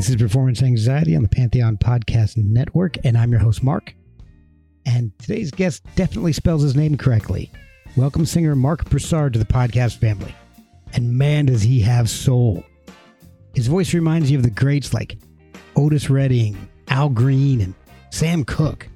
This 0.00 0.08
is 0.08 0.16
Performance 0.16 0.62
Anxiety 0.62 1.14
on 1.14 1.22
the 1.22 1.28
Pantheon 1.28 1.76
Podcast 1.76 2.38
Network, 2.38 2.96
and 3.04 3.18
I'm 3.18 3.30
your 3.30 3.40
host, 3.40 3.62
Mark. 3.62 3.94
And 4.86 5.12
today's 5.18 5.50
guest 5.50 5.84
definitely 5.94 6.32
spells 6.32 6.62
his 6.62 6.74
name 6.74 6.96
correctly. 6.96 7.52
Welcome, 7.96 8.24
singer 8.24 8.56
Marc 8.56 8.88
Broussard, 8.88 9.34
to 9.34 9.38
the 9.38 9.44
podcast 9.44 9.98
family. 9.98 10.34
And 10.94 11.18
man, 11.18 11.44
does 11.44 11.60
he 11.60 11.80
have 11.82 12.08
soul. 12.08 12.64
His 13.54 13.66
voice 13.66 13.92
reminds 13.92 14.30
you 14.30 14.38
of 14.38 14.42
the 14.42 14.48
greats 14.48 14.94
like 14.94 15.18
Otis 15.76 16.08
Redding, 16.08 16.56
Al 16.88 17.10
Green, 17.10 17.60
and 17.60 17.74
Sam 18.08 18.42
Cooke. 18.44 18.88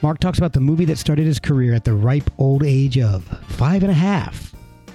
Marc 0.00 0.18
talks 0.18 0.38
about 0.38 0.54
the 0.54 0.60
movie 0.60 0.86
that 0.86 0.96
started 0.96 1.26
his 1.26 1.38
career 1.38 1.74
at 1.74 1.84
the 1.84 1.92
ripe 1.92 2.30
old 2.38 2.64
age 2.64 2.98
of 2.98 3.24
five 3.48 3.82
and 3.82 3.92
a 3.92 3.94
half, 3.94 4.54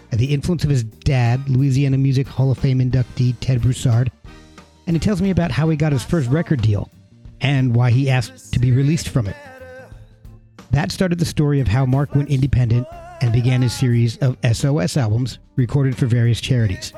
and 0.10 0.20
the 0.20 0.34
influence 0.34 0.64
of 0.64 0.72
his 0.72 0.84
dad, 0.84 1.48
Louisiana 1.48 2.00
Music 2.00 2.28
Hall 2.28 2.50
of 2.50 2.58
Fame 2.58 2.80
inductee 2.80 3.36
Ted 3.40 3.62
Broussard, 3.62 4.12
and 4.88 4.96
he 4.96 5.00
tells 5.00 5.22
me 5.22 5.30
about 5.30 5.52
how 5.52 5.70
he 5.70 5.78
got 5.78 5.92
his 5.92 6.04
first 6.04 6.30
record 6.30 6.62
deal 6.62 6.90
and 7.42 7.76
why 7.76 7.92
he 7.92 8.10
asked 8.10 8.54
to 8.54 8.60
be 8.60 8.72
released 8.72 9.10
from 9.10 9.28
it. 9.28 9.36
That 10.72 10.92
started 10.92 11.20
the 11.20 11.26
story 11.26 11.60
of 11.60 11.68
how 11.68 11.86
Marc 11.86 12.16
went 12.16 12.30
independent 12.30 12.88
and 13.22 13.32
began 13.32 13.62
his 13.62 13.74
series 13.74 14.18
of 14.18 14.38
SOS 14.52 14.98
albums 14.98 15.40
recorded 15.56 15.98
for 15.98 16.06
various 16.06 16.42
charities. 16.42 16.94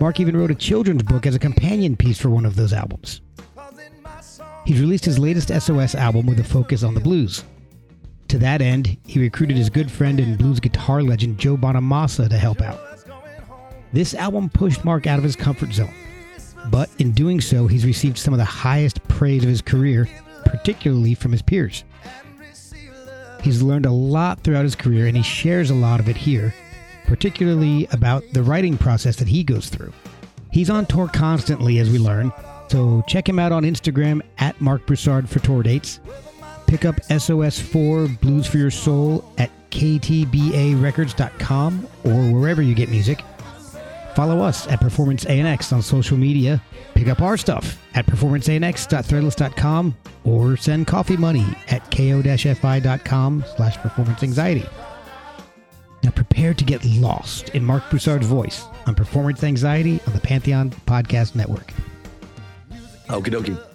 Marc 0.00 0.20
even 0.20 0.36
wrote 0.36 0.50
a 0.50 0.54
children's 0.54 1.02
book 1.02 1.26
as 1.26 1.34
a 1.34 1.38
companion 1.38 1.96
piece 1.96 2.18
for 2.18 2.30
one 2.30 2.46
of 2.46 2.56
those 2.56 2.72
albums. 2.72 3.20
He's 4.64 4.80
released 4.80 5.04
his 5.04 5.18
latest 5.18 5.48
SOS 5.48 5.94
album 5.94 6.26
with 6.26 6.40
a 6.40 6.44
focus 6.44 6.82
on 6.82 6.94
the 6.94 7.00
blues. 7.00 7.44
To 8.28 8.38
that 8.38 8.60
end, 8.60 8.98
he 9.06 9.18
recruited 9.18 9.56
his 9.56 9.70
good 9.70 9.90
friend 9.90 10.20
and 10.20 10.36
blues 10.36 10.60
guitar 10.60 11.02
legend 11.02 11.38
Joe 11.38 11.56
Bonamassa 11.56 12.28
to 12.28 12.36
help 12.36 12.60
out. 12.60 12.78
This 13.92 14.14
album 14.14 14.50
pushed 14.50 14.84
Marc 14.84 15.06
out 15.06 15.18
of 15.18 15.24
his 15.24 15.34
comfort 15.34 15.72
zone, 15.72 15.94
but 16.70 16.90
in 16.98 17.12
doing 17.12 17.40
so, 17.40 17.66
he's 17.66 17.86
received 17.86 18.18
some 18.18 18.34
of 18.34 18.38
the 18.38 18.44
highest 18.44 19.02
praise 19.08 19.42
of 19.42 19.48
his 19.48 19.62
career, 19.62 20.08
particularly 20.44 21.14
from 21.14 21.32
his 21.32 21.42
peers. 21.42 21.84
He's 23.42 23.62
learned 23.62 23.86
a 23.86 23.90
lot 23.90 24.40
throughout 24.40 24.64
his 24.64 24.74
career, 24.74 25.06
and 25.06 25.16
he 25.16 25.22
shares 25.22 25.70
a 25.70 25.74
lot 25.74 26.00
of 26.00 26.08
it 26.08 26.16
here, 26.16 26.52
particularly 27.06 27.86
about 27.92 28.24
the 28.32 28.42
writing 28.42 28.76
process 28.76 29.14
that 29.16 29.28
he 29.28 29.44
goes 29.44 29.68
through. 29.68 29.92
He's 30.50 30.70
on 30.70 30.86
tour 30.86 31.08
constantly, 31.08 31.78
as 31.78 31.90
we 31.90 31.98
learn, 31.98 32.32
so 32.68 33.04
check 33.06 33.28
him 33.28 33.38
out 33.38 33.52
on 33.52 33.64
Instagram 33.64 34.22
at 34.38 34.58
Marc 34.60 34.86
Broussard 34.86 35.28
for 35.28 35.40
tour 35.40 35.62
dates. 35.62 36.00
Pick 36.66 36.84
up 36.84 36.96
SOS4 36.96 38.20
Blues 38.20 38.46
for 38.46 38.58
Your 38.58 38.70
Soul 38.70 39.24
at 39.38 39.50
ktbarecords.com 39.70 41.88
or 42.04 42.30
wherever 42.30 42.60
you 42.60 42.74
get 42.74 42.90
music. 42.90 43.22
Follow 44.18 44.40
us 44.40 44.66
at 44.66 44.80
Performance 44.80 45.24
ANX 45.26 45.72
on 45.72 45.80
social 45.80 46.16
media. 46.16 46.60
Pick 46.94 47.06
up 47.06 47.22
our 47.22 47.36
stuff 47.36 47.80
at 47.94 48.04
performanceanx.threadless.com 48.06 49.96
or 50.24 50.56
send 50.56 50.88
coffee 50.88 51.16
money 51.16 51.46
at 51.68 51.88
ko-fi.com 51.92 53.44
slash 53.54 53.76
performance 53.76 54.24
anxiety. 54.24 54.66
Now 56.02 56.10
prepare 56.10 56.52
to 56.52 56.64
get 56.64 56.84
lost 56.84 57.50
in 57.50 57.64
Marc 57.64 57.88
Broussard's 57.90 58.26
voice 58.26 58.64
on 58.88 58.96
Performance 58.96 59.44
Anxiety 59.44 60.00
on 60.08 60.12
the 60.12 60.20
Pantheon 60.20 60.70
Podcast 60.70 61.36
Network. 61.36 61.72
Okie 63.08 63.30
dokie. 63.30 63.67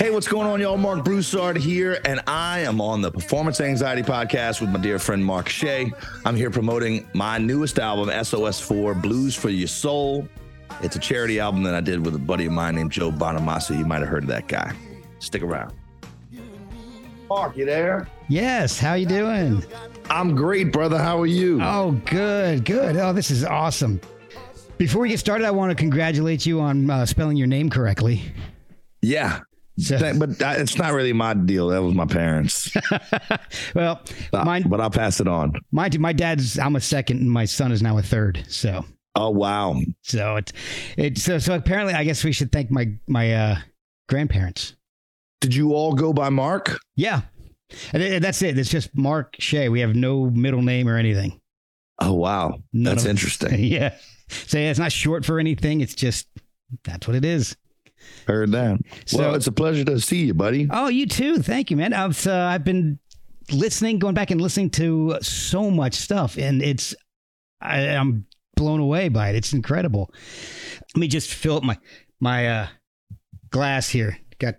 Hey, 0.00 0.08
what's 0.10 0.26
going 0.26 0.46
on, 0.46 0.60
y'all? 0.62 0.78
Marc 0.78 1.04
Broussard 1.04 1.58
here, 1.58 2.00
and 2.06 2.22
I 2.26 2.60
am 2.60 2.80
on 2.80 3.02
the 3.02 3.10
Performance 3.10 3.60
Anxiety 3.60 4.02
Podcast 4.02 4.62
with 4.62 4.70
my 4.70 4.78
dear 4.80 4.98
friend 4.98 5.22
Mark 5.22 5.46
Shea. 5.50 5.92
I'm 6.24 6.34
here 6.34 6.50
promoting 6.50 7.06
my 7.12 7.36
newest 7.36 7.78
album, 7.78 8.08
SOS4 8.08 9.02
Blues 9.02 9.34
for 9.34 9.50
Your 9.50 9.68
Soul. 9.68 10.26
It's 10.82 10.96
a 10.96 10.98
charity 10.98 11.38
album 11.38 11.62
that 11.64 11.74
I 11.74 11.82
did 11.82 12.02
with 12.02 12.14
a 12.14 12.18
buddy 12.18 12.46
of 12.46 12.52
mine 12.52 12.76
named 12.76 12.92
Joe 12.92 13.10
Bonamassa. 13.10 13.76
You 13.78 13.84
might 13.84 13.98
have 13.98 14.08
heard 14.08 14.22
of 14.22 14.30
that 14.30 14.48
guy. 14.48 14.72
Stick 15.18 15.42
around. 15.42 15.74
Mark, 17.28 17.58
you 17.58 17.66
there? 17.66 18.08
Yes, 18.30 18.78
how 18.78 18.94
you 18.94 19.04
doing? 19.04 19.62
I'm 20.08 20.34
great, 20.34 20.72
brother. 20.72 20.96
How 20.96 21.20
are 21.20 21.26
you? 21.26 21.60
Oh, 21.62 21.92
good, 22.06 22.64
good. 22.64 22.96
Oh, 22.96 23.12
this 23.12 23.30
is 23.30 23.44
awesome. 23.44 24.00
Before 24.78 25.02
we 25.02 25.10
get 25.10 25.20
started, 25.20 25.46
I 25.46 25.50
want 25.50 25.70
to 25.72 25.76
congratulate 25.76 26.46
you 26.46 26.58
on 26.60 26.88
uh, 26.88 27.04
spelling 27.04 27.36
your 27.36 27.48
name 27.48 27.68
correctly. 27.68 28.22
Yeah, 29.02 29.40
So- 29.40 29.44
That- 29.88 30.18
but 30.18 30.38
that- 30.38 30.60
it's 30.60 30.76
not 30.76 30.92
really 30.92 31.12
my 31.12 31.34
deal. 31.34 31.68
That 31.68 31.82
was 31.82 31.94
my 31.94 32.06
parents. 32.06 32.70
well, 33.74 34.00
mine, 34.32 34.64
but 34.68 34.80
I'll 34.80 34.90
pass 34.90 35.20
it 35.20 35.28
on. 35.28 35.54
my, 35.72 35.88
my 35.98 36.12
dad's. 36.12 36.58
I'm 36.58 36.76
a 36.76 36.80
second, 36.80 37.18
and 37.20 37.30
my 37.30 37.44
son 37.44 37.72
is 37.72 37.82
now 37.82 37.98
a 37.98 38.02
third. 38.02 38.44
So, 38.48 38.84
Oh 39.14 39.30
wow. 39.30 39.80
so 40.02 40.36
it's 40.36 40.52
it's 40.96 41.22
so 41.22 41.38
so. 41.38 41.54
Apparently, 41.54 41.94
I 41.94 42.04
guess 42.04 42.22
we 42.24 42.32
should 42.32 42.52
thank 42.52 42.70
my 42.70 42.92
my 43.06 43.32
uh, 43.34 43.56
grandparents. 44.08 44.76
Did 45.40 45.54
you 45.54 45.72
all 45.74 45.94
go 45.94 46.12
by 46.12 46.28
Mark? 46.28 46.78
Yeah, 46.96 47.22
and 47.92 48.22
that's 48.22 48.42
it. 48.42 48.58
It's 48.58 48.70
just 48.70 48.96
Mark 48.96 49.36
Shea. 49.38 49.68
We 49.68 49.80
have 49.80 49.94
no 49.96 50.26
middle 50.30 50.62
name 50.62 50.88
or 50.88 50.96
anything. 50.96 51.40
Oh 51.98 52.12
wow. 52.14 52.58
None 52.72 52.94
That's 52.94 53.04
of- 53.04 53.10
interesting. 53.10 53.58
yeah. 53.64 53.94
So 54.28 54.58
yeah, 54.58 54.70
it's 54.70 54.78
not 54.78 54.92
short 54.92 55.24
for 55.24 55.38
anything. 55.40 55.80
It's 55.80 55.94
just 55.94 56.28
that's 56.84 57.06
what 57.08 57.16
it 57.16 57.24
is. 57.24 57.56
Heard 58.26 58.52
that. 58.52 58.78
So- 59.06 59.18
well, 59.18 59.34
it's 59.34 59.46
a 59.46 59.52
pleasure 59.52 59.84
to 59.84 60.00
see 60.00 60.26
you, 60.26 60.34
buddy. 60.34 60.68
Oh, 60.70 60.88
you 60.88 61.06
too. 61.06 61.38
Thank 61.38 61.70
you, 61.70 61.76
man. 61.76 61.92
I've 61.92 62.26
uh, 62.26 62.34
I've 62.34 62.64
been 62.64 62.98
listening, 63.52 63.98
going 63.98 64.14
back 64.14 64.30
and 64.30 64.40
listening 64.40 64.70
to 64.70 65.18
so 65.22 65.70
much 65.70 65.94
stuff, 65.94 66.38
and 66.38 66.62
it's 66.62 66.94
I, 67.60 67.80
I'm 67.88 68.26
blown 68.56 68.80
away 68.80 69.08
by 69.08 69.30
it. 69.30 69.36
It's 69.36 69.52
incredible. 69.52 70.12
Let 70.94 71.00
me 71.00 71.08
just 71.08 71.32
fill 71.32 71.56
up 71.56 71.62
my 71.62 71.78
my 72.20 72.48
uh, 72.48 72.66
glass 73.50 73.88
here. 73.88 74.18
Got 74.38 74.56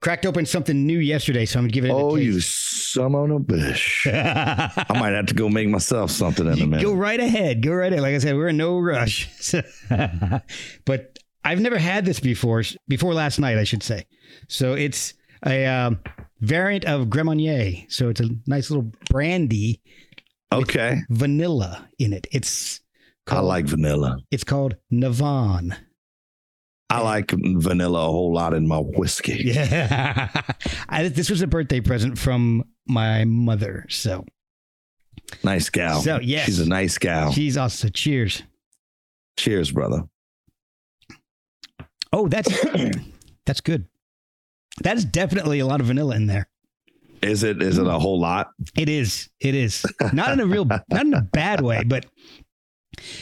cracked 0.00 0.26
open 0.26 0.44
something 0.46 0.86
new 0.86 0.98
yesterday, 0.98 1.44
so 1.46 1.58
I'm 1.58 1.64
gonna 1.64 1.72
give 1.72 1.84
it. 1.84 1.90
a 1.90 1.94
Oh, 1.94 2.16
you 2.16 2.40
son 2.40 3.14
of 3.14 3.30
a 3.30 3.38
bitch. 3.40 4.06
I 4.12 4.98
might 4.98 5.10
have 5.12 5.26
to 5.26 5.34
go 5.34 5.48
make 5.48 5.68
myself 5.68 6.10
something 6.10 6.46
in 6.46 6.52
a 6.60 6.66
minute. 6.66 6.82
go 6.84 6.92
right 6.92 7.20
ahead. 7.20 7.62
Go 7.62 7.72
right 7.72 7.92
ahead. 7.92 8.02
Like 8.02 8.14
I 8.14 8.18
said, 8.18 8.34
we're 8.36 8.48
in 8.48 8.56
no 8.56 8.78
rush. 8.78 9.28
but 10.84 11.11
I've 11.44 11.60
never 11.60 11.78
had 11.78 12.04
this 12.04 12.20
before. 12.20 12.62
Before 12.88 13.14
last 13.14 13.38
night, 13.38 13.58
I 13.58 13.64
should 13.64 13.82
say. 13.82 14.06
So 14.48 14.74
it's 14.74 15.14
a 15.44 15.66
um, 15.66 15.98
variant 16.40 16.84
of 16.84 17.10
Grand 17.10 17.26
Marnier. 17.26 17.84
So 17.88 18.08
it's 18.08 18.20
a 18.20 18.28
nice 18.46 18.70
little 18.70 18.92
brandy, 19.10 19.80
okay. 20.52 20.98
vanilla 21.10 21.88
in 21.98 22.12
it. 22.12 22.26
It's 22.32 22.80
I 23.26 23.30
called, 23.30 23.46
like 23.46 23.64
vanilla. 23.66 24.18
It's 24.30 24.44
called 24.44 24.76
Navan. 24.90 25.76
I 26.90 27.00
like 27.00 27.30
vanilla 27.30 28.00
a 28.00 28.10
whole 28.10 28.34
lot 28.34 28.54
in 28.54 28.68
my 28.68 28.78
whiskey. 28.78 29.42
Yeah. 29.54 30.28
I, 30.88 31.08
this 31.08 31.30
was 31.30 31.40
a 31.40 31.46
birthday 31.46 31.80
present 31.80 32.18
from 32.18 32.64
my 32.86 33.24
mother. 33.24 33.86
So 33.88 34.24
Nice 35.42 35.70
gal. 35.70 36.00
So, 36.02 36.20
yes. 36.20 36.46
She's 36.46 36.60
a 36.60 36.68
nice 36.68 36.98
gal. 36.98 37.32
she's 37.32 37.56
also 37.56 37.88
cheers. 37.88 38.42
Cheers, 39.36 39.72
brother. 39.72 40.04
Oh, 42.12 42.28
that's 42.28 42.50
that's 43.46 43.60
good. 43.60 43.86
That 44.82 44.96
is 44.96 45.04
definitely 45.04 45.58
a 45.60 45.66
lot 45.66 45.80
of 45.80 45.86
vanilla 45.86 46.16
in 46.16 46.26
there. 46.26 46.48
Is 47.22 47.42
it 47.44 47.62
is 47.62 47.78
it 47.78 47.86
a 47.86 47.98
whole 47.98 48.18
lot? 48.20 48.50
It 48.76 48.88
is. 48.88 49.28
It 49.40 49.54
is. 49.54 49.84
Not 50.12 50.32
in 50.32 50.40
a 50.40 50.46
real, 50.46 50.64
not 50.64 50.82
in 50.90 51.14
a 51.14 51.20
bad 51.22 51.60
way, 51.60 51.84
but 51.84 52.06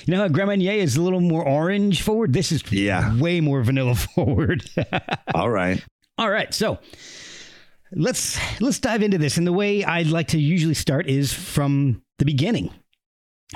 you 0.05 0.15
know 0.15 0.19
how 0.23 0.29
Grand 0.29 0.49
Marnier 0.49 0.73
is 0.73 0.97
a 0.97 1.03
little 1.03 1.21
more 1.21 1.47
orange 1.47 2.03
forward? 2.03 2.33
This 2.33 2.51
is 2.53 2.63
Yeah. 2.73 3.17
way 3.19 3.41
more 3.41 3.63
vanilla 3.63 3.95
forward. 4.15 4.65
All 5.35 5.51
right. 5.51 5.85
All 6.19 6.31
right. 6.31 6.53
So 6.55 6.79
let's 7.93 8.39
let's 8.61 8.79
dive 8.79 9.03
into 9.03 9.19
this. 9.19 9.37
And 9.37 9.47
the 9.47 9.53
way 9.53 9.85
I'd 9.85 10.07
like 10.07 10.29
to 10.29 10.39
usually 10.41 10.75
start 10.75 11.07
is 11.07 11.33
from 11.33 12.03
the 12.19 12.25
beginning. 12.25 12.73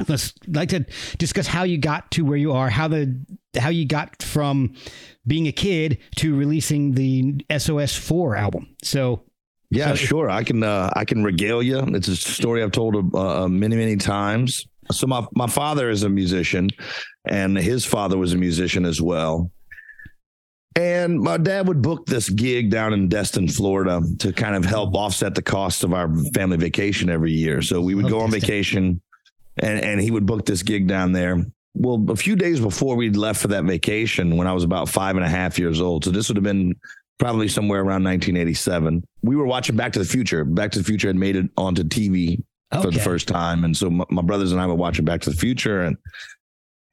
Let's 0.09 0.35
like 0.49 0.71
to 0.71 0.85
discuss 1.19 1.47
how 1.47 1.63
you 1.63 1.79
got 1.79 2.11
to 2.13 2.25
where 2.25 2.37
you 2.37 2.53
are, 2.53 2.69
how 2.69 2.89
the 2.89 3.17
how 3.57 3.69
you 3.69 3.87
got 3.87 4.23
from 4.23 4.75
being 5.27 5.47
a 5.47 5.53
kid 5.53 5.99
to 6.17 6.35
releasing 6.37 6.93
the 6.93 7.45
SOS 7.57 7.95
four 7.97 8.35
album. 8.37 8.75
So 8.83 9.23
Yeah, 9.71 9.91
So- 9.91 9.95
sure. 9.97 10.31
I 10.31 10.43
can 10.43 10.63
uh, 10.63 10.91
I 10.97 11.05
can 11.05 11.23
regale 11.23 11.63
you. 11.63 11.79
It's 11.95 12.09
a 12.09 12.17
story 12.17 12.63
I've 12.63 12.73
told 12.73 13.15
uh, 13.15 13.47
many 13.49 13.77
many 13.77 13.97
times. 13.97 14.67
So 14.91 15.07
my 15.07 15.25
my 15.35 15.47
father 15.47 15.89
is 15.91 16.03
a 16.03 16.09
musician, 16.09 16.71
and 17.27 17.57
his 17.57 17.85
father 17.85 18.19
was 18.19 18.33
a 18.35 18.37
musician 18.37 18.85
as 18.85 19.01
well. 19.01 19.51
And 20.77 21.21
my 21.21 21.37
dad 21.37 21.69
would 21.69 21.83
book 21.83 22.05
this 22.07 22.29
gig 22.29 22.69
down 22.71 22.93
in 22.93 23.09
Destin, 23.09 23.47
Florida, 23.47 24.03
to 24.19 24.33
kind 24.33 24.57
of 24.57 24.65
help 24.65 24.95
offset 24.97 25.37
the 25.37 25.43
cost 25.43 25.85
of 25.85 25.93
our 25.95 26.13
family 26.35 26.57
vacation 26.57 27.09
every 27.09 27.31
year. 27.31 27.63
So 27.63 27.81
we 27.81 27.95
would 27.95 28.05
Love 28.07 28.13
go 28.13 28.21
on 28.23 28.31
vacation, 28.33 29.01
and 29.59 29.83
and 29.83 30.01
he 30.01 30.11
would 30.11 30.27
book 30.27 30.47
this 30.47 30.63
gig 30.63 30.87
down 30.87 31.13
there. 31.13 31.45
Well, 31.75 32.05
a 32.09 32.17
few 32.17 32.37
days 32.37 32.61
before 32.61 32.95
we'd 32.95 33.17
left 33.17 33.41
for 33.41 33.49
that 33.49 33.65
vacation, 33.65 34.37
when 34.37 34.47
I 34.47 34.53
was 34.53 34.63
about 34.63 34.89
five 34.89 35.17
and 35.17 35.25
a 35.25 35.29
half 35.29 35.59
years 35.59 35.81
old, 35.81 36.05
so 36.05 36.11
this 36.11 36.29
would 36.29 36.37
have 36.37 36.45
been 36.45 36.75
probably 37.19 37.49
somewhere 37.49 37.81
around 37.81 38.05
1987. 38.05 39.03
We 39.23 39.37
were 39.37 39.47
watching 39.47 39.77
Back 39.77 39.93
to 39.95 39.99
the 39.99 40.05
Future. 40.05 40.45
Back 40.45 40.71
to 40.73 40.79
the 40.79 40.85
Future 40.85 41.09
had 41.09 41.17
made 41.17 41.37
it 41.37 41.51
onto 41.57 41.83
TV 41.83 42.43
for 42.83 42.91
the 42.91 42.99
first 43.01 43.29
time, 43.29 43.65
and 43.65 43.77
so 43.77 43.91
my, 43.91 44.05
my 44.11 44.23
brothers 44.23 44.53
and 44.53 44.61
I 44.61 44.67
were 44.67 44.75
watching 44.75 45.05
Back 45.05 45.21
to 45.23 45.31
the 45.31 45.37
Future, 45.37 45.83
and 45.83 45.97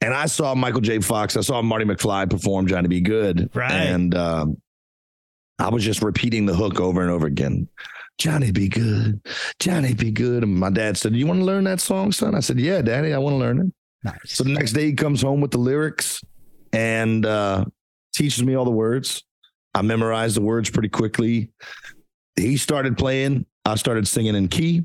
and 0.01 0.13
I 0.13 0.25
saw 0.25 0.55
Michael 0.55 0.81
J. 0.81 0.99
Fox. 0.99 1.37
I 1.37 1.41
saw 1.41 1.61
Marty 1.61 1.85
McFly 1.85 2.29
perform 2.29 2.67
Johnny 2.67 2.87
B. 2.87 3.01
Goode, 3.01 3.51
Right. 3.53 3.71
And 3.71 4.15
um, 4.15 4.57
I 5.59 5.69
was 5.69 5.83
just 5.83 6.01
repeating 6.01 6.47
the 6.47 6.55
hook 6.55 6.79
over 6.79 7.01
and 7.01 7.11
over 7.11 7.27
again. 7.27 7.67
Johnny 8.21 8.51
be 8.51 8.67
good, 8.67 9.19
Johnny 9.59 9.95
be 9.95 10.11
good. 10.11 10.43
And 10.43 10.55
my 10.55 10.69
dad 10.69 10.95
said, 10.95 11.15
"You 11.15 11.25
want 11.25 11.39
to 11.39 11.45
learn 11.45 11.63
that 11.63 11.81
song, 11.81 12.11
son?" 12.11 12.35
I 12.35 12.39
said, 12.39 12.59
"Yeah, 12.59 12.83
Daddy, 12.83 13.13
I 13.13 13.17
want 13.17 13.33
to 13.33 13.37
learn 13.37 13.59
it." 13.59 13.73
Nice. 14.03 14.15
So 14.25 14.43
the 14.43 14.51
next 14.51 14.73
day 14.73 14.85
he 14.85 14.93
comes 14.93 15.23
home 15.23 15.41
with 15.41 15.49
the 15.49 15.57
lyrics 15.57 16.23
and 16.71 17.25
uh, 17.25 17.65
teaches 18.13 18.43
me 18.43 18.53
all 18.53 18.63
the 18.63 18.69
words. 18.69 19.23
I 19.73 19.81
memorized 19.81 20.35
the 20.35 20.41
words 20.41 20.69
pretty 20.69 20.89
quickly. 20.89 21.49
He 22.35 22.57
started 22.57 22.95
playing. 22.95 23.47
I 23.65 23.73
started 23.73 24.07
singing 24.07 24.35
in 24.35 24.49
key. 24.49 24.83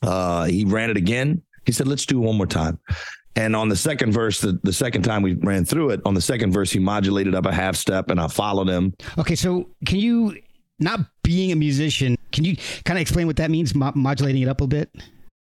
Uh, 0.00 0.44
he 0.44 0.64
ran 0.64 0.90
it 0.90 0.96
again. 0.96 1.42
He 1.66 1.72
said, 1.72 1.88
"Let's 1.88 2.06
do 2.06 2.22
it 2.22 2.24
one 2.24 2.36
more 2.36 2.46
time." 2.46 2.78
And 3.34 3.56
on 3.56 3.68
the 3.68 3.76
second 3.76 4.12
verse, 4.12 4.40
the, 4.40 4.60
the 4.62 4.72
second 4.72 5.02
time 5.02 5.22
we 5.22 5.34
ran 5.34 5.64
through 5.64 5.90
it, 5.90 6.02
on 6.04 6.14
the 6.14 6.20
second 6.20 6.52
verse, 6.52 6.70
he 6.70 6.78
modulated 6.78 7.34
up 7.34 7.46
a 7.46 7.52
half 7.52 7.74
step, 7.74 8.10
and 8.10 8.20
I 8.20 8.28
followed 8.28 8.68
him. 8.68 8.94
Okay, 9.18 9.34
so 9.34 9.70
can 9.86 9.98
you, 9.98 10.36
not 10.78 11.00
being 11.22 11.50
a 11.50 11.56
musician, 11.56 12.16
can 12.32 12.44
you 12.44 12.56
kind 12.84 12.98
of 12.98 13.02
explain 13.02 13.26
what 13.26 13.36
that 13.36 13.50
means, 13.50 13.74
mo- 13.74 13.92
modulating 13.94 14.42
it 14.42 14.48
up 14.48 14.60
a 14.60 14.66
bit? 14.66 14.90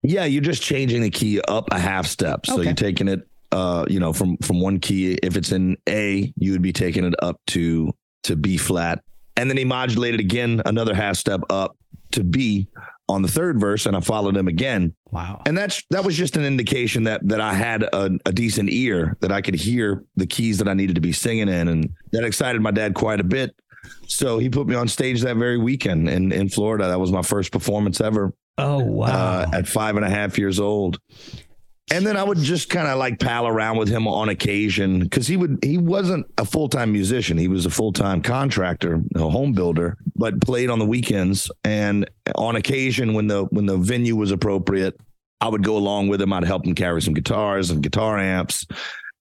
Yeah, 0.03 0.25
you're 0.25 0.41
just 0.41 0.61
changing 0.63 1.01
the 1.01 1.09
key 1.09 1.39
up 1.47 1.67
a 1.71 1.79
half 1.79 2.07
step. 2.07 2.45
So 2.45 2.55
Okay. 2.55 2.63
you're 2.65 2.73
taking 2.73 3.07
it, 3.07 3.21
uh, 3.51 3.85
you 3.87 3.99
know, 3.99 4.13
from 4.13 4.37
from 4.37 4.59
one 4.59 4.79
key. 4.79 5.13
If 5.21 5.35
it's 5.37 5.51
in 5.51 5.77
A, 5.87 6.33
you 6.37 6.51
would 6.53 6.61
be 6.63 6.73
taking 6.73 7.03
it 7.05 7.13
up 7.21 7.39
to 7.47 7.91
to 8.23 8.35
B 8.35 8.57
flat, 8.57 9.03
and 9.37 9.49
then 9.49 9.57
he 9.57 9.65
modulated 9.65 10.19
again 10.19 10.61
another 10.65 10.93
half 10.95 11.17
step 11.17 11.41
up 11.49 11.75
to 12.11 12.23
B 12.23 12.67
on 13.09 13.21
the 13.21 13.27
third 13.27 13.59
verse, 13.59 13.85
and 13.85 13.95
I 13.95 13.99
followed 13.99 14.35
him 14.37 14.47
again. 14.47 14.93
Wow. 15.11 15.41
And 15.45 15.57
that's 15.57 15.83
that 15.91 16.03
was 16.03 16.15
just 16.17 16.35
an 16.37 16.45
indication 16.45 17.03
that 17.03 17.27
that 17.27 17.41
I 17.41 17.53
had 17.53 17.83
a, 17.83 18.09
a 18.25 18.31
decent 18.31 18.71
ear 18.71 19.17
that 19.21 19.31
I 19.31 19.41
could 19.41 19.55
hear 19.55 20.03
the 20.15 20.25
keys 20.25 20.57
that 20.59 20.67
I 20.67 20.73
needed 20.73 20.95
to 20.95 21.01
be 21.01 21.11
singing 21.11 21.47
in, 21.49 21.67
and 21.67 21.89
that 22.11 22.23
excited 22.23 22.59
my 22.61 22.71
dad 22.71 22.95
quite 22.95 23.19
a 23.19 23.23
bit. 23.23 23.53
So 24.07 24.37
he 24.39 24.49
put 24.49 24.67
me 24.67 24.75
on 24.75 24.87
stage 24.87 25.21
that 25.21 25.37
very 25.37 25.57
weekend 25.57 26.09
in 26.09 26.31
in 26.31 26.49
Florida. 26.49 26.87
That 26.87 26.99
was 26.99 27.11
my 27.11 27.21
first 27.21 27.51
performance 27.51 28.01
ever 28.01 28.33
Oh, 28.57 28.79
wow. 28.83 29.05
uh, 29.07 29.45
at 29.53 29.67
five 29.67 29.95
and 29.95 30.05
a 30.05 30.09
half 30.09 30.37
years 30.37 30.59
old. 30.59 30.99
And 31.93 32.05
then 32.05 32.15
I 32.15 32.23
would 32.23 32.37
just 32.37 32.69
kind 32.69 32.87
of 32.87 32.97
like 32.97 33.19
pal 33.19 33.47
around 33.47 33.75
with 33.77 33.89
him 33.89 34.07
on 34.07 34.29
occasion 34.29 34.99
because 34.99 35.27
he 35.27 35.35
would 35.35 35.59
he 35.63 35.77
wasn't 35.77 36.25
a 36.37 36.45
full 36.45 36.69
time 36.69 36.91
musician. 36.93 37.37
He 37.37 37.47
was 37.49 37.65
a 37.65 37.69
full 37.69 37.91
time 37.91 38.21
contractor, 38.21 39.01
a 39.15 39.29
home 39.29 39.51
builder, 39.53 39.97
but 40.15 40.39
played 40.41 40.69
on 40.69 40.79
the 40.79 40.85
weekends. 40.85 41.51
And 41.65 42.09
on 42.35 42.55
occasion, 42.55 43.13
when 43.13 43.27
the 43.27 43.43
when 43.45 43.65
the 43.65 43.77
venue 43.77 44.15
was 44.15 44.31
appropriate, 44.31 44.95
I 45.41 45.49
would 45.49 45.63
go 45.63 45.75
along 45.75 46.07
with 46.07 46.21
him. 46.21 46.31
I'd 46.31 46.45
help 46.45 46.65
him 46.65 46.75
carry 46.75 47.01
some 47.01 47.13
guitars 47.13 47.71
and 47.71 47.81
guitar 47.83 48.17
amps. 48.17 48.65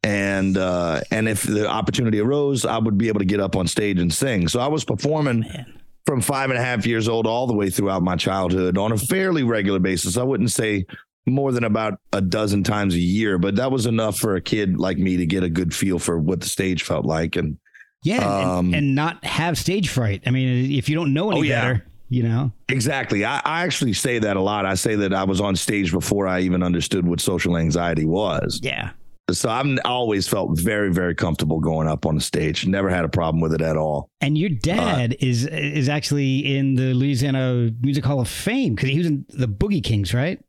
And 0.02 0.56
uh, 0.56 1.02
and 1.10 1.28
if 1.28 1.42
the 1.42 1.68
opportunity 1.68 2.20
arose, 2.20 2.64
I 2.64 2.78
would 2.78 2.96
be 2.96 3.08
able 3.08 3.18
to 3.20 3.26
get 3.26 3.40
up 3.40 3.54
on 3.56 3.66
stage 3.66 4.00
and 4.00 4.12
sing. 4.12 4.48
So 4.48 4.58
I 4.60 4.66
was 4.66 4.82
performing 4.84 5.40
Man. 5.40 5.80
from 6.06 6.20
five 6.22 6.48
and 6.50 6.58
a 6.58 6.62
half 6.62 6.86
years 6.86 7.06
old 7.08 7.26
all 7.26 7.46
the 7.46 7.52
way 7.52 7.68
throughout 7.68 8.02
my 8.02 8.16
childhood 8.16 8.78
on 8.78 8.92
a 8.92 8.96
fairly 8.96 9.42
regular 9.42 9.78
basis. 9.78 10.16
I 10.16 10.22
wouldn't 10.22 10.50
say 10.50 10.86
more 11.26 11.52
than 11.52 11.64
about 11.64 12.00
a 12.14 12.20
dozen 12.22 12.64
times 12.64 12.94
a 12.94 12.98
year, 12.98 13.36
but 13.38 13.56
that 13.56 13.70
was 13.70 13.84
enough 13.84 14.18
for 14.18 14.36
a 14.36 14.40
kid 14.40 14.78
like 14.78 14.96
me 14.96 15.18
to 15.18 15.26
get 15.26 15.42
a 15.44 15.50
good 15.50 15.74
feel 15.74 15.98
for 15.98 16.18
what 16.18 16.40
the 16.40 16.48
stage 16.48 16.82
felt 16.82 17.04
like. 17.04 17.36
And 17.36 17.58
Yeah, 18.02 18.22
and, 18.22 18.50
Um, 18.50 18.74
and 18.74 18.94
not 18.94 19.22
have 19.24 19.58
stage 19.58 19.90
fright. 19.90 20.22
I 20.26 20.30
mean, 20.30 20.72
if 20.72 20.88
you 20.88 20.96
don't 20.96 21.12
know 21.12 21.30
any 21.30 21.40
Oh, 21.40 21.42
yeah. 21.42 21.60
better, 21.60 21.86
you 22.08 22.22
know. 22.22 22.50
exactly, 22.70 23.26
I, 23.26 23.40
I 23.44 23.62
actually 23.64 23.92
say 23.92 24.18
that 24.18 24.38
a 24.38 24.40
lot. 24.40 24.64
I 24.64 24.74
say 24.74 24.94
that 24.96 25.12
I 25.12 25.24
was 25.24 25.42
on 25.42 25.54
stage 25.56 25.92
before 25.92 26.26
I 26.26 26.40
even 26.40 26.62
understood 26.62 27.06
what 27.06 27.20
social 27.20 27.58
anxiety 27.58 28.06
was. 28.06 28.58
Yeah. 28.62 28.90
So 29.38 29.48
I've 29.48 29.78
always 29.84 30.26
felt 30.28 30.58
very, 30.58 30.92
very 30.92 31.14
comfortable 31.14 31.60
going 31.60 31.88
up 31.88 32.06
on 32.06 32.14
the 32.14 32.20
stage. 32.20 32.66
Never 32.66 32.88
had 32.90 33.04
a 33.04 33.08
problem 33.08 33.40
with 33.40 33.52
it 33.54 33.60
at 33.60 33.76
all. 33.76 34.10
And 34.20 34.36
your 34.36 34.50
dad 34.50 35.16
is 35.20 35.46
is 35.46 35.88
actually 35.88 36.56
in 36.56 36.74
the 36.74 36.94
Louisiana 36.94 37.70
Music 37.80 38.04
Hall 38.04 38.20
of 38.20 38.28
Fame 38.28 38.74
because 38.74 38.90
he 38.90 38.98
was 38.98 39.06
in 39.06 39.24
the 39.28 39.46
Boogie 39.48 39.82
Kings, 39.84 40.12
right? 40.14 40.40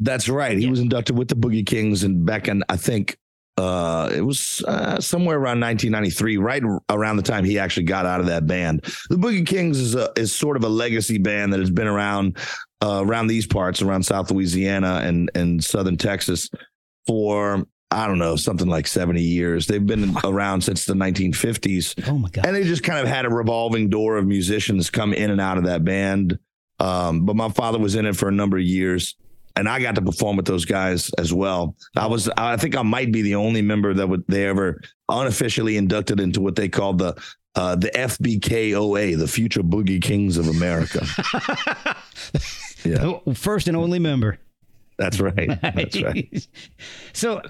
That's 0.00 0.28
right. 0.28 0.56
He 0.56 0.64
Yeah. 0.64 0.70
was 0.70 0.80
inducted 0.80 1.16
with 1.18 1.28
the 1.28 1.34
Boogie 1.36 1.66
Kings 1.66 2.04
and 2.04 2.24
back 2.24 2.48
in 2.48 2.62
I 2.68 2.76
think 2.76 3.16
uh, 3.56 4.08
it 4.14 4.20
was 4.20 4.62
uh, 4.68 5.00
somewhere 5.00 5.36
around 5.36 5.58
1993, 5.58 6.36
right 6.36 6.62
around 6.90 7.16
the 7.16 7.24
time 7.24 7.44
he 7.44 7.58
actually 7.58 7.82
got 7.82 8.06
out 8.06 8.20
of 8.20 8.26
that 8.26 8.46
band. 8.46 8.82
The 9.10 9.16
Boogie 9.16 9.44
Kings 9.44 9.80
is 9.80 9.96
a, 9.96 10.12
is 10.14 10.32
sort 10.32 10.56
of 10.56 10.62
a 10.62 10.68
legacy 10.68 11.18
band 11.18 11.52
that 11.52 11.58
has 11.58 11.70
been 11.70 11.88
around 11.88 12.38
uh, 12.84 13.02
around 13.04 13.26
these 13.26 13.48
parts, 13.48 13.82
around 13.82 14.04
South 14.04 14.30
Louisiana 14.30 15.00
and 15.02 15.28
and 15.34 15.64
Southern 15.64 15.96
Texas 15.96 16.48
for 17.08 17.66
I 17.90 18.06
don't 18.06 18.18
know 18.18 18.36
something 18.36 18.68
like 18.68 18.86
70 18.86 19.22
years. 19.22 19.66
They've 19.66 19.84
been 19.84 20.14
around 20.24 20.60
since 20.62 20.84
the 20.84 20.94
1950s. 20.94 22.08
Oh 22.08 22.18
my 22.18 22.28
god. 22.28 22.46
And 22.46 22.54
they 22.54 22.64
just 22.64 22.82
kind 22.82 22.98
of 22.98 23.08
had 23.08 23.24
a 23.24 23.30
revolving 23.30 23.88
door 23.88 24.18
of 24.18 24.26
musicians 24.26 24.90
come 24.90 25.14
in 25.14 25.30
and 25.30 25.40
out 25.40 25.56
of 25.56 25.64
that 25.64 25.84
band. 25.84 26.38
Um, 26.80 27.24
but 27.24 27.34
my 27.34 27.48
father 27.48 27.78
was 27.78 27.94
in 27.94 28.04
it 28.04 28.16
for 28.16 28.28
a 28.28 28.32
number 28.32 28.56
of 28.58 28.62
years, 28.62 29.16
and 29.56 29.68
I 29.68 29.80
got 29.80 29.94
to 29.96 30.02
perform 30.02 30.36
with 30.36 30.46
those 30.46 30.64
guys 30.64 31.10
as 31.18 31.32
well. 31.32 31.74
I 31.96 32.06
was, 32.06 32.28
I 32.36 32.56
think, 32.56 32.76
I 32.76 32.82
might 32.82 33.10
be 33.10 33.22
the 33.22 33.34
only 33.34 33.62
member 33.62 33.92
that 33.94 34.06
would 34.06 34.24
they 34.28 34.46
ever 34.46 34.80
unofficially 35.08 35.76
inducted 35.76 36.20
into 36.20 36.40
what 36.40 36.54
they 36.56 36.68
called 36.68 36.98
the 36.98 37.20
uh, 37.56 37.74
the 37.74 37.90
FBKOA, 37.90 39.18
the 39.18 39.26
Future 39.26 39.62
Boogie 39.62 40.00
Kings 40.00 40.36
of 40.36 40.46
America. 40.46 41.04
Yeah. 42.84 43.18
First 43.34 43.68
and 43.68 43.76
only 43.76 43.98
member. 43.98 44.38
That's 44.98 45.20
right. 45.20 45.60
That's 45.60 46.02
right. 46.02 46.48
so, 47.12 47.42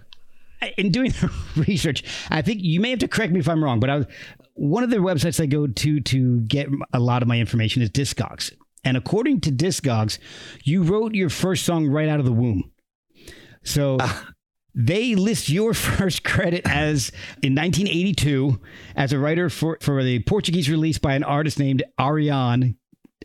in 0.76 0.90
doing 0.90 1.10
the 1.20 1.30
research, 1.56 2.04
I 2.30 2.42
think 2.42 2.60
you 2.62 2.80
may 2.80 2.90
have 2.90 2.98
to 3.00 3.08
correct 3.08 3.32
me 3.32 3.40
if 3.40 3.48
I'm 3.48 3.62
wrong, 3.62 3.80
but 3.80 3.90
I 3.90 3.96
was 3.98 4.06
one 4.54 4.82
of 4.82 4.90
the 4.90 4.96
websites 4.96 5.40
I 5.40 5.46
go 5.46 5.66
to 5.66 6.00
to 6.00 6.40
get 6.40 6.68
a 6.92 6.98
lot 6.98 7.22
of 7.22 7.28
my 7.28 7.38
information 7.38 7.82
is 7.82 7.90
Discogs, 7.90 8.52
and 8.84 8.96
according 8.96 9.40
to 9.42 9.52
Discogs, 9.52 10.18
you 10.64 10.82
wrote 10.82 11.14
your 11.14 11.30
first 11.30 11.64
song 11.64 11.88
right 11.88 12.08
out 12.08 12.20
of 12.20 12.26
the 12.26 12.32
womb. 12.32 12.70
So. 13.62 13.98
They 14.80 15.16
list 15.16 15.48
your 15.48 15.74
first 15.74 16.22
credit 16.22 16.64
as 16.64 17.10
in 17.42 17.56
1982 17.56 18.60
as 18.94 19.12
a 19.12 19.18
writer 19.18 19.50
for, 19.50 19.76
for 19.80 20.04
the 20.04 20.20
Portuguese 20.20 20.70
release 20.70 20.98
by 20.98 21.14
an 21.14 21.24
artist 21.24 21.58
named 21.58 21.82
Ariane. 21.98 22.76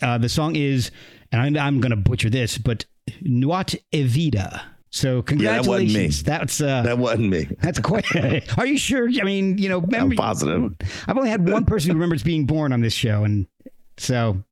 Uh, 0.02 0.18
the 0.18 0.30
song 0.30 0.56
is, 0.56 0.90
and 1.32 1.40
I'm, 1.40 1.56
I'm 1.56 1.80
going 1.80 1.92
to 1.92 1.96
butcher 1.96 2.32
this, 2.32 2.58
but 2.58 2.86
Nuat 3.22 3.76
Evita. 3.92 4.64
So 4.96 5.24
Yeah, 5.28 5.54
that 5.62 5.66
wasn't 5.66 5.88
me. 5.90 5.94
congratulations. 5.96 6.24
That's 6.24 6.62
uh, 6.62 6.84
That 6.84 7.00
wasn't 7.00 7.30
me. 7.30 7.48
that's 7.62 7.80
quite. 7.80 8.06
Are 8.60 8.66
you 8.68 8.78
sure? 8.78 9.10
I 9.10 9.24
mean, 9.24 9.58
you 9.58 9.68
know, 9.68 9.84
I'm 9.92 10.12
positive. 10.12 10.72
I've 11.08 11.18
only 11.18 11.30
had 11.32 11.50
one 11.50 11.66
person 11.66 11.90
who 11.90 11.96
remembers 11.96 12.22
being 12.22 12.46
born 12.46 12.72
on 12.72 12.82
this 12.82 12.94
show, 12.94 13.24
and 13.24 13.48
so 13.98 14.44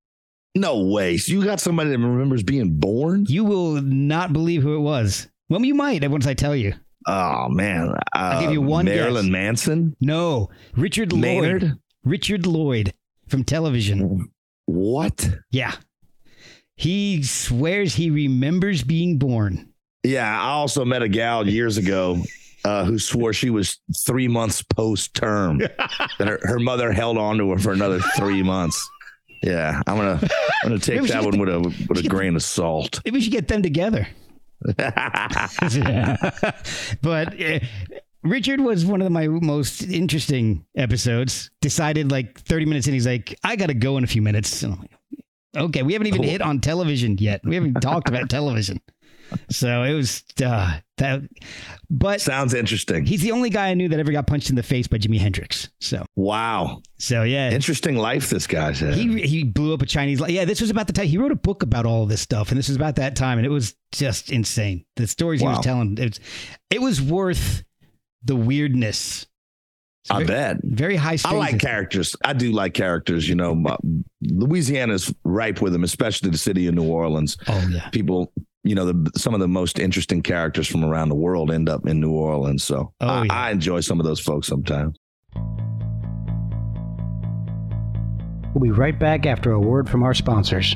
No 0.56 0.82
way. 0.82 1.18
So 1.18 1.34
you 1.34 1.44
got 1.44 1.60
somebody 1.60 1.92
that 1.92 2.00
remembers 2.00 2.42
being 2.42 2.80
born? 2.80 3.26
you 3.30 3.44
will 3.44 3.82
not 3.84 4.34
believe 4.34 4.64
who 4.64 4.76
it 4.76 4.80
was. 4.82 5.28
Well, 5.50 5.64
you 5.64 5.76
might 5.76 6.10
once 6.10 6.26
I 6.26 6.34
tell 6.34 6.56
you. 6.56 6.74
Oh 7.06 7.48
man. 7.50 7.90
Uh, 7.90 8.00
I'll 8.14 8.42
give 8.42 8.52
you 8.52 8.62
one 8.64 8.86
Marilyn 8.86 9.26
guess. 9.26 9.32
Manson? 9.32 9.96
No, 10.02 10.50
Richard 10.76 11.14
Lloyd. 11.14 11.74
Richard 12.04 12.48
Lloyd 12.48 12.94
from 13.28 13.44
television. 13.44 14.32
What? 14.66 15.30
Yeah. 15.52 15.76
He 16.76 17.22
swears 17.22 17.94
he 17.94 18.10
remembers 18.10 18.84
being 18.84 19.20
born. 19.20 19.71
Yeah, 20.04 20.42
I 20.42 20.50
also 20.50 20.84
met 20.84 21.02
a 21.04 21.08
gal 21.08 21.48
years 21.48 21.78
ago 21.78 22.24
uh, 22.66 22.86
who 22.86 23.00
swore 23.00 23.34
she 23.34 23.50
was 23.50 23.80
three 24.06 24.28
months 24.28 24.62
post 24.64 25.14
term. 25.14 25.58
that 26.20 26.28
her, 26.28 26.40
her 26.44 26.60
mother 26.60 26.92
held 26.92 27.18
on 27.18 27.38
to 27.38 27.52
her 27.52 27.58
for 27.58 27.72
another 27.72 28.00
three 28.16 28.44
months. 28.44 28.90
Yeah, 29.44 29.82
I'm 29.88 29.98
gonna 29.98 30.20
I'm 30.64 30.70
gonna 30.70 30.80
take 30.80 31.02
that 31.04 31.24
one 31.24 31.40
with 31.40 31.50
a 31.50 31.60
with 31.90 32.06
a 32.06 32.08
grain 32.08 32.36
of 32.36 32.44
salt. 32.44 33.02
Maybe 33.06 33.16
we 33.16 33.22
should 33.22 33.32
get 33.32 33.48
them 33.48 33.64
together. 33.64 34.08
but 37.02 37.42
uh, 37.42 37.60
Richard 38.24 38.62
was 38.62 38.86
one 38.86 39.02
of 39.02 39.12
my 39.12 39.28
most 39.28 39.82
interesting 39.84 40.64
episodes. 40.76 41.50
Decided 41.62 42.12
like 42.12 42.40
30 42.42 42.66
minutes 42.66 42.88
in, 42.88 42.94
he's 42.94 43.08
like, 43.08 43.36
I 43.44 43.56
got 43.56 43.68
to 43.68 43.74
go 43.74 43.98
in 43.98 44.04
a 44.04 44.08
few 44.08 44.22
minutes. 44.22 44.62
And 44.62 44.74
I'm 44.74 44.80
like, 44.80 44.92
okay, 45.58 45.82
we 45.82 45.94
haven't 45.94 46.08
even 46.08 46.22
hit 46.22 46.42
on 46.42 46.60
television 46.60 47.18
yet. 47.18 47.42
We 47.44 47.56
haven't 47.56 47.82
talked 47.82 48.08
about 48.08 48.30
television. 48.30 48.80
So 49.50 49.84
it 49.84 49.94
was 49.94 50.24
uh, 50.44 50.80
that. 50.98 51.22
But 51.90 52.22
Sounds 52.22 52.54
interesting. 52.54 53.06
he's 53.06 53.22
the 53.22 53.32
only 53.32 53.50
guy 53.50 53.70
I 53.70 53.74
knew 53.74 53.90
that 53.90 54.00
ever 54.00 54.12
got 54.12 54.28
punched 54.28 54.50
in 54.50 54.56
the 54.56 54.64
face 54.64 54.88
by 54.88 54.98
Jimi 54.98 55.20
Hendrix. 55.20 55.70
So, 55.80 56.06
Wow, 56.16 56.82
so 56.98 57.24
yeah. 57.24 57.52
interesting 57.52 57.96
life 57.98 58.30
this 58.30 58.48
guy's 58.48 58.80
had. 58.80 58.94
He 58.94 59.22
he 59.22 59.44
blew 59.44 59.74
up 59.74 59.82
a 59.82 59.86
Chinese. 59.86 60.22
Yeah, 60.28 60.46
this 60.46 60.62
was 60.62 60.70
about 60.70 60.88
the 60.88 60.94
time 60.94 61.08
he 61.08 61.18
wrote 61.18 61.32
a 61.32 61.36
book 61.36 61.64
about 61.64 61.86
all 61.86 62.04
of 62.04 62.10
this 62.10 62.22
stuff, 62.22 62.50
and 62.50 62.58
this 62.58 62.68
was 62.70 62.78
about 62.78 62.96
that 62.96 63.16
time, 63.16 63.38
and 63.38 63.46
it 63.46 63.50
was 63.52 63.76
just 63.92 64.32
insane. 64.32 64.86
The 64.96 65.08
stories 65.08 65.42
he 65.42 65.48
was 65.48 65.60
telling, 65.60 65.98
it 65.98 66.10
was, 66.10 66.20
it 66.70 66.82
was 66.82 67.02
worth 67.02 67.64
the 68.24 68.36
weirdness. 68.36 69.26
It's 70.04 70.10
I 70.12 70.16
very, 70.24 70.26
bet. 70.26 70.58
very 70.64 70.96
high. 70.96 71.18
I 71.26 71.34
like 71.34 71.60
characters. 71.60 72.16
I 72.26 72.34
do 72.34 72.52
like 72.52 72.74
characters. 72.74 73.30
You 73.30 73.36
know, 73.36 73.54
my- 73.54 73.78
Louisiana's 74.24 75.14
ripe 75.24 75.62
with 75.62 75.74
them, 75.74 75.84
especially 75.84 76.32
the 76.32 76.38
city 76.40 76.66
of 76.68 76.74
New 76.74 76.90
Orleans. 76.90 77.38
Oh 77.48 77.68
yeah, 77.72 77.88
People 77.90 78.32
you 78.64 78.76
know, 78.76 78.86
the, 78.92 79.12
some 79.18 79.34
of 79.34 79.40
the 79.40 79.48
most 79.48 79.80
interesting 79.80 80.22
characters 80.22 80.68
from 80.68 80.86
around 80.86 81.10
the 81.10 81.16
world 81.16 81.50
end 81.52 81.68
up 81.68 81.88
in 81.88 82.00
New 82.00 82.12
Orleans. 82.12 82.64
So 82.64 82.94
Oh, 83.02 83.08
I, 83.08 83.24
yeah. 83.24 83.34
I 83.34 83.50
enjoy 83.52 83.80
some 83.80 84.00
of 84.00 84.06
those 84.06 84.20
folks 84.20 84.48
sometimes. 84.48 84.96
We'll 88.54 88.62
be 88.62 88.72
right 88.72 88.98
back 89.00 89.26
after 89.26 89.52
a 89.54 89.60
word 89.60 89.90
from 89.90 90.04
our 90.04 90.14
sponsors. 90.14 90.76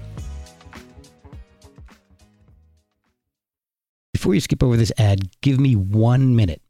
Before 4.21 4.35
you 4.35 4.39
skip 4.39 4.61
over 4.61 4.77
this 4.77 4.91
ad, 4.99 5.31
give 5.41 5.59
me 5.59 5.75
one 5.75 6.35
minute. 6.35 6.61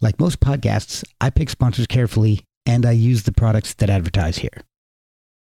Like 0.00 0.18
most 0.18 0.40
podcasts, 0.40 1.04
I 1.20 1.28
pick 1.28 1.50
sponsors 1.50 1.86
carefully 1.86 2.46
and 2.64 2.86
I 2.86 2.92
use 2.92 3.24
the 3.24 3.30
products 3.30 3.74
that 3.74 3.90
advertise 3.90 4.38
here. 4.38 4.62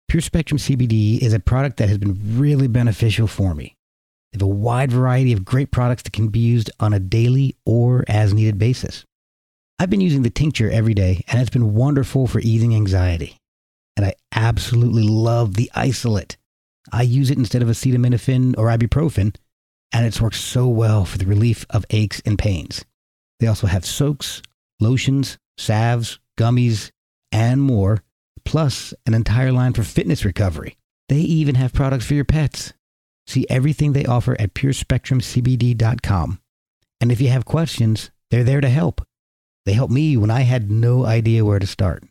Pure 0.08 0.22
Spectrum 0.22 0.58
CBD 0.58 1.20
is 1.20 1.34
a 1.34 1.40
product 1.40 1.78
that 1.78 1.90
has 1.90 2.00
been 2.00 2.40
really 2.40 2.68
beneficial 2.68 3.28
for 3.28 3.54
me. 3.54 3.76
They 4.34 4.38
have 4.38 4.42
a 4.42 4.48
wide 4.48 4.92
variety 4.92 5.32
of 5.32 5.46
great 5.46 5.70
products 5.70 6.02
that 6.02 6.14
can 6.14 6.30
be 6.30 6.40
used 6.40 6.72
on 6.80 6.92
a 6.92 7.00
daily 7.00 7.56
or 7.68 8.04
as 8.08 8.34
needed 8.34 8.58
basis. 8.58 9.06
I've 9.78 9.92
been 9.92 10.02
using 10.02 10.24
the 10.24 10.32
tincture 10.32 10.72
every 10.72 10.96
day 10.96 11.24
and 11.28 11.40
it's 11.40 11.52
been 11.52 11.76
wonderful 11.76 12.26
for 12.26 12.40
easing 12.40 12.74
anxiety. 12.74 13.38
And 13.96 14.08
I 14.08 14.16
absolutely 14.34 15.04
love 15.04 15.54
the 15.54 15.70
isolate. 15.76 16.38
I 16.92 17.04
use 17.04 17.30
it 17.30 17.38
instead 17.38 17.62
of 17.62 17.68
acetaminophen 17.68 18.56
or 18.58 18.70
ibuprofen 18.70 19.36
and 19.92 20.06
it's 20.06 20.22
worked 20.22 20.36
so 20.36 20.68
well 20.68 21.06
for 21.06 21.18
the 21.18 21.26
relief 21.26 21.66
of 21.70 21.86
aches 21.90 22.22
and 22.26 22.38
pains. 22.38 22.86
They 23.40 23.48
also 23.48 23.68
have 23.68 23.86
soaks, 23.86 24.42
lotions, 24.80 25.38
salves, 25.58 26.20
gummies, 26.38 26.92
and 27.32 27.62
more, 27.62 28.04
plus 28.46 28.94
an 29.06 29.14
entire 29.14 29.52
line 29.52 29.74
for 29.74 29.84
fitness 29.84 30.26
recovery. 30.26 30.78
They 31.10 31.18
even 31.18 31.56
have 31.56 31.74
products 31.74 32.06
for 32.06 32.14
your 32.14 32.26
pets. 32.26 32.74
See 33.28 33.46
everything 33.50 33.94
they 33.94 34.06
offer 34.06 34.36
at 34.40 34.54
purespectrumcbd.com. 34.54 36.40
And 37.00 37.12
if 37.12 37.20
you 37.20 37.30
have 37.30 37.46
questions, 37.46 38.12
they're 38.30 38.44
there 38.44 38.62
to 38.62 38.70
help. 38.70 39.06
They 39.66 39.74
helped 39.74 39.94
me 39.94 40.18
when 40.18 40.32
I 40.32 40.42
had 40.42 40.72
no 40.72 41.06
idea 41.06 41.46
where 41.46 41.60
to 41.60 41.68
start. 41.68 42.04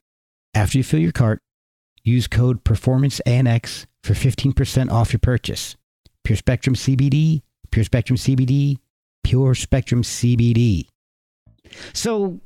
After 0.55 0.79
you 0.79 0.85
fill 0.85 1.01
your 1.01 1.13
cart, 1.13 1.41
use 2.03 2.27
code 2.27 2.65
PerformanceANX 2.65 3.87
for 4.03 4.15
15% 4.15 4.91
off 4.91 5.13
your 5.13 5.21
purchase. 5.21 5.77
Pure 6.25 6.37
Spectrum 6.37 6.75
CBD, 6.75 7.43
Pure 7.71 7.85
Spectrum 7.85 8.17
CBD, 8.17 8.77
Pure 9.25 9.55
Spectrum 9.55 10.03
CBD. 10.03 10.87
So, 11.93 12.41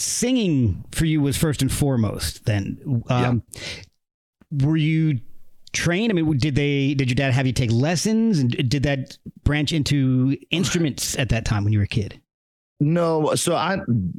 singing 0.00 0.84
for 0.90 1.04
you 1.04 1.20
was 1.20 1.36
first 1.36 1.62
and 1.62 1.72
foremost. 1.72 2.44
Then, 2.46 3.02
um, 3.08 3.42
were 4.50 4.76
you 4.76 5.20
trained? 5.72 6.10
I 6.10 6.14
mean, 6.14 6.38
did 6.38 6.54
they? 6.54 6.94
Did 6.94 7.08
your 7.08 7.14
dad 7.16 7.32
have 7.32 7.46
you 7.46 7.52
take 7.52 7.70
lessons, 7.70 8.38
and 8.38 8.50
did 8.50 8.82
that 8.82 9.16
branch 9.44 9.72
into 9.72 10.36
instruments 10.50 11.16
at 11.18 11.28
that 11.28 11.44
time 11.44 11.64
when 11.64 11.72
you 11.72 11.78
were 11.78 11.84
a 11.84 11.88
kid? 11.88 12.20
No, 12.80 13.34
so 13.34 13.54
I 13.54 13.78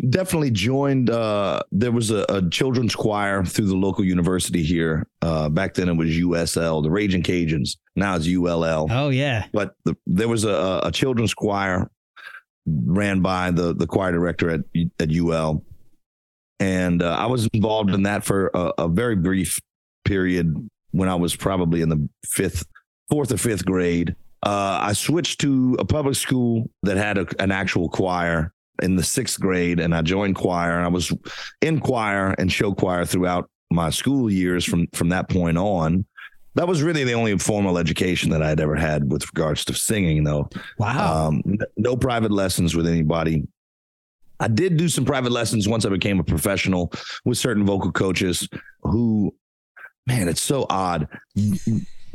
definitely 0.09 0.51
joined. 0.51 1.09
Uh, 1.09 1.61
there 1.71 1.91
was 1.91 2.09
a, 2.09 2.25
a 2.29 2.49
children's 2.49 2.95
choir 2.95 3.43
through 3.43 3.65
the 3.67 3.75
local 3.75 4.05
university 4.05 4.63
here. 4.63 5.07
Uh, 5.21 5.49
back 5.49 5.73
then 5.73 5.89
it 5.89 5.93
was 5.97 6.09
USL, 6.09 6.81
the 6.81 6.89
Raging 6.89 7.21
Cajuns. 7.21 7.77
Now 7.95 8.15
it's 8.15 8.27
ULL. 8.27 8.87
Oh 8.89 9.09
yeah, 9.09 9.45
But 9.51 9.75
the, 9.83 9.95
there 10.07 10.29
was 10.29 10.45
a, 10.45 10.79
a 10.83 10.91
children's 10.91 11.33
choir 11.33 11.91
ran 12.65 13.21
by 13.21 13.51
the 13.51 13.75
the 13.75 13.87
choir 13.87 14.11
director 14.11 14.49
at 14.49 14.61
at 14.99 15.11
UL, 15.11 15.63
and 16.59 17.03
uh, 17.03 17.13
I 17.13 17.25
was 17.25 17.47
involved 17.53 17.93
in 17.93 18.03
that 18.03 18.23
for 18.23 18.51
a, 18.53 18.71
a 18.79 18.87
very 18.87 19.15
brief 19.15 19.59
period 20.05 20.69
when 20.91 21.09
I 21.09 21.15
was 21.15 21.35
probably 21.35 21.81
in 21.81 21.89
the 21.89 22.07
fifth, 22.25 22.65
fourth 23.09 23.31
or 23.31 23.37
fifth 23.37 23.65
grade. 23.65 24.15
Uh, 24.45 24.79
I 24.81 24.93
switched 24.93 25.41
to 25.41 25.75
a 25.79 25.85
public 25.85 26.15
school 26.15 26.69
that 26.83 26.97
had 26.97 27.17
a, 27.17 27.25
an 27.41 27.51
actual 27.51 27.89
choir 27.89 28.53
in 28.81 28.95
the 28.95 29.03
sixth 29.03 29.39
grade, 29.39 29.79
and 29.79 29.95
I 29.95 30.03
joined 30.03 30.35
choir. 30.35 30.77
And 30.77 30.85
I 30.85 30.89
was 30.89 31.11
in 31.61 31.79
choir 31.79 32.35
and 32.37 32.51
show 32.51 32.73
choir 32.73 33.05
throughout 33.05 33.49
my 33.71 33.89
school 33.89 34.31
years 34.31 34.63
from 34.63 34.87
from 34.93 35.09
that 35.09 35.29
point 35.29 35.57
on. 35.57 36.05
That 36.53 36.67
was 36.67 36.83
really 36.83 37.03
the 37.03 37.13
only 37.13 37.37
formal 37.37 37.77
education 37.77 38.29
that 38.29 38.41
I 38.41 38.47
had 38.47 38.61
ever 38.61 38.75
had 38.75 39.11
with 39.11 39.25
regards 39.33 39.65
to 39.65 39.73
singing, 39.73 40.23
though. 40.23 40.47
wow. 40.77 41.27
Um, 41.27 41.57
no 41.75 41.97
private 41.97 42.31
lessons 42.31 42.75
with 42.75 42.87
anybody. 42.87 43.45
I 44.39 44.47
did 44.47 44.77
do 44.77 44.87
some 44.87 45.05
private 45.05 45.31
lessons 45.31 45.67
once 45.67 45.85
I 45.85 45.89
became 45.89 46.19
a 46.19 46.23
professional 46.23 46.93
with 47.25 47.37
certain 47.37 47.65
vocal 47.65 47.91
coaches 47.91 48.47
who, 48.83 49.33
man, 50.07 50.29
it's 50.29 50.41
so 50.41 50.65
odd. 50.69 51.07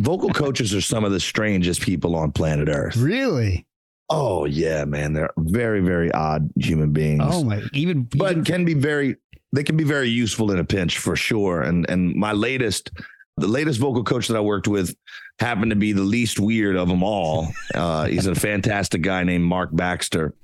Vocal 0.01 0.31
coaches 0.31 0.75
are 0.75 0.81
some 0.81 1.05
of 1.05 1.13
the 1.13 1.21
strangest 1.21 1.81
people 1.83 2.17
on 2.17 2.33
planet 2.33 2.69
Earth. 2.69 2.97
really? 2.97 3.67
Oh 4.09 4.45
yeah, 4.45 4.85
man, 4.85 5.13
they're 5.13 5.31
very, 5.39 5.81
very 5.81 6.11
odd 6.13 6.51
human 6.57 6.93
beings. 6.93 7.23
Oh 7.25 7.45
my! 7.45 7.63
Even 7.73 8.05
but 8.17 8.33
even- 8.33 8.45
can 8.45 8.65
be 8.65 8.75
very 8.75 9.17
they 9.53 9.63
can 9.63 9.77
be 9.77 9.85
very 9.85 10.09
useful 10.09 10.51
in 10.53 10.59
a 10.59 10.65
pinch 10.65 10.99
for 10.99 11.15
sure. 11.17 11.63
And 11.63 11.89
and 11.89 12.15
my 12.17 12.33
latest 12.33 12.91
the 13.37 13.47
latest 13.49 13.79
vocal 13.79 14.03
coach 14.05 14.27
that 14.29 14.37
I 14.37 14.41
worked 14.41 14.67
with 14.69 14.95
happened 15.39 15.71
to 15.71 15.77
be 15.77 15.93
the 15.93 16.03
least 16.03 16.41
weird 16.41 16.77
of 16.77 16.89
them 16.89 17.03
all. 17.03 17.49
Uh, 17.75 18.07
he's 18.07 18.27
a 18.27 18.35
fantastic 18.35 19.01
guy 19.03 19.23
named 19.25 19.45
Mark 19.45 19.71
Baxter. 19.73 20.35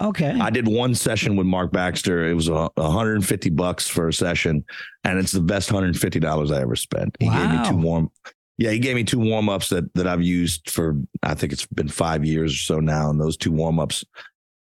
okay. 0.00 0.30
I 0.40 0.50
did 0.50 0.66
one 0.68 0.94
session 0.94 1.36
with 1.36 1.46
Mark 1.46 1.72
Baxter. 1.72 2.26
It 2.28 2.34
was 2.34 2.48
a 2.48 2.70
150 2.76 3.50
bucks 3.50 3.88
for 3.88 4.08
a 4.08 4.12
session, 4.12 4.64
and 5.04 5.18
it's 5.18 5.32
the 5.32 5.40
best 5.42 5.70
150 5.72 6.20
dollars 6.20 6.50
I 6.52 6.60
ever 6.62 6.76
spent. 6.76 7.16
He 7.18 7.26
gave 7.26 7.34
me 7.50 7.56
Wow. 7.56 7.70
two 7.70 7.76
warm. 7.76 8.10
Yeah, 8.60 8.70
he 8.72 8.78
gave 8.78 8.94
me 8.94 9.04
two 9.04 9.18
warm 9.18 9.48
ups 9.48 9.70
that 9.70 9.92
that 9.94 10.06
I've 10.06 10.22
used 10.22 10.68
for 10.70 10.96
I 11.22 11.34
think 11.34 11.52
it's 11.52 11.66
been 11.66 11.88
five 11.88 12.24
years 12.26 12.52
or 12.54 12.58
so 12.58 12.80
now, 12.80 13.08
and 13.10 13.18
those 13.20 13.36
two 13.38 13.50
warm 13.50 13.80
ups 13.80 14.04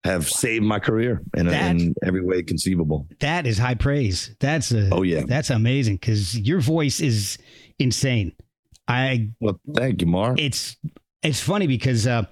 have 0.02 0.28
saved 0.28 0.64
my 0.64 0.78
career 0.80 1.22
in, 1.36 1.46
That- 1.46 1.70
in 1.76 1.94
every 2.04 2.22
way 2.22 2.42
conceivable. 2.42 3.06
that 3.20 3.46
is 3.46 3.56
high 3.56 3.74
praise. 3.76 4.34
That's 4.40 4.72
a 4.72 4.88
Oh 4.92 5.02
yeah. 5.02 5.22
that's 5.26 5.48
amazing 5.50 5.96
because 5.96 6.36
your 6.38 6.60
voice 6.60 7.00
is 7.00 7.38
insane. 7.78 8.32
I 8.88 9.30
Well, 9.40 9.60
thank 9.74 10.00
you, 10.02 10.08
Mark. 10.08 10.40
it's 10.40 10.76
it's 11.22 11.40
funny 11.40 11.66
because 11.68 12.06
uh, 12.06 12.24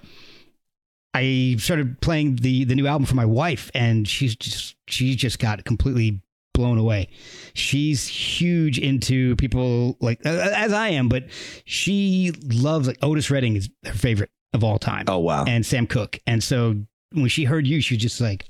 I 1.13 1.55
started 1.59 2.01
playing 2.01 2.37
the 2.37 2.65
the 2.65 2.75
new 2.75 2.87
album 2.87 3.05
for 3.05 3.15
my 3.15 3.25
wife, 3.25 3.71
and 3.73 4.07
she's 4.07 4.35
just 4.35 4.75
she 4.87 5.15
just 5.15 5.39
got 5.39 5.63
completely 5.63 6.21
blown 6.53 6.77
away. 6.77 7.09
She's 7.53 8.07
huge 8.07 8.79
into 8.79 9.35
people 9.35 9.97
like 9.99 10.25
as 10.25 10.73
I 10.73 10.89
am, 10.89 11.09
but 11.09 11.25
she 11.65 12.33
loves 12.45 12.87
like 12.87 12.97
Otis 13.01 13.29
Redding 13.29 13.55
is 13.55 13.69
her 13.85 13.93
favorite 13.93 14.29
of 14.53 14.63
all 14.63 14.79
time. 14.79 15.05
Oh 15.07 15.19
wow! 15.19 15.45
And 15.45 15.65
Sam 15.65 15.87
Cooke, 15.87 16.19
and 16.25 16.43
so 16.43 16.75
when 17.11 17.27
she 17.27 17.43
heard 17.43 17.67
you, 17.67 17.81
she 17.81 17.95
was 17.95 18.01
just 18.01 18.21
like 18.21 18.45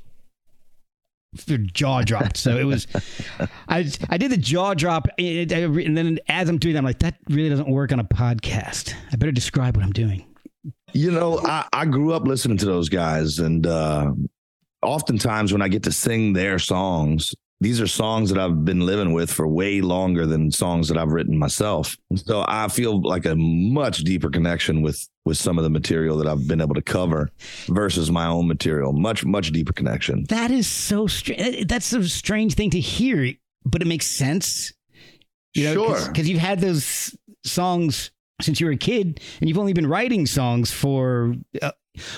her 1.48 1.58
jaw 1.58 2.02
dropped. 2.02 2.38
So 2.38 2.58
it 2.58 2.64
was, 2.64 2.88
I 3.68 3.90
I 4.10 4.18
did 4.18 4.32
the 4.32 4.38
jaw 4.38 4.74
drop, 4.74 5.08
and 5.18 5.98
then 5.98 6.20
as 6.28 6.50
I'm 6.50 6.58
doing 6.58 6.74
that, 6.74 6.80
I'm 6.80 6.86
like, 6.86 7.00
that 7.00 7.16
really 7.30 7.50
doesn't 7.50 7.70
work 7.70 7.92
on 7.92 8.00
a 8.00 8.04
podcast. 8.04 8.94
I 9.12 9.16
better 9.16 9.32
describe 9.32 9.76
what 9.76 9.86
I'm 9.86 9.94
doing. 9.94 10.26
You 10.94 11.12
know, 11.12 11.40
I, 11.40 11.68
I 11.74 11.86
grew 11.86 12.14
up 12.14 12.24
listening 12.26 12.58
to 12.58 12.66
those 12.66 12.88
guys, 12.88 13.40
and 13.40 13.66
uh, 13.66 14.12
oftentimes 14.82 15.52
when 15.52 15.62
I 15.62 15.68
get 15.68 15.84
to 15.84 15.92
sing 15.92 16.34
their 16.34 16.60
songs, 16.60 17.34
these 17.64 17.80
are 17.80 17.88
songs 17.88 18.30
that 18.30 18.38
I've 18.38 18.66
been 18.66 18.82
living 18.82 19.14
with 19.14 19.32
for 19.32 19.48
way 19.48 19.82
longer 19.82 20.26
than 20.26 20.52
songs 20.52 20.90
that 20.90 20.98
I've 20.98 21.12
written 21.12 21.38
myself. 21.38 21.98
So 22.16 22.44
I 22.48 22.68
feel 22.68 23.02
like 23.02 23.26
a 23.26 23.36
much 23.36 24.00
deeper 24.00 24.30
connection 24.30 24.82
with 24.82 25.08
with 25.26 25.38
some 25.38 25.58
of 25.58 25.64
the 25.64 25.70
material 25.70 26.18
that 26.18 26.28
I've 26.28 26.48
been 26.48 26.60
able 26.60 26.76
to 26.76 26.82
cover 26.82 27.30
versus 27.68 28.12
my 28.12 28.28
own 28.28 28.48
material. 28.48 28.92
Much 28.92 29.26
much 29.26 29.52
deeper 29.52 29.72
connection. 29.72 30.26
That 30.30 30.52
is 30.52 30.68
so 30.68 31.08
strange. 31.08 31.68
That's 31.68 31.92
a 31.94 32.08
strange 32.10 32.56
thing 32.56 32.70
to 32.72 32.80
hear, 32.80 33.34
but 33.66 33.82
it 33.82 33.88
makes 33.88 34.08
sense. 34.08 34.74
You 35.54 35.66
know, 35.66 35.74
sure, 35.74 36.08
because 36.10 36.28
you've 36.28 36.40
had 36.40 36.60
those 36.60 37.16
songs 37.46 38.12
since 38.42 38.60
you 38.60 38.66
were 38.66 38.74
a 38.74 38.78
kid, 38.78 39.22
and 39.40 39.48
you've 39.48 39.60
only 39.60 39.74
been 39.74 39.88
writing 39.88 40.26
songs 40.26 40.72
for 40.72 41.36
uh, 41.62 41.72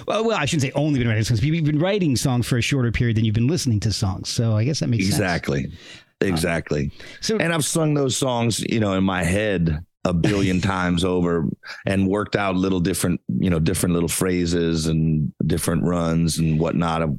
well, 0.07 0.25
well, 0.25 0.37
I 0.37 0.45
shouldn't 0.45 0.63
say 0.63 0.71
only 0.73 0.99
been 0.99 1.07
writing 1.07 1.23
songs. 1.23 1.43
You've 1.43 1.65
been 1.65 1.79
writing 1.79 2.15
songs 2.15 2.47
for 2.47 2.57
a 2.57 2.61
shorter 2.61 2.91
period 2.91 3.17
than 3.17 3.25
you've 3.25 3.35
been 3.35 3.47
listening 3.47 3.79
to 3.81 3.91
songs. 3.91 4.29
So 4.29 4.55
I 4.55 4.63
guess 4.63 4.79
that 4.79 4.87
makes 4.87 5.05
exactly. 5.05 5.63
sense. 5.63 5.75
Exactly. 6.21 6.91
Uh, 6.93 7.03
so, 7.21 7.37
and 7.37 7.53
I've 7.53 7.65
sung 7.65 7.93
those 7.93 8.15
songs, 8.15 8.61
you 8.61 8.79
know, 8.79 8.93
in 8.93 9.03
my 9.03 9.23
head 9.23 9.83
a 10.05 10.13
billion 10.13 10.61
times 10.61 11.03
over 11.03 11.45
and 11.85 12.07
worked 12.07 12.35
out 12.35 12.55
little 12.55 12.79
different, 12.79 13.19
you 13.39 13.49
know, 13.49 13.59
different 13.59 13.93
little 13.93 14.09
phrases 14.09 14.87
and 14.87 15.33
different 15.45 15.83
runs 15.83 16.37
and 16.37 16.59
whatnot. 16.59 17.01
I've 17.01 17.17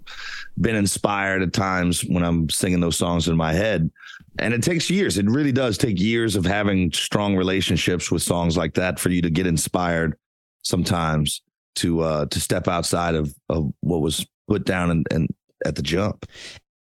been 0.58 0.76
inspired 0.76 1.42
at 1.42 1.52
times 1.52 2.02
when 2.02 2.24
I'm 2.24 2.48
singing 2.48 2.80
those 2.80 2.96
songs 2.96 3.28
in 3.28 3.36
my 3.36 3.52
head. 3.52 3.90
And 4.38 4.52
it 4.52 4.62
takes 4.62 4.90
years. 4.90 5.18
It 5.18 5.26
really 5.28 5.52
does 5.52 5.78
take 5.78 5.98
years 5.98 6.36
of 6.36 6.44
having 6.44 6.92
strong 6.92 7.36
relationships 7.36 8.10
with 8.10 8.22
songs 8.22 8.56
like 8.56 8.74
that 8.74 8.98
for 8.98 9.08
you 9.10 9.22
to 9.22 9.30
get 9.30 9.46
inspired 9.46 10.16
sometimes 10.62 11.42
to 11.76 12.00
uh, 12.00 12.26
to 12.26 12.40
step 12.40 12.68
outside 12.68 13.14
of, 13.14 13.34
of 13.48 13.72
what 13.80 14.00
was 14.00 14.26
put 14.48 14.64
down 14.64 14.90
and, 14.90 15.06
and 15.10 15.28
at 15.64 15.76
the 15.76 15.82
jump. 15.82 16.26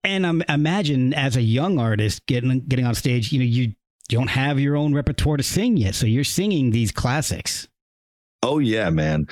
And 0.03 0.25
um, 0.25 0.43
imagine 0.47 1.13
as 1.13 1.35
a 1.35 1.41
young 1.41 1.79
artist 1.79 2.25
getting 2.25 2.61
getting 2.61 2.85
on 2.85 2.95
stage, 2.95 3.31
you 3.31 3.39
know, 3.39 3.45
you 3.45 3.73
don't 4.07 4.29
have 4.29 4.59
your 4.59 4.75
own 4.75 4.93
repertoire 4.93 5.37
to 5.37 5.43
sing 5.43 5.77
yet, 5.77 5.95
so 5.95 6.07
you're 6.07 6.23
singing 6.23 6.71
these 6.71 6.91
classics. 6.91 7.67
Oh 8.41 8.59
yeah, 8.59 8.89
man. 8.89 9.27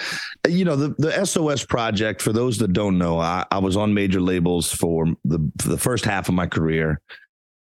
You 0.47 0.65
know 0.65 0.75
the 0.75 0.93
the 0.97 1.25
SOS 1.25 1.65
project. 1.65 2.21
For 2.21 2.33
those 2.33 2.57
that 2.57 2.73
don't 2.73 2.97
know, 2.97 3.19
I, 3.19 3.45
I 3.51 3.59
was 3.59 3.77
on 3.77 3.93
major 3.93 4.19
labels 4.19 4.71
for 4.71 5.05
the 5.23 5.39
for 5.61 5.69
the 5.69 5.77
first 5.77 6.03
half 6.03 6.27
of 6.27 6.35
my 6.35 6.47
career, 6.47 6.99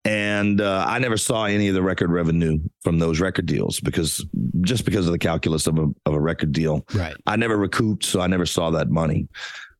and 0.09 0.63
uh, 0.63 0.87
I 0.89 0.99
never 1.01 1.19
saw 1.19 1.45
any 1.45 1.69
of 1.69 1.75
the 1.75 1.83
record 1.83 2.11
revenue 2.11 2.59
from 2.81 2.99
those 2.99 3.21
record 3.21 3.45
deals 3.45 3.79
because 3.79 4.25
just 4.63 4.87
because 4.87 5.05
of 5.05 5.13
the 5.13 5.19
calculus 5.19 5.67
of 5.67 5.79
a 5.79 5.87
of 6.07 6.15
a 6.15 6.21
record 6.21 6.53
deal. 6.53 6.87
Right. 6.95 7.15
I 7.27 7.37
never 7.37 7.59
recouped, 7.59 8.07
so 8.07 8.23
I 8.23 8.27
never 8.27 8.47
saw 8.47 8.71
that 8.71 8.89
money. 8.89 9.29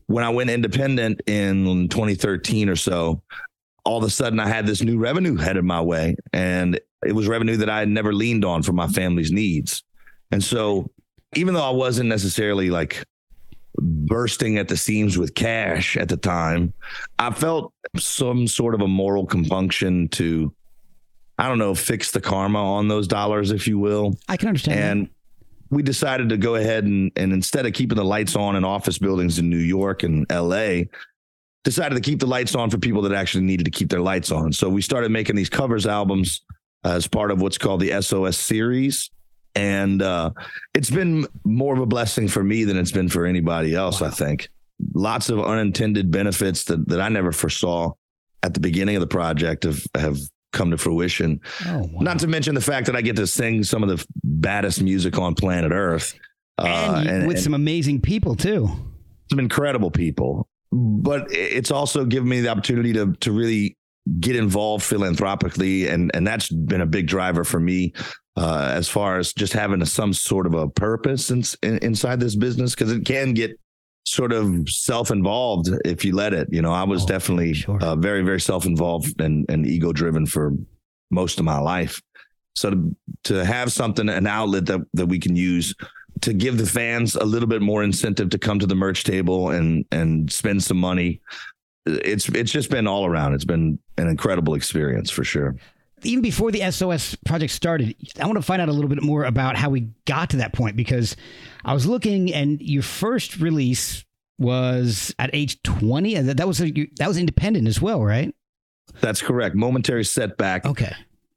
When 0.07 0.25
I 0.25 0.29
went 0.29 0.51
independent 0.51 1.23
in 1.27 1.89
2013 1.89 2.69
or 2.69 2.77
so, 2.77 3.23
all 3.85 3.97
of 3.97 4.05
a 4.05 4.11
sudden 4.11 4.39
I 4.39 4.49
had 4.49 4.67
this 4.67 4.83
new 4.83 4.99
revenue 4.99 5.37
headed 5.37 5.65
my 5.65 5.81
way, 5.81 6.15
and 6.35 6.79
it 7.07 7.13
was 7.13 7.27
revenue 7.27 7.57
that 7.57 7.71
I 7.71 7.79
had 7.79 7.89
never 7.89 8.13
leaned 8.13 8.45
on 8.45 8.63
for 8.63 8.75
my 8.75 8.87
family's 8.87 9.33
needs. 9.33 9.83
And 10.31 10.45
so, 10.45 10.91
even 11.37 11.55
though 11.55 11.65
I 11.65 11.71
wasn't 11.71 12.11
necessarily 12.11 12.69
like 12.69 13.03
bursting 13.81 14.59
at 14.59 14.69
the 14.69 14.77
seams 14.77 15.19
with 15.19 15.35
cash 15.35 15.97
at 15.97 16.09
the 16.09 16.17
time, 16.17 16.73
I 17.19 17.31
felt 17.31 17.73
some 17.97 18.47
sort 18.47 18.75
of 18.75 18.81
a 18.81 18.89
moral 18.89 19.27
compunction 19.27 20.09
to, 20.11 20.53
I 21.39 21.49
don't 21.49 21.59
know, 21.59 21.75
fix 21.75 22.11
the 22.11 22.21
karma 22.21 22.63
on 22.63 22.89
those 22.89 23.09
dollars, 23.09 23.51
if 23.51 23.67
you 23.67 23.79
will. 23.79 24.19
I 24.29 24.37
can 24.37 24.49
understand. 24.49 24.79
And 24.81 25.07
that. 25.07 25.11
we 25.71 25.83
decided 25.83 26.29
to 26.31 26.37
go 26.37 26.57
ahead 26.57 26.85
and, 26.85 27.13
and 27.17 27.33
instead 27.33 27.67
of 27.67 27.73
keeping 27.73 27.97
the 27.97 28.05
lights 28.05 28.37
on 28.37 28.57
in 28.57 28.65
office 28.65 28.99
buildings 28.99 29.39
in 29.39 29.49
New 29.49 29.57
York 29.57 30.03
and 30.03 30.27
LA, 30.31 30.83
decided 31.65 31.95
to 31.97 32.01
keep 32.01 32.21
the 32.21 32.27
lights 32.27 32.55
on 32.55 32.71
for 32.71 32.79
people 32.79 33.03
that 33.03 33.13
actually 33.13 33.45
needed 33.45 33.65
to 33.65 33.71
keep 33.71 33.91
their 33.91 34.01
lights 34.01 34.31
on. 34.31 34.53
So 34.53 34.69
we 34.69 34.83
started 34.83 35.11
making 35.11 35.37
these 35.37 35.51
covers 35.51 35.87
albums 35.87 36.43
as 36.85 37.07
part 37.07 37.31
of 37.31 37.43
what's 37.43 37.59
called 37.59 37.81
the 37.81 38.01
SOS 38.01 38.39
series 38.39 39.11
and 39.55 40.03
uh, 40.03 40.31
it's 40.75 40.91
been 40.91 41.27
more 41.45 41.75
of 41.75 41.81
a 41.81 41.87
blessing 41.87 42.29
for 42.29 42.43
me 42.43 42.65
than 42.65 42.77
it's 42.77 42.93
been 42.93 43.09
for 43.09 43.27
anybody 43.27 43.75
else. 43.75 44.03
I 44.03 44.11
think 44.11 44.49
lots 44.95 45.29
of 45.29 45.41
unintended 45.41 46.11
benefits 46.11 46.65
that 46.65 46.89
that 46.89 47.01
I 47.01 47.09
never 47.09 47.33
foresaw 47.33 47.93
at 48.43 48.55
the 48.55 48.61
beginning 48.61 48.97
of 48.97 49.01
the 49.01 49.07
project 49.07 49.65
have 49.65 49.83
have 49.95 50.19
come 50.53 50.71
to 50.71 50.79
fruition. 50.79 51.41
Oh, 51.67 51.79
wow. 51.79 52.01
Not 52.01 52.19
to 52.21 52.27
mention 52.27 52.55
the 52.55 52.61
fact 52.61 52.87
that 52.87 52.97
I 52.97 53.03
get 53.03 53.17
to 53.17 53.27
sing 53.27 53.63
some 53.65 53.83
of 53.83 53.89
the 53.89 54.05
baddest 54.25 54.83
music 54.83 55.19
on 55.19 55.35
planet 55.35 55.73
Earth, 55.73 56.19
and, 56.59 56.69
uh, 56.69 57.11
and 57.11 57.27
with 57.27 57.37
and 57.37 57.45
some 57.45 57.55
amazing 57.55 58.01
people 58.01 58.35
too. 58.35 58.69
Some 59.31 59.41
incredible 59.41 59.91
people, 59.91 60.49
but 60.73 61.27
it's 61.31 61.71
also 61.71 62.05
given 62.05 62.29
me 62.29 62.41
the 62.41 62.49
opportunity 62.49 62.93
to 62.95 63.13
to 63.21 63.33
really 63.33 63.77
get 64.21 64.37
involved 64.37 64.85
philanthropically 64.85 65.87
and 65.87 66.11
and 66.15 66.27
that's 66.27 66.49
been 66.49 66.81
a 66.81 66.87
big 66.87 67.07
driver 67.07 67.45
for 67.45 67.61
me 67.61 67.93
uh, 68.39 68.71
as 68.73 68.89
far 68.89 69.19
as 69.19 69.33
just 69.33 69.53
having 69.53 69.83
a, 69.83 69.87
some 69.87 70.13
sort 70.13 70.47
of 70.47 70.55
a 70.55 70.69
purpose 70.69 71.31
in, 71.31 71.43
in, 71.63 71.79
inside 71.79 72.21
this 72.21 72.37
business? 72.37 72.75
Because 72.75 72.93
it 72.93 73.05
can 73.05 73.35
get 73.35 73.59
sort 74.07 74.33
of 74.33 74.69
self-involved 74.69 75.69
if 75.85 76.05
you 76.05 76.15
let 76.15 76.33
it 76.33 76.49
you 76.51 76.63
know? 76.63 76.73
I 76.73 76.85
was 76.85 77.05
oh, 77.05 77.07
definitely 77.07 77.55
sure. 77.55 77.79
uh, 77.83 77.95
very 77.97 78.23
very 78.23 78.41
self-involved 78.41 79.21
and, 79.21 79.45
and 79.51 79.67
ego 79.67 79.93
driven 79.93 80.25
for 80.27 80.53
most 81.11 81.39
of 81.39 81.45
my 81.45 81.59
life. 81.59 82.01
So 82.55 82.71
to, 82.71 82.97
to 83.25 83.45
have 83.45 83.71
something 83.71 84.09
an 84.09 84.27
outlet 84.27 84.67
that, 84.67 84.81
that 84.95 85.07
we 85.07 85.19
can 85.19 85.37
use 85.37 85.75
to 86.23 86.33
give 86.33 86.59
the 86.59 86.67
fans 86.67 87.15
a 87.15 87.25
little 87.25 87.49
bit 87.49 87.63
more 87.63 87.85
incentive 87.85 88.31
to 88.31 88.39
come 88.39 88.59
to 88.59 88.67
the 88.67 88.75
merch 88.75 89.05
table 89.05 89.51
and 89.51 89.85
and 89.93 90.33
spend 90.33 90.63
some 90.63 90.79
money 90.79 91.21
it's 91.87 92.29
it's 92.31 92.53
just 92.53 92.71
been 92.71 92.87
all 92.87 93.07
around. 93.07 93.35
It's 93.35 93.45
been 93.45 93.79
an 93.97 94.09
incredible 94.09 94.55
experience 94.55 95.11
for 95.11 95.25
sure 95.25 95.57
even 96.05 96.23
before 96.23 96.51
the 96.51 96.71
SOS 96.71 97.15
project 97.27 97.53
started, 97.53 97.95
I 98.21 98.27
want 98.27 98.37
to 98.37 98.43
find 98.43 98.63
out 98.63 98.69
a 98.69 98.73
little 98.73 98.89
bit 98.89 99.03
more 99.03 99.25
about 99.25 99.57
how 99.57 99.71
we 99.71 99.89
got 100.07 100.31
to 100.31 100.39
that 100.39 100.53
point 100.53 100.77
because 100.77 101.17
I 101.65 101.75
was 101.75 101.87
looking 101.87 102.33
and 102.33 102.61
your 102.61 102.83
first 102.83 103.39
release 103.39 104.05
was 104.39 105.15
at 105.19 105.31
age 105.33 105.63
20 105.63 106.15
and 106.15 106.29
that 106.29 106.47
was 106.47 106.61
a, 106.61 106.71
that 106.99 107.09
was 107.09 107.19
independent 107.19 107.67
as 107.67 107.81
well, 107.81 108.03
right? 108.05 108.35
That's 109.01 109.21
correct. 109.21 109.55
Momentary 109.55 110.05
setback. 110.05 110.65
Okay. 110.65 110.95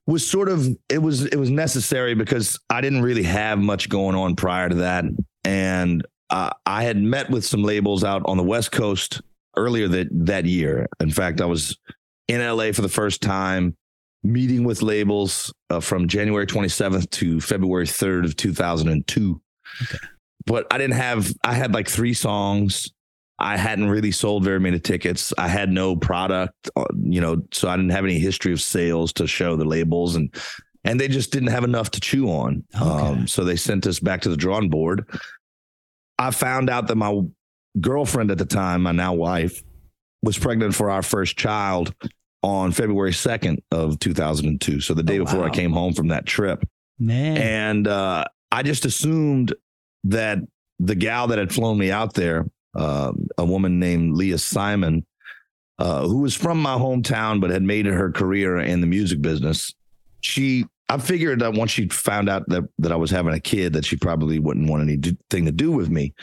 Was 0.08 0.28
sort 0.28 0.50
of 0.50 0.68
it 0.90 1.02
was 1.02 1.26
it 1.26 1.38
was 1.38 1.50
necessary 1.50 2.16
because 2.16 2.60
I 2.70 2.82
didn't 2.82 3.04
really 3.04 3.24
have 3.24 3.60
much 3.60 3.88
going 3.88 4.16
on 4.16 4.36
prior 4.36 4.68
to 4.68 4.76
that 4.76 5.06
and 5.44 6.06
uh, 6.30 6.50
I 6.66 6.84
had 6.84 6.98
met 6.98 7.30
with 7.30 7.46
some 7.46 7.64
labels 7.64 8.04
out 8.04 8.22
on 8.26 8.38
the 8.38 8.44
West 8.44 8.72
Coast 8.72 9.22
earlier 9.56 9.88
that 9.90 10.08
that 10.12 10.46
year. 10.46 10.88
In 11.00 11.12
fact, 11.12 11.42
I 11.42 11.46
was 11.46 11.78
in 12.28 12.42
LA 12.42 12.72
for 12.72 12.82
the 12.82 12.90
first 12.90 13.22
time 13.22 13.76
meeting 14.24 14.64
with 14.64 14.82
labels 14.82 15.54
uh, 15.70 15.80
from 15.80 16.08
January 16.08 16.46
27th 16.46 17.10
to 17.12 17.42
February 17.42 17.86
3rd 17.86 18.26
of 18.26 18.36
2002. 18.36 19.42
Okay. 19.84 19.98
But 20.46 20.68
I 20.72 20.78
didn't 20.78 20.96
have, 20.96 21.34
I 21.44 21.54
had 21.54 21.74
like 21.74 21.88
three 21.88 22.14
songs. 22.14 22.92
I 23.40 23.58
hadn't 23.58 23.90
really 23.90 24.12
sold 24.12 24.44
very 24.44 24.60
many 24.60 24.80
tickets. 24.80 25.34
I 25.38 25.48
had 25.48 25.72
no 25.72 25.96
product, 25.96 26.70
uh, 26.76 26.86
you 27.04 27.22
know, 27.22 27.42
so 27.52 27.70
I 27.70 27.76
didn't 27.76 27.92
have 27.92 28.06
any 28.06 28.20
history 28.20 28.54
of 28.54 28.62
sales 28.62 29.12
to 29.14 29.26
show 29.26 29.56
the 29.56 29.66
labels 29.66 30.16
and, 30.16 30.34
and 30.84 31.00
they 31.00 31.08
just 31.08 31.32
didn't 31.32 31.50
have 31.50 31.64
enough 31.64 31.92
to 31.92 32.00
chew 32.00 32.28
on. 32.28 32.64
Okay. 32.76 32.86
Um, 32.86 33.28
so 33.28 33.44
they 33.44 33.56
sent 33.56 33.88
us 33.88 34.00
back 34.00 34.22
to 34.22 34.30
the 34.30 34.38
drawing 34.38 34.70
board. 34.70 35.08
I 36.20 36.32
found 36.32 36.70
out 36.70 36.88
that 36.88 36.96
my 36.96 37.22
girlfriend 37.80 38.30
at 38.30 38.38
the 38.38 38.46
time, 38.46 38.84
my 38.84 38.92
now 38.92 39.14
wife, 39.14 39.64
was 40.22 40.38
pregnant 40.38 40.76
for 40.76 40.92
our 40.92 41.02
first 41.02 41.38
child 41.38 41.96
on 42.44 42.72
February 42.72 43.12
2nd 43.12 43.60
of 43.72 44.00
2002. 44.00 44.82
So 44.82 44.94
the 44.94 45.04
day 45.04 45.20
oh, 45.20 45.26
before 45.26 45.42
wow. 45.42 45.48
I 45.48 45.50
came 45.50 45.72
home 45.72 45.94
from 45.94 46.08
that 46.10 46.26
trip. 46.26 46.68
Man. 47.00 47.38
And 47.38 47.88
uh, 47.88 48.26
I 48.52 48.64
just 48.64 48.86
assumed 48.86 49.54
that 50.06 50.40
the 50.80 50.96
gal 50.96 51.28
that 51.28 51.38
had 51.38 51.54
flown 51.54 51.78
me 51.78 51.92
out 51.92 52.14
there, 52.14 52.48
uh, 52.76 53.12
a 53.38 53.46
woman 53.46 53.80
named 53.80 54.16
Leah 54.16 54.38
Simon, 54.38 55.06
uh, 55.78 56.08
who 56.08 56.20
was 56.20 56.36
from 56.36 56.62
my 56.62 56.76
hometown 56.76 57.42
but 57.42 57.50
had 57.50 57.64
made 57.64 57.86
her 57.86 58.12
career 58.12 58.60
in 58.60 58.82
the 58.82 58.88
music 58.88 59.22
business, 59.22 59.74
she 60.22 60.66
I 60.90 60.98
figured 60.98 61.40
that 61.40 61.54
once 61.54 61.72
she 61.72 61.88
found 61.88 62.30
out 62.30 62.48
that 62.50 62.64
that 62.80 62.92
I 62.92 62.98
was 62.98 63.10
having 63.10 63.34
a 63.34 63.40
kid, 63.40 63.74
that 63.74 63.86
she 63.86 63.96
probably 63.96 64.40
wouldn't 64.40 64.70
want 64.70 64.84
anything 64.84 65.46
to 65.46 65.52
do 65.52 65.72
with 65.72 65.90
me. 65.90 66.14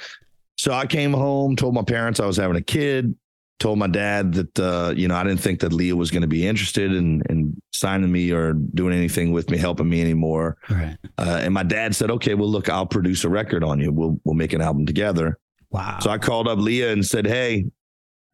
So 0.59 0.73
I 0.73 0.87
came 0.87 1.13
home, 1.13 1.57
told 1.57 1.75
my 1.75 1.83
parents 1.83 2.21
I 2.21 2.27
was 2.27 2.37
having 2.37 2.57
a 2.57 2.63
kid, 2.63 3.17
told 3.59 3.79
my 3.79 3.87
dad 3.87 4.35
that 4.35 4.59
uh, 4.59 4.92
you 4.97 5.09
know 5.09 5.16
I 5.16 5.25
didn't 5.25 5.40
think 5.40 5.61
that 5.61 5.73
Leah 5.73 5.97
was 5.97 6.11
going 6.11 6.23
to 6.23 6.29
be 6.29 6.47
interested 6.47 6.92
in, 6.92 7.23
in 7.29 7.61
signing 7.73 8.11
me 8.11 8.31
or 8.31 8.53
doing 8.53 8.97
anything 8.97 9.33
with 9.33 9.51
me, 9.51 9.59
helping 9.59 9.88
me 9.88 10.01
anymore. 10.01 10.57
Right. 10.71 10.97
Uh, 11.16 11.40
and 11.42 11.53
my 11.53 11.62
dad 11.62 11.94
said, 11.94 12.11
"Okay, 12.11 12.35
well, 12.35 12.49
look, 12.49 12.68
I'll 12.68 12.87
produce 12.87 13.25
a 13.25 13.29
record 13.29 13.64
on 13.64 13.81
you. 13.81 13.92
We'll 13.92 14.18
we'll 14.25 14.35
make 14.35 14.53
an 14.53 14.61
album 14.61 14.87
together." 14.87 15.38
Wow. 15.71 15.99
So 16.01 16.11
I 16.11 16.18
called 16.18 16.49
up 16.49 16.59
Leah 16.59 16.92
and 16.92 17.05
said, 17.05 17.27
"Hey, 17.27 17.66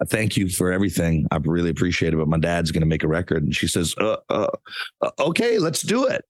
thank 0.08 0.36
you 0.36 0.48
for 0.48 0.72
everything. 0.72 1.26
I 1.30 1.36
really 1.36 1.70
appreciate 1.70 2.12
it, 2.12 2.16
but 2.16 2.28
my 2.28 2.38
dad's 2.38 2.70
going 2.70 2.82
to 2.82 2.86
make 2.86 3.02
a 3.02 3.08
record." 3.08 3.42
And 3.42 3.54
she 3.54 3.66
says, 3.66 3.94
uh, 3.98 4.16
uh, 4.28 4.48
uh, 5.00 5.10
"Okay, 5.18 5.58
let's 5.58 5.82
do 5.82 6.06
it." 6.06 6.24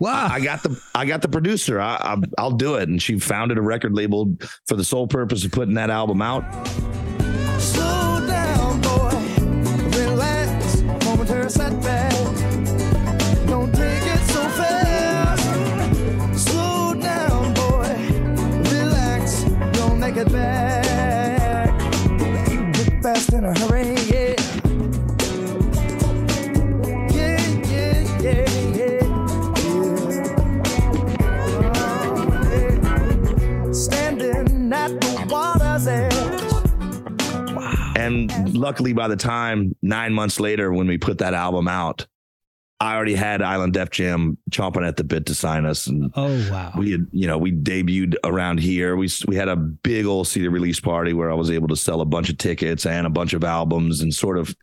wow. 0.00 0.28
I 0.30 0.40
got 0.40 0.62
the 0.62 0.82
I 0.94 1.04
got 1.04 1.22
the 1.22 1.28
producer. 1.28 1.78
I, 1.78 1.96
I 1.96 2.16
I'll 2.38 2.50
do 2.50 2.74
it. 2.76 2.88
And 2.88 3.00
she 3.00 3.18
founded 3.18 3.58
a 3.58 3.62
record 3.62 3.94
label 3.94 4.34
for 4.66 4.74
the 4.74 4.84
sole 4.84 5.06
purpose 5.06 5.44
of 5.44 5.52
putting 5.52 5.74
that 5.74 5.90
album 5.90 6.22
out. 6.22 6.42
And 38.28 38.54
luckily, 38.54 38.92
by 38.92 39.08
the 39.08 39.16
time 39.16 39.74
nine 39.82 40.12
months 40.12 40.40
later, 40.40 40.72
when 40.72 40.86
we 40.86 40.98
put 40.98 41.18
that 41.18 41.34
album 41.34 41.68
out, 41.68 42.06
I 42.78 42.94
already 42.94 43.14
had 43.14 43.42
Island 43.42 43.74
Def 43.74 43.90
Jam 43.90 44.38
chomping 44.50 44.86
at 44.86 44.96
the 44.96 45.04
bit 45.04 45.26
to 45.26 45.34
sign 45.34 45.66
us, 45.66 45.86
and 45.86 46.10
oh 46.16 46.50
wow. 46.50 46.72
we 46.76 46.92
had, 46.92 47.06
you 47.12 47.26
know, 47.26 47.36
we 47.36 47.52
debuted 47.52 48.14
around 48.24 48.58
here. 48.58 48.96
We 48.96 49.08
we 49.26 49.36
had 49.36 49.48
a 49.48 49.56
big 49.56 50.06
old 50.06 50.28
CD 50.28 50.48
release 50.48 50.80
party 50.80 51.12
where 51.12 51.30
I 51.30 51.34
was 51.34 51.50
able 51.50 51.68
to 51.68 51.76
sell 51.76 52.00
a 52.00 52.06
bunch 52.06 52.30
of 52.30 52.38
tickets 52.38 52.86
and 52.86 53.06
a 53.06 53.10
bunch 53.10 53.34
of 53.34 53.44
albums, 53.44 54.00
and 54.00 54.14
sort 54.14 54.38
of 54.38 54.54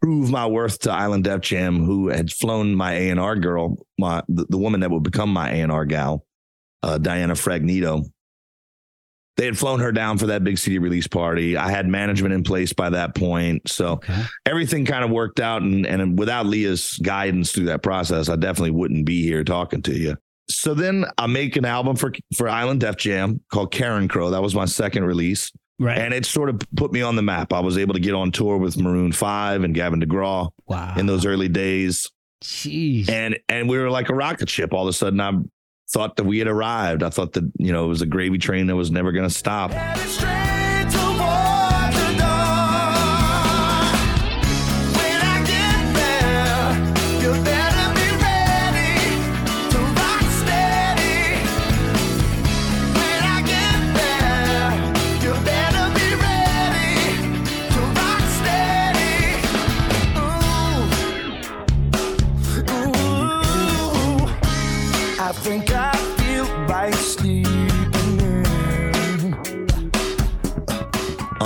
prove 0.00 0.30
my 0.30 0.46
worth 0.46 0.78
to 0.80 0.92
Island 0.92 1.24
Def 1.24 1.40
Jam, 1.40 1.84
who 1.84 2.08
had 2.08 2.32
flown 2.32 2.76
my 2.76 2.92
A 2.92 3.10
and 3.10 3.18
R 3.18 3.34
girl, 3.34 3.76
my 3.98 4.22
the, 4.28 4.46
the 4.48 4.58
woman 4.58 4.80
that 4.80 4.92
would 4.92 5.02
become 5.02 5.32
my 5.32 5.50
A 5.50 5.60
and 5.60 5.72
R 5.72 5.84
gal, 5.84 6.24
uh, 6.84 6.98
Diana 6.98 7.34
Fragnito. 7.34 8.08
They 9.38 9.44
had 9.46 9.56
flown 9.56 9.78
her 9.78 9.92
down 9.92 10.18
for 10.18 10.26
that 10.26 10.42
big 10.42 10.58
CD 10.58 10.78
release 10.78 11.06
party. 11.06 11.56
I 11.56 11.70
had 11.70 11.86
management 11.86 12.34
in 12.34 12.42
place 12.42 12.72
by 12.72 12.90
that 12.90 13.14
point, 13.14 13.68
so 13.68 13.92
okay. 13.92 14.24
everything 14.44 14.84
kind 14.84 15.04
of 15.04 15.10
worked 15.10 15.38
out. 15.38 15.62
And, 15.62 15.86
and 15.86 16.18
without 16.18 16.44
Leah's 16.44 16.98
guidance 16.98 17.52
through 17.52 17.66
that 17.66 17.84
process, 17.84 18.28
I 18.28 18.34
definitely 18.34 18.72
wouldn't 18.72 19.06
be 19.06 19.22
here 19.22 19.44
talking 19.44 19.80
to 19.82 19.96
you. 19.96 20.16
So 20.50 20.74
then 20.74 21.04
I 21.18 21.28
make 21.28 21.54
an 21.54 21.64
album 21.64 21.94
for 21.94 22.12
for 22.34 22.48
Island 22.48 22.80
Def 22.80 22.96
Jam 22.96 23.40
called 23.52 23.72
Carencro. 23.72 24.32
That 24.32 24.42
was 24.42 24.56
my 24.56 24.64
second 24.64 25.04
release, 25.04 25.52
Right. 25.78 25.98
and 25.98 26.12
it 26.12 26.26
sort 26.26 26.48
of 26.48 26.60
put 26.76 26.92
me 26.92 27.02
on 27.02 27.14
the 27.14 27.22
map. 27.22 27.52
I 27.52 27.60
was 27.60 27.78
able 27.78 27.94
to 27.94 28.00
get 28.00 28.14
on 28.14 28.32
tour 28.32 28.56
with 28.56 28.76
Maroon 28.76 29.12
Five 29.12 29.62
and 29.62 29.72
Gavin 29.72 30.00
DeGraw 30.00 30.50
wow. 30.66 30.94
in 30.96 31.06
those 31.06 31.24
early 31.24 31.48
days, 31.48 32.10
Jeez. 32.42 33.08
and 33.08 33.38
and 33.48 33.68
we 33.68 33.78
were 33.78 33.88
like 33.88 34.08
a 34.08 34.14
rocket 34.16 34.48
ship. 34.48 34.72
All 34.74 34.82
of 34.82 34.88
a 34.88 34.92
sudden, 34.92 35.20
I 35.20 35.32
thought 35.90 36.16
that 36.16 36.24
we 36.24 36.38
had 36.38 36.48
arrived. 36.48 37.02
I 37.02 37.10
thought 37.10 37.32
that 37.34 37.50
you 37.58 37.72
know 37.72 37.84
it 37.84 37.88
was 37.88 38.02
a 38.02 38.06
gravy 38.06 38.38
train 38.38 38.66
that 38.66 38.76
was 38.76 38.90
never 38.90 39.12
going 39.12 39.28
to 39.28 39.34
stop. 39.34 39.72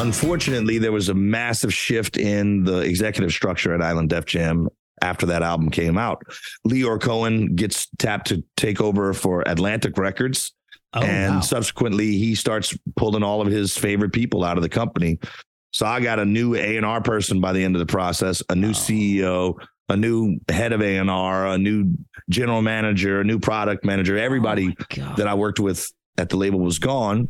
Unfortunately, 0.02 0.78
there 0.78 0.92
was 0.92 1.08
a 1.08 1.14
massive 1.14 1.72
shift 1.72 2.16
in 2.16 2.64
the 2.64 2.78
executive 2.78 3.30
structure 3.30 3.72
at 3.72 3.80
Island 3.80 4.10
Def 4.10 4.26
Jam 4.26 4.68
after 5.00 5.26
that 5.26 5.42
album 5.42 5.70
came 5.70 5.96
out. 5.96 6.22
Lyor 6.66 7.00
Cohen 7.00 7.54
gets 7.54 7.88
tapped 7.98 8.28
to 8.28 8.42
take 8.56 8.80
over 8.80 9.14
for 9.14 9.42
Atlantic 9.46 9.96
Records. 9.96 10.52
oh, 10.94 11.02
and 11.02 11.36
wow. 11.36 11.40
subsequently 11.40 12.18
he 12.18 12.34
starts 12.34 12.76
pulling 12.96 13.22
all 13.22 13.40
of 13.40 13.46
his 13.46 13.76
favorite 13.76 14.12
people 14.12 14.42
out 14.44 14.56
of 14.56 14.62
the 14.62 14.68
company. 14.68 15.18
So 15.70 15.86
I 15.86 16.00
got 16.00 16.18
a 16.18 16.24
new 16.24 16.54
A&R 16.54 17.00
person 17.00 17.40
by 17.40 17.52
the 17.52 17.62
end 17.62 17.76
of 17.76 17.80
the 17.80 17.86
process, 17.86 18.42
a 18.50 18.54
new 18.54 18.70
oh. 18.70 18.72
CEO, 18.72 19.54
a 19.88 19.96
new 19.96 20.38
head 20.48 20.72
of 20.72 20.82
A&R, 20.82 21.46
a 21.46 21.58
new 21.58 21.94
general 22.28 22.60
manager, 22.60 23.20
a 23.20 23.24
new 23.24 23.38
product 23.38 23.84
manager. 23.84 24.16
Oh, 24.18 24.22
Everybody 24.22 24.76
Oh 24.98 25.14
that 25.16 25.28
I 25.28 25.34
worked 25.34 25.60
with 25.60 25.90
at 26.18 26.28
the 26.28 26.36
label 26.36 26.58
was 26.58 26.78
gone. 26.78 27.28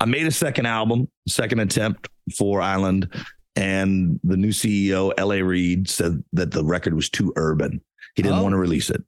I 0.00 0.04
made 0.04 0.26
a 0.26 0.30
second 0.30 0.66
album, 0.66 1.08
second 1.28 1.60
attempt 1.60 2.08
for 2.36 2.60
Island, 2.60 3.08
and 3.54 4.20
the 4.24 4.36
new 4.36 4.50
CEO, 4.50 5.12
L.A. 5.18 5.42
Reid, 5.42 5.88
said 5.88 6.22
that 6.32 6.50
the 6.50 6.64
record 6.64 6.94
was 6.94 7.08
too 7.08 7.32
urban. 7.36 7.80
He 8.14 8.22
didn't 8.22 8.38
Oh. 8.38 8.42
want 8.42 8.52
to 8.52 8.58
release 8.58 8.90
it. 8.90 9.02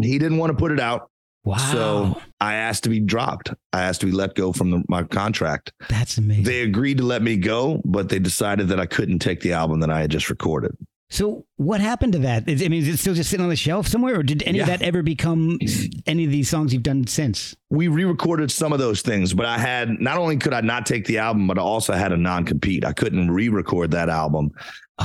He 0.00 0.18
didn't 0.18 0.38
want 0.38 0.50
to 0.52 0.56
put 0.56 0.70
it 0.72 0.80
out. 0.80 1.10
wow. 1.44 1.56
So 1.56 2.20
I 2.40 2.54
asked 2.54 2.84
to 2.84 2.90
be 2.90 3.00
dropped. 3.00 3.50
I 3.72 3.82
asked 3.82 4.00
to 4.00 4.06
be 4.06 4.12
let 4.12 4.34
go 4.34 4.52
from 4.52 4.70
the, 4.70 4.82
my 4.88 5.02
contract. 5.02 5.72
That's 5.88 6.18
amazing. 6.18 6.44
They 6.44 6.60
agreed 6.62 6.98
to 6.98 7.04
let 7.04 7.22
me 7.22 7.36
go, 7.36 7.80
but 7.84 8.08
they 8.08 8.18
decided 8.18 8.68
that 8.68 8.78
I 8.80 8.86
couldn't 8.86 9.18
take 9.20 9.40
the 9.40 9.52
album 9.54 9.80
that 9.80 9.90
I 9.90 10.00
had 10.00 10.10
just 10.10 10.30
recorded. 10.30 10.76
So 11.10 11.46
what 11.56 11.80
happened 11.80 12.12
to 12.12 12.18
that? 12.20 12.44
I 12.46 12.54
mean, 12.68 12.74
is 12.82 12.88
it 12.88 12.96
still 12.98 13.14
just 13.14 13.30
sitting 13.30 13.42
on 13.42 13.48
the 13.48 13.56
shelf 13.56 13.86
somewhere, 13.86 14.18
or 14.18 14.22
did 14.22 14.42
any 14.44 14.58
of 14.58 14.66
that 14.66 14.82
ever 14.82 15.02
become 15.02 15.58
any 16.06 16.26
of 16.26 16.30
these 16.30 16.50
songs 16.50 16.74
you've 16.74 16.82
done 16.82 17.06
since? 17.06 17.56
We 17.70 17.88
re-recorded 17.88 18.50
some 18.50 18.74
of 18.74 18.78
those 18.78 19.00
things, 19.00 19.32
but 19.32 19.46
I 19.46 19.56
had 19.56 20.00
not 20.00 20.18
only 20.18 20.36
could 20.36 20.52
I 20.52 20.60
not 20.60 20.84
take 20.84 21.06
the 21.06 21.16
album, 21.18 21.46
but 21.46 21.58
I 21.58 21.62
also 21.62 21.94
had 21.94 22.12
a 22.12 22.16
non-compete. 22.16 22.84
I 22.84 22.92
couldn't 22.92 23.30
re-record 23.30 23.90
that 23.92 24.10
album 24.10 24.50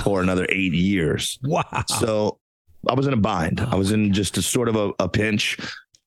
for 0.03 0.21
another 0.21 0.45
eight 0.49 0.73
years. 0.73 1.39
Wow. 1.43 1.63
So 1.87 2.37
I 2.89 2.93
was 2.95 3.07
in 3.07 3.13
a 3.13 3.17
bind. 3.17 3.61
I 3.61 3.75
was 3.75 3.93
in 3.93 4.09
oh, 4.09 4.13
just 4.13 4.37
a 4.37 4.41
sort 4.41 4.67
of 4.67 4.75
a, 4.75 4.91
a 4.99 5.07
pinch. 5.07 5.57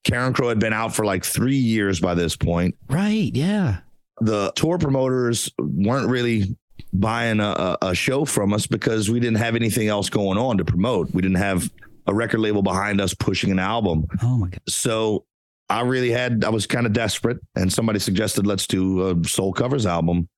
Carencro 0.05 0.51
had 0.51 0.59
been 0.59 0.75
out 0.75 0.95
for 0.95 1.07
like 1.07 1.25
three 1.25 1.57
years 1.57 2.01
by 2.01 2.15
this 2.15 2.37
point. 2.37 2.75
right. 2.89 3.31
Yeah. 3.35 3.79
the 4.21 4.53
tour 4.57 4.77
promoters 4.77 5.51
weren't 5.59 6.09
really 6.11 6.55
buying 6.93 7.41
a, 7.41 7.77
a, 7.83 7.95
show 7.95 8.25
from 8.25 8.53
us 8.53 8.67
because 8.67 9.11
we 9.11 9.21
didn't 9.21 9.39
have 9.39 9.55
anything 9.55 9.89
else 9.89 10.09
going 10.09 10.39
on 10.39 10.59
to 10.59 10.65
promote. 10.65 11.13
We 11.13 11.23
didn't 11.23 11.39
have 11.39 11.71
a 12.07 12.15
record 12.15 12.41
label 12.41 12.63
behind 12.63 13.01
us 13.01 13.15
pushing 13.15 13.51
an 13.51 13.59
album. 13.59 14.07
Oh 14.23 14.37
my 14.37 14.49
God. 14.49 14.61
So 14.69 15.25
I 15.69 15.83
really 15.83 16.11
had, 16.11 16.45
I 16.45 16.49
was 16.49 16.67
kind 16.67 16.87
of 16.87 16.93
desperate, 16.93 17.39
and 17.57 17.73
somebody 17.73 17.99
suggested 17.99 18.47
let's 18.47 18.67
do 18.67 19.11
a 19.11 19.29
soul 19.29 19.53
covers 19.53 19.87
album. 19.87 20.29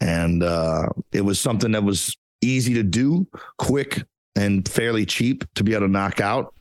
And 0.00 0.42
uh, 0.42 0.88
it 1.12 1.20
was 1.20 1.38
something 1.38 1.72
that 1.72 1.84
was 1.84 2.16
easy 2.40 2.74
to 2.74 2.82
do, 2.82 3.26
quick, 3.58 4.02
and 4.36 4.68
fairly 4.68 5.06
cheap 5.06 5.44
to 5.54 5.64
be 5.64 5.72
able 5.72 5.86
to 5.86 5.92
knock 5.92 6.20
out. 6.20 6.54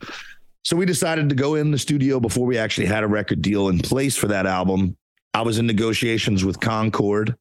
So 0.64 0.78
we 0.78 0.86
decided 0.86 1.30
to 1.30 1.36
go 1.36 1.56
in 1.56 1.72
the 1.72 1.78
studio 1.78 2.20
before 2.20 2.46
we 2.46 2.58
actually 2.58 2.88
had 2.88 3.04
a 3.04 3.08
record 3.08 3.42
deal 3.42 3.70
in 3.70 3.80
place 3.80 4.16
for 4.16 4.28
that 4.28 4.46
album. 4.46 4.96
I 5.34 5.42
was 5.42 5.58
in 5.58 5.66
negotiations 5.66 6.46
with 6.46 6.60
Concord, 6.60 7.36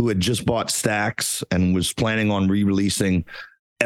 who 0.00 0.08
had 0.08 0.18
just 0.18 0.46
bought 0.46 0.68
Stax 0.68 1.44
and 1.50 1.74
was 1.74 1.92
planning 1.92 2.30
on 2.30 2.48
re-releasing 2.48 3.22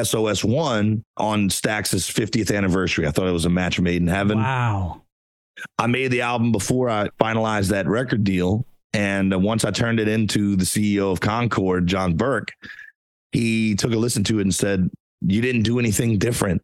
SOS 0.00 0.44
One 0.44 1.05
on 1.16 1.50
Stax's 1.50 2.09
50th 2.09 2.57
anniversary. 2.57 3.09
I 3.09 3.11
thought 3.11 3.27
it 3.27 3.33
was 3.33 3.46
a 3.46 3.50
match 3.50 3.81
made 3.81 4.00
in 4.00 4.07
heaven. 4.07 4.38
Wow. 4.38 5.03
I 5.77 5.88
made 5.88 6.12
the 6.12 6.20
album 6.20 6.53
before 6.53 6.88
I 6.88 7.09
finalized 7.20 7.70
that 7.70 7.88
record 7.88 8.22
deal. 8.22 8.64
And 8.92 9.35
uh, 9.35 9.40
once 9.40 9.64
I 9.64 9.72
turned 9.72 9.98
it 9.98 10.07
into 10.07 10.55
the 10.55 10.64
CEO 10.64 11.11
of 11.11 11.18
Concord, 11.18 11.88
John 11.88 12.14
Burke, 12.14 12.53
he 13.33 13.74
took 13.74 13.92
a 13.92 13.96
listen 13.96 14.22
to 14.24 14.38
it 14.38 14.42
and 14.42 14.55
said, 14.55 14.88
You 15.20 15.40
didn't 15.40 15.62
do 15.62 15.81
anything 15.81 16.18
different. 16.18 16.62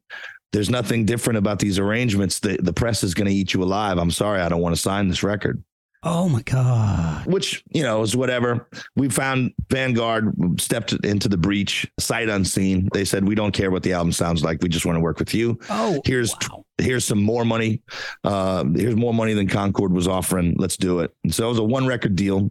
There's 0.52 0.70
nothing 0.70 1.06
different 1.06 1.38
about 1.38 1.58
these 1.58 1.80
arrangements. 1.80 2.38
The, 2.38 2.56
the 2.62 2.72
press 2.72 3.02
is 3.02 3.14
going 3.14 3.26
to 3.26 3.34
eat 3.34 3.52
you 3.52 3.64
alive. 3.64 3.98
I'm 3.98 4.12
sorry. 4.12 4.42
I 4.42 4.48
don't 4.48 4.60
want 4.60 4.76
to 4.76 4.80
sign 4.80 5.08
this 5.08 5.24
record, 5.24 5.60
Oh 6.02 6.28
my 6.30 6.40
God. 6.42 7.26
which, 7.26 7.62
you 7.70 7.82
know, 7.82 8.00
is 8.02 8.16
whatever. 8.16 8.66
We 8.96 9.08
found 9.10 9.52
Vanguard 9.68 10.32
stepped 10.60 10.92
into 11.04 11.28
the 11.28 11.36
breach, 11.36 11.86
sight 11.98 12.28
unseen. 12.30 12.88
They 12.94 13.04
said, 13.04 13.26
We 13.28 13.34
don't 13.34 13.52
care 13.52 13.70
what 13.70 13.82
the 13.82 13.92
album 13.92 14.12
sounds 14.12 14.42
like. 14.42 14.62
We 14.62 14.68
just 14.70 14.86
want 14.86 14.96
to 14.96 15.00
work 15.00 15.18
with 15.18 15.34
you. 15.34 15.58
Oh, 15.68 16.00
Here's 16.06 16.32
wow. 16.48 16.64
here's 16.78 17.04
some 17.04 17.22
more 17.22 17.44
money. 17.44 17.82
Uh, 18.24 18.64
here's 18.74 18.96
more 18.96 19.12
money 19.12 19.34
than 19.34 19.46
Concord 19.48 19.92
was 19.92 20.08
offering. 20.08 20.54
Let's 20.58 20.76
do 20.78 21.00
it. 21.00 21.14
And 21.24 21.34
so 21.34 21.46
it 21.46 21.48
was 21.50 21.58
a 21.58 21.64
one 21.64 21.86
record 21.86 22.16
deal. 22.16 22.50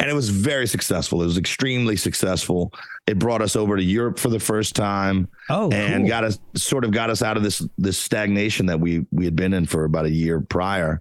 and 0.00 0.10
it 0.10 0.14
was 0.14 0.28
very 0.28 0.66
successful. 0.68 1.22
It 1.22 1.26
was 1.26 1.38
extremely 1.38 1.96
successful. 1.96 2.72
It 3.08 3.18
brought 3.18 3.42
us 3.42 3.56
over 3.56 3.76
to 3.76 3.82
Europe 3.82 4.18
for 4.20 4.28
the 4.28 4.40
first 4.40 4.74
time, 4.76 5.28
Oh, 5.50 5.70
and 5.72 6.02
cool. 6.04 6.08
got 6.08 6.24
us 6.24 6.38
sort 6.56 6.84
of 6.84 6.90
got 6.92 7.10
us 7.10 7.22
out 7.22 7.36
of 7.36 7.42
this 7.42 7.66
this 7.76 7.98
stagnation 7.98 8.66
that 8.66 8.78
we 8.78 9.04
we 9.10 9.24
had 9.24 9.34
been 9.34 9.52
in 9.52 9.66
for 9.66 9.84
about 9.84 10.04
a 10.06 10.10
year 10.10 10.40
prior. 10.40 11.00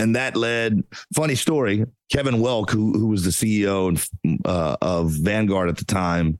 And 0.00 0.16
that 0.16 0.34
led. 0.34 0.82
Funny 1.14 1.34
story. 1.34 1.84
Kevin 2.10 2.36
Welk, 2.36 2.70
who 2.70 2.92
who 2.92 3.08
was 3.08 3.22
the 3.22 3.30
CEO 3.30 3.88
and, 4.24 4.40
uh, 4.46 4.76
of 4.80 5.10
Vanguard 5.10 5.68
at 5.68 5.76
the 5.76 5.84
time, 5.84 6.38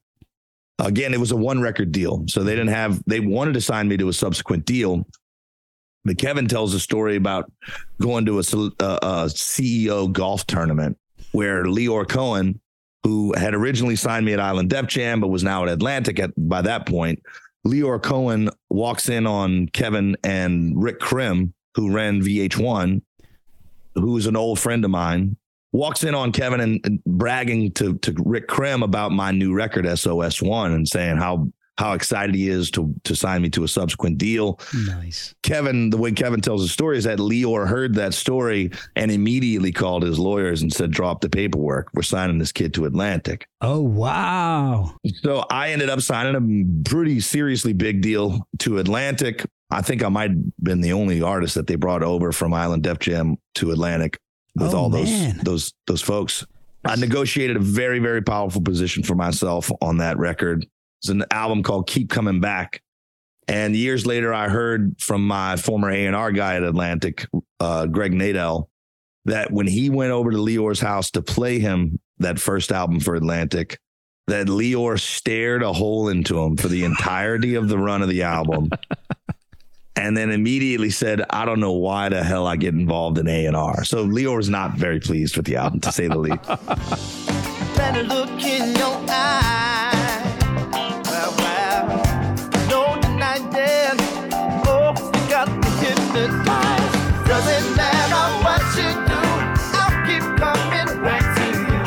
again, 0.79 1.13
it 1.13 1.21
was 1.21 1.31
a 1.31 1.37
one 1.37 1.61
record 1.61 1.93
deal, 1.93 2.25
so 2.27 2.43
they 2.43 2.53
didn't 2.53 2.69
have. 2.69 3.03
They 3.07 3.21
wanted 3.21 3.55
to 3.55 3.61
sign 3.61 3.87
me 3.87 3.97
to 3.99 4.09
a 4.09 4.13
subsequent 4.13 4.65
deal. 4.65 5.07
But 6.05 6.17
Kevin 6.17 6.49
tells 6.49 6.73
a 6.73 6.81
story 6.81 7.17
about 7.17 7.53
going 8.01 8.25
to 8.25 8.39
a, 8.39 8.43
uh, 8.43 8.99
a 9.03 9.27
CEO 9.27 10.11
golf 10.11 10.47
tournament 10.47 10.97
where 11.33 11.65
Lyor 11.65 12.09
Cohen, 12.09 12.59
who 13.05 13.35
had 13.37 13.55
originally 13.55 13.97
signed 13.97 14.25
me 14.25 14.33
at 14.33 14.41
Island 14.41 14.71
Def 14.71 14.87
Jam 14.87 15.21
but 15.21 15.29
was 15.29 15.45
now 15.45 15.65
at 15.65 15.69
Atlantic 15.69 16.19
at 16.19 16.31
by 16.49 16.63
that 16.63 16.87
point, 16.87 17.23
Lyor 17.67 18.03
Cohen 18.03 18.49
walks 18.71 19.11
in 19.11 19.27
on 19.27 19.69
Kevin 19.69 20.17
and 20.25 20.83
Rick 20.83 21.01
Krim, 21.01 21.53
who 21.75 21.93
ran 21.93 22.23
VH1, 22.23 23.03
who's 23.95 24.27
an 24.27 24.37
old 24.37 24.59
friend 24.59 24.85
of 24.85 24.91
mine, 24.91 25.37
walks 25.73 26.05
in 26.05 26.15
on 26.15 26.33
Kevin 26.33 26.61
and, 26.61 26.81
and 26.85 27.03
bragging 27.05 27.73
to 27.73 27.99
to 27.99 28.15
Rick 28.25 28.49
Krim 28.49 28.83
about 28.83 29.13
my 29.13 29.31
new 29.31 29.55
record 29.55 29.87
SOS 29.99 30.43
One 30.43 30.73
and 30.73 30.87
saying 30.87 31.19
how 31.19 31.51
how 31.81 31.95
excited 31.95 32.35
he 32.35 32.49
is 32.49 32.71
to 32.73 32.95
to 33.05 33.17
sign 33.17 33.41
me 33.41 33.49
to 33.51 33.65
a 33.65 33.69
subsequent 33.69 34.19
deal. 34.19 34.61
nice. 34.87 35.35
Kevin, 35.43 35.89
the 35.89 35.97
way 35.97 36.13
Kevin 36.13 36.43
tells 36.43 36.61
the 36.63 36.69
story 36.69 36.99
is 36.99 37.05
that 37.05 37.19
Lyor 37.19 37.67
heard 37.67 37.95
that 37.95 38.13
story 38.13 38.71
and 38.97 39.11
immediately 39.11 39.73
called 39.73 40.03
his 40.03 40.19
lawyers 40.19 40.61
and 40.61 40.71
said, 40.71 40.91
"Drop 40.91 41.23
the 41.23 41.31
paperwork. 41.31 41.89
We're 41.95 42.03
signing 42.03 42.37
this 42.39 42.53
kid 42.53 42.75
to 42.75 42.85
Atlantic." 42.85 43.47
Oh, 43.63 43.81
wow. 43.81 44.95
So 45.23 45.45
I 45.51 45.71
ended 45.71 45.89
up 45.89 46.01
signing 46.03 46.35
a 46.37 46.89
pretty 46.89 47.21
seriously 47.21 47.73
big 47.73 48.03
deal 48.03 48.47
to 48.61 48.77
Atlantic. 48.79 49.47
I 49.71 49.81
think 49.81 50.03
I 50.03 50.09
might 50.11 50.31
have 50.33 50.39
been 50.63 50.83
the 50.83 50.93
only 50.93 51.23
artist 51.23 51.55
that 51.55 51.67
they 51.67 51.77
brought 51.77 52.03
over 52.03 52.31
from 52.33 52.53
Island 52.53 52.83
Def 52.83 52.99
Jam 52.99 53.37
to 53.55 53.71
Atlantic 53.71 54.19
with 54.55 54.75
Oh, 54.75 54.79
all 54.79 54.91
those 54.91 55.35
those 55.39 55.73
those 55.87 56.03
folks. 56.03 56.45
I 56.85 56.97
negotiated 56.97 57.57
a 57.57 57.61
very 57.61 58.01
very 58.01 58.21
powerful 58.23 58.61
position 58.61 59.03
for 59.03 59.15
myself 59.15 59.71
on 59.81 59.97
that 59.99 60.19
record. 60.19 60.67
It's 61.01 61.09
an 61.09 61.25
album 61.31 61.63
called 61.63 61.89
Keep 61.89 62.11
Coming 62.11 62.41
Back. 62.41 62.83
And 63.49 63.75
years 63.75 64.07
later, 64.07 64.35
I 64.35 64.49
heard 64.49 65.01
from 65.01 65.27
my 65.27 65.57
former 65.57 65.91
A 65.91 66.07
and 66.07 66.15
R 66.15 66.31
guy 66.31 66.57
at 66.57 66.63
Atlantic, 66.63 67.27
uh, 67.59 67.87
Greg 67.87 68.13
Nadell, 68.13 68.69
that 69.25 69.51
when 69.51 69.67
he 69.67 69.89
went 69.89 70.13
over 70.13 70.31
to 70.31 70.37
Lyor's 70.37 70.81
house 70.81 71.11
to 71.13 71.23
play 71.23 71.59
him 71.59 71.99
that 72.19 72.39
first 72.39 72.71
album 72.71 73.01
for 73.01 73.15
Atlantic, 73.15 73.81
that 74.27 74.47
Lyor 74.47 75.01
stared 75.01 75.63
a 75.63 75.73
hole 75.73 76.09
into 76.09 76.39
him 76.39 76.57
for 76.57 76.69
the 76.69 76.85
entirety 76.91 77.55
of 77.55 77.69
the 77.69 77.79
run 77.79 78.03
of 78.03 78.09
the 78.09 78.23
album. 78.23 78.71
And 79.97 80.17
then 80.17 80.31
immediately 80.31 80.89
said, 80.89 81.21
"I 81.29 81.45
don't 81.45 81.61
know 81.61 81.73
why 81.73 82.09
the 82.09 82.23
hell 82.23 82.47
I 82.47 82.57
get 82.57 82.73
involved 82.73 83.19
in 83.19 83.29
A 83.29 83.45
and 83.45 83.57
R." 83.57 83.85
So 83.85 84.07
Leor 84.07 84.37
was 84.37 84.49
not 84.49 84.75
very 84.75 85.01
pleased 85.01 85.37
with 85.37 85.45
the 85.45 85.57
album, 85.57 85.81
to 85.81 85.93
say 85.93 86.07
the 86.07 86.17
least. 86.17 86.39
Me. 96.29 96.37
Doesn't 97.27 97.77
matter 97.77 98.27
what 98.45 98.63
you 98.77 98.91
do, 99.09 99.23
I'll 99.79 99.95
keep 100.07 100.25
coming 100.37 100.91
back 101.03 101.25
to 101.37 101.45
you. 101.49 101.81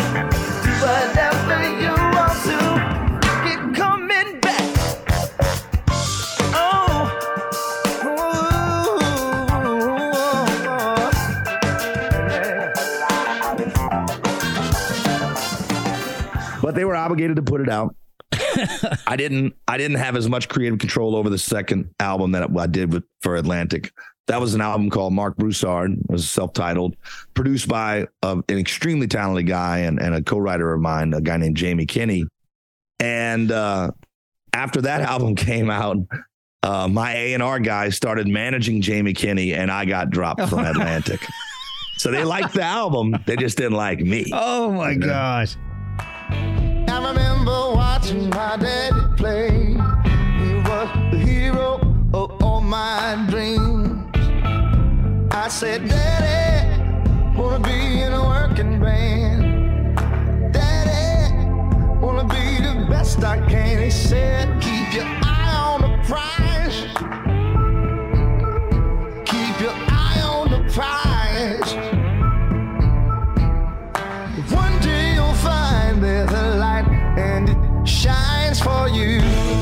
Do 0.63 0.71
whatever 0.81 1.57
you 1.81 1.93
want 2.13 2.37
to. 2.47 2.57
I 3.21 3.33
keep 3.45 3.61
coming 3.75 4.29
back. 4.39 4.69
Oh. 6.55 7.09
but 16.61 16.73
they 16.75 16.85
were 16.85 16.95
obligated 16.95 17.35
to 17.35 17.43
put 17.43 17.61
it 17.61 17.69
out. 17.69 17.95
I 19.07 19.15
didn't. 19.15 19.53
I 19.67 19.77
didn't 19.77 19.97
have 19.97 20.15
as 20.15 20.27
much 20.27 20.49
creative 20.49 20.79
control 20.79 21.15
over 21.15 21.29
the 21.29 21.37
second 21.37 21.93
album 21.99 22.31
that 22.31 22.49
I 22.57 22.67
did 22.67 22.91
with 22.93 23.03
for 23.21 23.35
Atlantic. 23.35 23.91
That 24.27 24.39
was 24.39 24.53
an 24.53 24.61
album 24.61 24.89
called 24.89 25.11
Marc 25.13 25.35
Broussard. 25.35 25.91
It 25.93 26.09
was 26.09 26.29
self-titled, 26.29 26.95
produced 27.33 27.67
by 27.67 28.07
uh, 28.21 28.41
an 28.47 28.57
extremely 28.57 29.07
talented 29.07 29.47
guy 29.47 29.79
and, 29.79 30.01
and 30.01 30.15
a 30.15 30.21
co-writer 30.21 30.73
of 30.73 30.79
mine, 30.79 31.13
a 31.13 31.19
guy 31.19 31.35
named 31.37 31.57
Jamie 31.57 31.85
Kinney. 31.85 32.25
And 32.99 33.51
uh, 33.51 33.91
after 34.53 34.81
that 34.81 35.01
album 35.09 35.35
came 35.35 35.69
out, 35.69 35.97
uh, 36.63 36.87
my 36.87 37.13
A 37.13 37.33
and 37.33 37.43
R 37.43 37.59
guy 37.59 37.89
started 37.89 38.27
managing 38.27 38.81
Jamie 38.81 39.13
Kinney, 39.13 39.53
and 39.53 39.69
I 39.69 39.83
got 39.83 40.09
dropped 40.09 40.47
from 40.47 40.59
Atlantic. 40.65 41.19
so 41.97 42.09
they 42.09 42.23
liked 42.23 42.53
the 42.53 42.63
album, 42.63 43.15
they 43.25 43.35
just 43.35 43.57
didn't 43.57 43.73
like 43.73 43.99
me. 43.99 44.25
Oh, 44.31 44.71
my 44.71 44.95
gosh. 44.95 45.57
I 46.29 47.09
remember 47.09 47.51
watching 47.75 48.29
my 48.29 48.55
daddy 48.55 48.95
play. 49.17 49.49
He 49.49 50.53
was 50.55 50.89
the 51.11 51.17
hero 51.17 51.81
of 52.13 52.41
all 52.41 52.61
my 52.61 53.25
dreams. 53.29 53.72
I 55.35 55.47
said, 55.47 55.89
Daddy, 55.89 57.35
wanna 57.35 57.59
be 57.59 58.01
in 58.01 58.13
a 58.13 58.23
working 58.23 58.79
band. 58.79 59.97
Daddy, 60.53 61.33
wanna 61.99 62.23
be 62.25 62.61
the 62.61 62.85
best 62.87 63.23
I 63.23 63.39
can. 63.49 63.81
He 63.81 63.89
said, 63.89 64.61
Keep 64.61 64.93
your 64.93 65.05
eye 65.05 65.55
on 65.55 65.81
the 65.81 65.97
prize. 66.07 66.77
Keep 69.25 69.59
your 69.59 69.73
eye 69.89 70.21
on 70.21 70.51
the 70.51 70.61
prize. 70.71 71.73
One 74.53 74.79
day 74.81 75.15
you'll 75.15 75.33
find 75.33 76.01
there's 76.01 76.31
a 76.31 76.57
light 76.57 76.87
and 77.17 77.49
it 77.49 77.87
shines 77.87 78.61
for 78.61 78.87
you. 78.87 79.52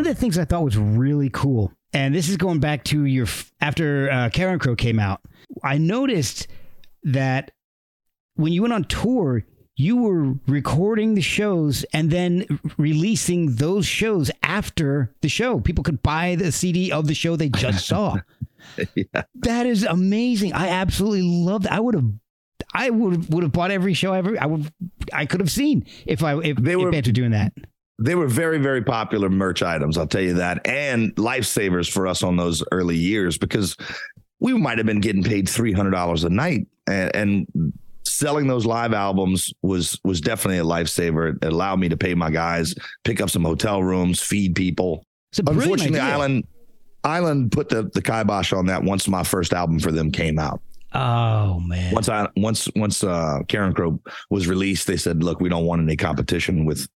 One 0.00 0.08
of 0.10 0.14
the 0.16 0.20
things 0.20 0.38
I 0.38 0.44
thought 0.46 0.64
was 0.64 0.76
really 0.78 1.28
cool, 1.30 1.72
and 1.92 2.14
this 2.14 2.28
is 2.30 2.36
going 2.38 2.58
back 2.60 2.84
to 2.84 3.04
your 3.04 3.26
after 3.60 4.10
uh, 4.10 4.30
Karen 4.30 4.58
Crow 4.58 4.74
came 4.74 4.98
out, 4.98 5.20
I 5.62 5.76
noticed 5.78 6.48
that 7.02 7.50
when 8.36 8.52
you 8.54 8.62
went 8.62 8.72
on 8.72 8.84
tour, 8.84 9.44
you 9.76 9.96
were 9.98 10.34
recording 10.46 11.14
the 11.14 11.20
shows 11.20 11.84
and 11.92 12.10
then 12.10 12.46
releasing 12.78 13.56
those 13.56 13.84
shows 13.86 14.30
after 14.42 15.14
the 15.20 15.28
show. 15.28 15.60
People 15.60 15.84
could 15.84 16.02
buy 16.02 16.34
the 16.34 16.50
CD 16.50 16.90
of 16.92 17.06
the 17.06 17.14
show 17.14 17.36
they 17.36 17.48
just 17.50 17.86
saw. 17.86 18.16
Yeah. 18.94 19.22
That 19.36 19.64
is 19.64 19.84
amazing. 19.84 20.52
I 20.52 20.68
absolutely 20.68 21.22
love 21.22 21.62
that. 21.62 21.72
I 21.72 21.80
would 21.80 21.94
have. 21.94 22.04
I 22.74 22.90
would 22.90 23.32
would 23.32 23.42
have 23.42 23.52
bought 23.52 23.70
every 23.70 23.94
show 23.94 24.12
ever. 24.12 24.36
I 24.38 24.44
would. 24.44 24.70
I 25.14 25.24
could 25.24 25.40
have 25.40 25.50
seen 25.50 25.86
if 26.04 26.22
I 26.22 26.38
if 26.40 26.58
They 26.58 26.76
were- 26.76 26.94
after 26.94 27.10
doing 27.10 27.30
that. 27.30 27.54
They 28.02 28.14
were 28.14 28.26
very 28.28 28.58
very 28.58 28.82
popular 28.82 29.28
merch 29.28 29.62
items 29.62 29.98
i'll 29.98 30.06
tell 30.06 30.22
you 30.22 30.34
that 30.34 30.66
and 30.66 31.14
lifesavers 31.16 31.90
for 31.90 32.06
us 32.06 32.22
on 32.22 32.36
those 32.36 32.62
early 32.72 32.96
years 32.96 33.36
because 33.38 33.76
we 34.40 34.54
might 34.54 34.78
have 34.78 34.86
been 34.86 35.00
getting 35.02 35.22
paid 35.22 35.46
$300 35.46 36.24
a 36.24 36.30
night 36.30 36.66
and, 36.88 37.14
and 37.14 37.72
selling 38.04 38.46
those 38.46 38.64
live 38.64 38.94
albums 38.94 39.52
was 39.62 40.00
was 40.02 40.20
definitely 40.20 40.58
a 40.58 40.64
lifesaver 40.64 41.36
it 41.36 41.44
allowed 41.52 41.78
me 41.78 41.88
to 41.90 41.96
pay 41.96 42.14
my 42.14 42.30
guys 42.30 42.74
pick 43.04 43.20
up 43.20 43.28
some 43.28 43.44
hotel 43.44 43.82
rooms 43.82 44.20
feed 44.20 44.54
people 44.54 45.04
It's 45.30 45.38
a 45.40 45.42
brilliant 45.42 45.64
unfortunately 45.64 46.00
idea. 46.00 46.14
island 46.14 46.44
island 47.04 47.52
put 47.52 47.68
the 47.68 47.82
the 47.94 48.00
kibosh 48.02 48.52
on 48.54 48.66
that 48.66 48.82
once 48.82 49.06
my 49.08 49.22
first 49.22 49.52
album 49.52 49.78
for 49.78 49.92
them 49.92 50.10
came 50.10 50.38
out 50.38 50.60
Oh 50.92 51.60
man. 51.60 51.92
once 51.94 52.08
i 52.08 52.26
once 52.36 52.68
once 52.74 53.04
uh 53.04 53.40
Carencro 53.46 54.00
was 54.30 54.48
released 54.48 54.86
they 54.86 54.96
said 54.96 55.22
look 55.22 55.38
we 55.40 55.48
don't 55.50 55.66
want 55.66 55.82
any 55.82 55.96
competition 55.96 56.64
with 56.64 56.88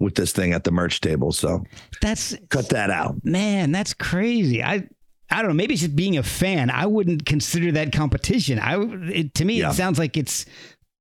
with 0.00 0.14
this 0.14 0.32
thing 0.32 0.52
at 0.52 0.64
the 0.64 0.70
merch 0.70 1.00
table 1.00 1.32
so 1.32 1.64
That's 2.00 2.34
cut 2.50 2.68
that 2.70 2.90
out. 2.90 3.16
man, 3.24 3.72
that's 3.72 3.94
crazy. 3.94 4.62
I 4.62 4.88
I 5.30 5.42
don't 5.42 5.48
know, 5.48 5.54
maybe 5.54 5.74
it's 5.74 5.82
just 5.82 5.94
being 5.96 6.16
a 6.16 6.22
fan. 6.22 6.70
I 6.70 6.86
wouldn't 6.86 7.26
consider 7.26 7.72
that 7.72 7.92
competition. 7.92 8.58
I 8.58 8.76
it, 9.12 9.34
to 9.34 9.44
me 9.44 9.60
Yeah. 9.60 9.70
it 9.70 9.74
sounds 9.74 9.98
like 9.98 10.16
it's 10.16 10.46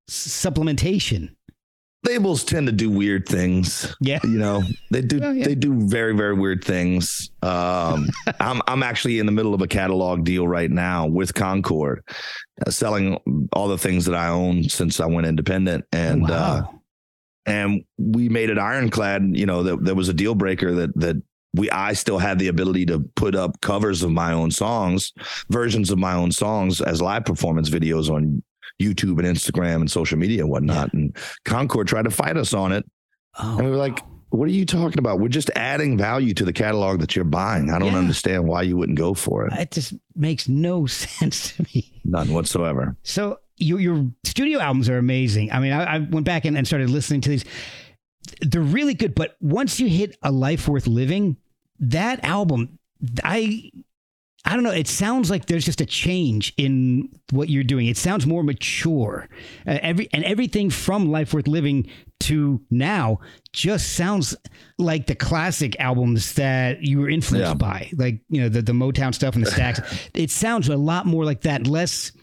supplementation. 0.09 1.29
Labels 2.05 2.43
tend 2.43 2.67
to 2.67 2.71
do 2.73 2.89
weird 2.89 3.27
things. 3.27 3.93
Yeah. 3.99 4.19
You 4.23 4.37
know, 4.37 4.61
they 4.91 5.01
do 5.01 5.19
Oh, 5.21 5.31
yeah. 5.31 5.45
they 5.45 5.55
do 5.55 5.87
very 5.87 6.15
very 6.15 6.33
weird 6.35 6.63
things. 6.63 7.31
Um, 7.41 8.07
I'm 8.39 8.61
I'm 8.67 8.83
actually 8.83 9.19
in 9.19 9.25
the 9.25 9.31
middle 9.31 9.53
of 9.53 9.61
a 9.61 9.67
catalog 9.67 10.23
deal 10.23 10.47
right 10.47 10.69
now 10.71 11.07
with 11.07 11.33
Concord, 11.33 12.03
uh, 12.65 12.69
selling 12.71 13.17
all 13.51 13.67
the 13.67 13.77
things 13.79 14.05
that 14.05 14.15
I 14.15 14.27
own 14.29 14.63
since 14.69 14.99
I 14.99 15.05
went 15.07 15.27
independent, 15.27 15.85
and 15.91 16.23
uh, 16.25 16.63
wow. 16.65 16.76
And 17.47 17.83
we 17.97 18.29
made 18.29 18.49
it 18.49 18.59
ironclad. 18.59 19.35
You 19.35 19.45
know, 19.45 19.63
that 19.63 19.83
there 19.83 19.95
was 19.95 20.09
a 20.09 20.13
deal 20.13 20.35
breaker 20.35 20.73
that 20.75 20.95
that 20.99 21.21
we 21.53 21.69
I 21.71 21.93
still 21.93 22.19
had 22.19 22.39
the 22.39 22.47
ability 22.47 22.85
to 22.87 22.99
put 23.15 23.35
up 23.35 23.59
covers 23.61 24.03
of 24.03 24.11
my 24.11 24.33
own 24.33 24.51
songs, 24.51 25.13
versions 25.49 25.89
of 25.89 25.97
my 25.97 26.13
own 26.13 26.31
songs 26.31 26.81
as 26.81 27.01
live 27.01 27.25
performance 27.25 27.69
videos 27.69 28.09
on 28.09 28.43
YouTube 28.81 29.17
and 29.17 29.23
Instagram 29.23 29.77
and 29.77 29.91
social 29.91 30.17
media 30.17 30.41
and 30.41 30.51
whatnot. 30.51 30.91
Yeah. 30.93 30.99
And 30.99 31.17
Concord 31.45 31.87
tried 31.87 32.03
to 32.03 32.11
fight 32.11 32.37
us 32.37 32.53
on 32.53 32.71
it. 32.71 32.85
Oh. 33.39 33.57
And 33.57 33.65
we 33.65 33.71
were 33.71 33.77
like, 33.77 34.03
what 34.29 34.45
are 34.45 34.51
you 34.51 34.65
talking 34.65 34.99
about? 34.99 35.19
We're 35.19 35.29
just 35.29 35.49
adding 35.55 35.97
value 35.97 36.33
to 36.33 36.45
the 36.45 36.53
catalog 36.53 36.99
that 36.99 37.15
you're 37.15 37.25
buying. 37.25 37.71
I 37.71 37.79
don't 37.79 37.93
yeah. 37.93 37.99
understand 37.99 38.45
why 38.45 38.63
you 38.63 38.75
wouldn't 38.75 38.97
go 38.97 39.13
for 39.13 39.47
it. 39.47 39.53
It 39.53 39.71
just 39.71 39.93
makes 40.15 40.47
no 40.49 40.85
sense 40.85 41.55
to 41.55 41.65
me. 41.73 42.01
None 42.03 42.33
whatsoever. 42.33 42.95
So 43.03 43.39
your 43.57 43.79
your 43.79 44.05
studio 44.23 44.59
albums 44.59 44.89
are 44.89 44.97
amazing. 44.97 45.51
I 45.51 45.59
mean, 45.59 45.73
I, 45.73 45.95
I 45.95 45.97
went 45.99 46.25
back 46.25 46.45
and, 46.45 46.57
and 46.57 46.65
started 46.65 46.89
listening 46.89 47.21
to 47.21 47.29
these. 47.29 47.45
They're 48.41 48.61
really 48.61 48.93
good, 48.93 49.15
but 49.15 49.35
once 49.39 49.79
you 49.79 49.87
hit 49.87 50.17
a 50.21 50.31
life 50.31 50.67
worth 50.67 50.85
living, 50.85 51.37
that 51.79 52.23
album, 52.23 52.77
I 53.23 53.71
I 54.47 54.53
don't 54.53 54.63
know. 54.63 54.71
It 54.71 54.87
sounds 54.87 55.29
like 55.29 55.47
there's 55.47 55.65
just 55.65 55.81
a 55.81 55.85
change 55.85 56.53
in 56.55 57.09
what 57.31 57.49
you're 57.49 57.65
doing. 57.65 57.87
It 57.87 57.97
sounds 57.97 58.25
more 58.25 58.43
mature. 58.43 59.27
Uh, 59.67 59.79
every 59.81 60.07
and 60.13 60.23
everything 60.23 60.69
from 60.69 61.11
Life 61.11 61.33
Worth 61.33 61.47
Living 61.47 61.89
to 62.21 62.61
now 62.71 63.19
just 63.51 63.95
sounds 63.95 64.37
like 64.77 65.07
the 65.07 65.15
classic 65.15 65.77
albums 65.79 66.33
that 66.33 66.81
you 66.81 66.99
were 66.99 67.09
influenced 67.09 67.49
yeah. 67.49 67.53
by, 67.55 67.91
like 67.97 68.21
you 68.29 68.41
know 68.41 68.47
the 68.47 68.61
the 68.61 68.71
Motown 68.71 69.13
stuff 69.13 69.35
and 69.35 69.45
the 69.45 69.51
Stax. 69.51 70.09
it 70.13 70.31
sounds 70.31 70.69
a 70.69 70.77
lot 70.77 71.05
more 71.05 71.25
like 71.25 71.41
that, 71.41 71.67
less 71.67 72.13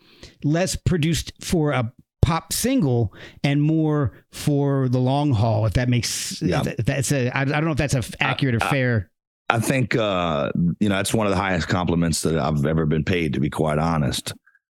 less 0.45 0.77
produced 0.77 1.33
for 1.41 1.73
a 1.73 1.93
pop 2.23 2.53
single 2.53 3.13
and 3.43 3.61
more 3.61 4.25
for 4.33 4.89
the 4.89 4.99
long 4.99 5.33
haul. 5.33 5.67
If 5.67 5.75
that 5.75 5.89
makes 5.89 6.41
yeah. 6.41 6.63
that's 6.63 7.13
a 7.13 7.31
I, 7.37 7.43
I 7.43 7.45
don't 7.45 7.65
know 7.65 7.73
if 7.73 7.79
that's 7.79 7.95
a 7.95 8.03
accurate 8.21 8.55
or 8.55 8.61
fair. 8.61 9.11
I 9.51 9.61
think 9.61 9.95
uh, 9.95 10.51
you 10.81 10.89
know 10.89 10.97
that's 10.97 11.13
one 11.13 11.27
of 11.27 11.31
the 11.31 11.37
highest 11.37 11.69
compliments 11.69 12.23
that 12.23 12.39
I've 12.39 12.65
ever 12.65 12.87
been 12.87 13.05
paid, 13.05 13.35
to 13.35 13.41
be 13.41 13.51
quite 13.51 13.79
honest. 13.79 14.33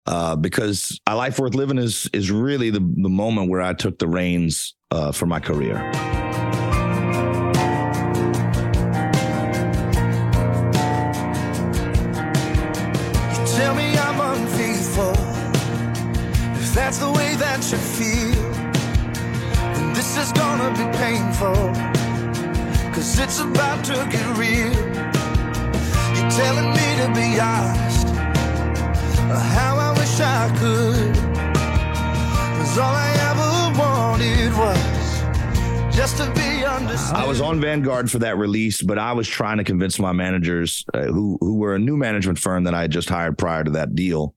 Uh, 0.08 0.36
because 0.36 1.00
a 1.08 1.16
life 1.16 1.40
worth 1.40 1.56
living 1.56 1.78
is 1.78 2.10
is 2.14 2.32
really 2.32 2.70
the 2.70 2.80
the 2.80 3.10
moment 3.10 3.50
where 3.50 3.62
I 3.62 3.74
took 3.74 4.00
the 4.00 4.08
reins 4.08 4.76
uh, 4.92 5.12
for 5.12 5.26
my 5.26 5.40
career. 5.40 5.92
That's 16.76 16.98
the 16.98 17.10
way 17.10 17.36
that 17.36 17.72
you 17.72 17.78
feel, 17.78 18.52
then 19.74 19.94
this 19.94 20.18
is 20.18 20.32
gonna 20.34 20.70
be 20.72 20.86
painful. 20.98 21.56
Cause 22.94 23.18
it's 23.18 23.40
about 23.40 23.84
to 23.86 23.94
get 24.12 24.26
real. 24.38 24.74
You're 26.16 26.32
telling 26.32 26.72
me 26.72 26.88
to 27.00 27.08
be 27.16 27.40
honest. 27.40 28.08
How 29.56 29.78
I 29.78 29.92
wish 29.98 30.20
I 30.20 30.50
could. 30.60 31.16
Cause 32.58 32.78
all 32.78 32.94
I 32.94 33.12
ever 33.32 33.80
wanted 33.80 34.52
was 34.58 35.96
just 35.96 36.18
to 36.18 36.30
be 36.32 36.66
understood. 36.66 37.16
I 37.16 37.26
was 37.26 37.40
on 37.40 37.62
Vanguard 37.62 38.12
for 38.12 38.20
that 38.20 38.38
release, 38.38 38.82
but 38.82 39.00
I 39.00 39.14
was 39.14 39.30
trying 39.30 39.58
to 39.58 39.64
convince 39.64 39.98
my 39.98 40.12
managers, 40.12 40.84
uh, 40.94 41.04
who 41.04 41.38
who 41.40 41.56
were 41.56 41.74
a 41.76 41.80
new 41.80 41.96
management 41.96 42.38
firm 42.38 42.66
that 42.66 42.74
I 42.74 42.82
had 42.82 42.92
just 42.92 43.08
hired 43.08 43.38
prior 43.38 43.64
to 43.64 43.72
that 43.72 43.96
deal. 43.96 44.35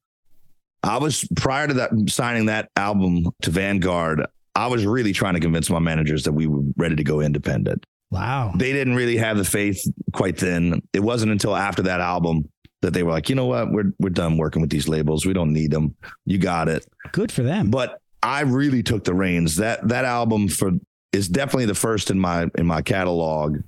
I 0.83 0.99
was 0.99 1.27
prior 1.37 1.67
to 1.67 1.75
that 1.75 1.91
signing 2.09 2.47
that 2.47 2.71
album 2.77 3.27
to 3.43 3.51
Vanguard. 3.51 4.27
I 4.55 4.67
was 4.69 4.87
really 4.87 5.13
trying 5.13 5.35
to 5.35 5.41
convince 5.41 5.71
my 5.71 5.79
managers 5.79 6.25
that 6.25 6.33
we 6.33 6.47
were 6.47 6.63
ready 6.77 6.97
to 6.97 7.05
go 7.05 7.21
independent. 7.21 7.85
Wow. 8.11 8.53
They 8.57 8.73
didn't 8.73 8.95
really 8.95 9.17
have 9.17 9.37
the 9.37 9.45
faith 9.45 9.85
quite 10.13 10.39
then. 10.39 10.83
It 10.93 11.01
wasn't 11.01 11.33
until 11.33 11.55
after 11.55 11.83
that 11.83 12.01
album 12.01 12.49
that 12.81 12.93
they 12.93 13.03
were 13.03 13.13
like, 13.13 13.29
you 13.29 13.35
know 13.35 13.47
what, 13.47 13.71
we're 13.71 13.93
we're 13.99 14.11
done 14.11 14.39
working 14.39 14.63
with 14.63 14.71
these 14.71 14.89
labels. 14.89 15.27
We 15.27 15.33
don't 15.33 15.53
need 15.53 15.71
them. 15.71 15.95
You 16.25 16.39
got 16.39 16.69
it. 16.69 16.87
Good 17.13 17.33
for 17.33 17.43
them. 17.43 17.71
But 17.71 18.01
I 18.23 18.41
really 18.41 18.83
took 18.83 19.05
the 19.05 19.15
reins. 19.15 19.57
That 19.57 19.87
that 19.89 20.05
album 20.05 20.49
for 20.49 20.73
is 21.13 21.29
definitely 21.29 21.67
the 21.67 21.75
first 21.75 22.11
in 22.11 22.19
my 22.19 22.49
in 22.57 22.67
my 22.67 22.83
catalog 22.83 23.59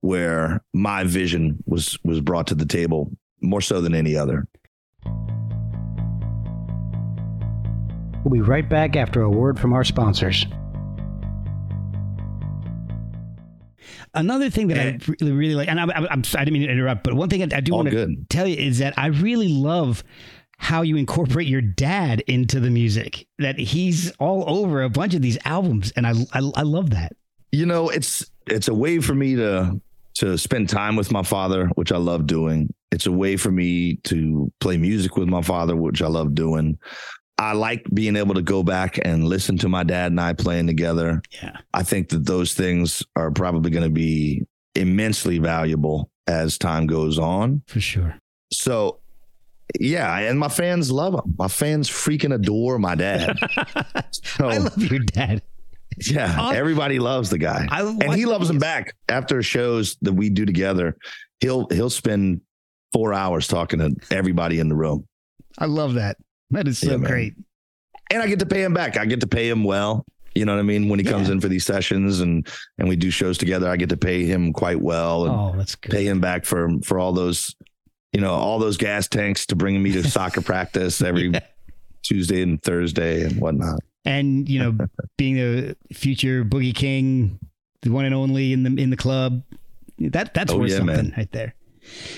where 0.00 0.62
my 0.72 1.04
vision 1.04 1.62
was 1.66 1.98
was 2.04 2.20
brought 2.20 2.46
to 2.48 2.54
the 2.54 2.66
table 2.66 3.10
more 3.42 3.60
so 3.60 3.80
than 3.80 3.94
any 3.94 4.16
other. 4.16 4.46
We'll 8.24 8.32
be 8.32 8.40
right 8.40 8.68
back 8.68 8.96
after 8.96 9.22
a 9.22 9.30
word 9.30 9.58
from 9.58 9.72
our 9.72 9.84
sponsors. 9.84 10.46
Another 14.12 14.50
thing 14.50 14.68
that 14.68 14.78
I 14.78 14.98
really, 15.20 15.32
really 15.32 15.54
like, 15.54 15.68
and 15.68 15.80
I'm, 15.80 15.90
I'm, 15.90 16.06
I'm 16.10 16.22
I 16.36 16.44
didn't 16.44 16.52
mean 16.52 16.62
to 16.62 16.72
interrupt, 16.72 17.04
but 17.04 17.14
one 17.14 17.28
thing 17.28 17.42
I, 17.42 17.56
I 17.56 17.60
do 17.60 17.72
want 17.72 17.90
to 17.90 18.16
tell 18.28 18.46
you 18.46 18.56
is 18.56 18.78
that 18.78 18.94
I 18.98 19.06
really 19.06 19.48
love 19.48 20.02
how 20.58 20.82
you 20.82 20.96
incorporate 20.96 21.46
your 21.46 21.62
dad 21.62 22.20
into 22.26 22.60
the 22.60 22.70
music. 22.70 23.26
That 23.38 23.58
he's 23.58 24.10
all 24.18 24.44
over 24.48 24.82
a 24.82 24.90
bunch 24.90 25.14
of 25.14 25.22
these 25.22 25.38
albums, 25.44 25.92
and 25.96 26.06
I, 26.06 26.10
I, 26.32 26.50
I 26.56 26.62
love 26.62 26.90
that. 26.90 27.12
You 27.52 27.66
know, 27.66 27.88
it's 27.88 28.28
it's 28.46 28.68
a 28.68 28.74
way 28.74 28.98
for 28.98 29.14
me 29.14 29.36
to 29.36 29.80
to 30.16 30.36
spend 30.36 30.68
time 30.68 30.96
with 30.96 31.12
my 31.12 31.22
father, 31.22 31.68
which 31.76 31.92
I 31.92 31.96
love 31.96 32.26
doing. 32.26 32.74
It's 32.90 33.06
a 33.06 33.12
way 33.12 33.36
for 33.36 33.52
me 33.52 33.96
to 34.04 34.52
play 34.60 34.76
music 34.76 35.16
with 35.16 35.28
my 35.28 35.42
father, 35.42 35.76
which 35.76 36.02
I 36.02 36.08
love 36.08 36.34
doing. 36.34 36.78
I 37.40 37.54
like 37.54 37.86
being 37.94 38.16
able 38.16 38.34
to 38.34 38.42
go 38.42 38.62
back 38.62 38.98
and 39.02 39.24
listen 39.24 39.56
to 39.58 39.68
my 39.70 39.82
dad 39.82 40.12
and 40.12 40.20
I 40.20 40.34
playing 40.34 40.66
together. 40.66 41.22
Yeah. 41.42 41.56
I 41.72 41.82
think 41.82 42.10
that 42.10 42.26
those 42.26 42.52
things 42.52 43.02
are 43.16 43.30
probably 43.30 43.70
going 43.70 43.82
to 43.82 43.88
be 43.88 44.44
immensely 44.74 45.38
valuable 45.38 46.10
as 46.26 46.58
time 46.58 46.86
goes 46.86 47.18
on. 47.18 47.62
For 47.66 47.80
sure. 47.80 48.18
So, 48.52 49.00
yeah, 49.78 50.18
and 50.18 50.38
my 50.38 50.50
fans 50.50 50.92
love 50.92 51.14
him. 51.14 51.34
My 51.38 51.48
fans 51.48 51.88
freaking 51.88 52.34
adore 52.34 52.78
my 52.78 52.94
dad. 52.94 53.38
so, 54.10 54.50
I 54.50 54.58
love 54.58 54.76
your 54.76 55.00
dad. 55.00 55.40
Yeah, 55.96 56.52
everybody 56.52 56.98
loves 56.98 57.30
the 57.30 57.38
guy, 57.38 57.66
I, 57.70 57.82
and 57.82 58.14
he 58.14 58.26
loves 58.26 58.48
him 58.48 58.58
back. 58.58 58.94
After 59.08 59.42
shows 59.42 59.96
that 60.02 60.12
we 60.12 60.30
do 60.30 60.46
together, 60.46 60.96
he'll 61.40 61.66
he'll 61.70 61.90
spend 61.90 62.40
four 62.92 63.12
hours 63.12 63.48
talking 63.48 63.80
to 63.80 63.94
everybody 64.10 64.60
in 64.60 64.68
the 64.68 64.76
room. 64.76 65.06
I 65.58 65.66
love 65.66 65.94
that. 65.94 66.16
That 66.50 66.68
is 66.68 66.78
so 66.78 66.92
yeah, 66.92 67.06
great. 67.06 67.34
And 68.10 68.22
I 68.22 68.26
get 68.26 68.40
to 68.40 68.46
pay 68.46 68.62
him 68.62 68.74
back. 68.74 68.96
I 68.96 69.04
get 69.04 69.20
to 69.20 69.26
pay 69.26 69.48
him 69.48 69.64
well. 69.64 70.04
You 70.34 70.44
know 70.44 70.54
what 70.54 70.60
I 70.60 70.64
mean? 70.64 70.88
When 70.88 70.98
he 70.98 71.04
yeah. 71.04 71.12
comes 71.12 71.28
in 71.28 71.40
for 71.40 71.48
these 71.48 71.64
sessions 71.64 72.20
and 72.20 72.46
and 72.78 72.88
we 72.88 72.96
do 72.96 73.10
shows 73.10 73.38
together, 73.38 73.68
I 73.68 73.76
get 73.76 73.88
to 73.88 73.96
pay 73.96 74.24
him 74.24 74.52
quite 74.52 74.80
well 74.80 75.24
and 75.24 75.34
oh, 75.34 75.54
that's 75.56 75.74
good. 75.74 75.92
pay 75.92 76.06
him 76.06 76.20
back 76.20 76.44
for 76.44 76.70
for 76.84 76.98
all 76.98 77.12
those, 77.12 77.54
you 78.12 78.20
know, 78.20 78.32
all 78.32 78.58
those 78.58 78.76
gas 78.76 79.08
tanks 79.08 79.46
to 79.46 79.56
bring 79.56 79.82
me 79.82 79.92
to 79.92 80.08
soccer 80.08 80.40
practice 80.42 81.02
every 81.02 81.30
yeah. 81.30 81.40
Tuesday 82.02 82.42
and 82.42 82.62
Thursday 82.62 83.24
and 83.24 83.40
whatnot. 83.40 83.80
And 84.04 84.48
you 84.48 84.60
know, 84.60 84.86
being 85.16 85.36
the 85.36 85.76
future 85.92 86.44
Boogie 86.44 86.74
King, 86.74 87.38
the 87.82 87.90
one 87.90 88.04
and 88.04 88.14
only 88.14 88.52
in 88.52 88.62
the 88.62 88.80
in 88.80 88.90
the 88.90 88.96
club, 88.96 89.42
that 89.98 90.32
that's 90.32 90.52
oh, 90.52 90.58
worth 90.58 90.70
yeah, 90.70 90.78
something 90.78 90.96
man. 90.96 91.14
right 91.16 91.32
there. 91.32 91.54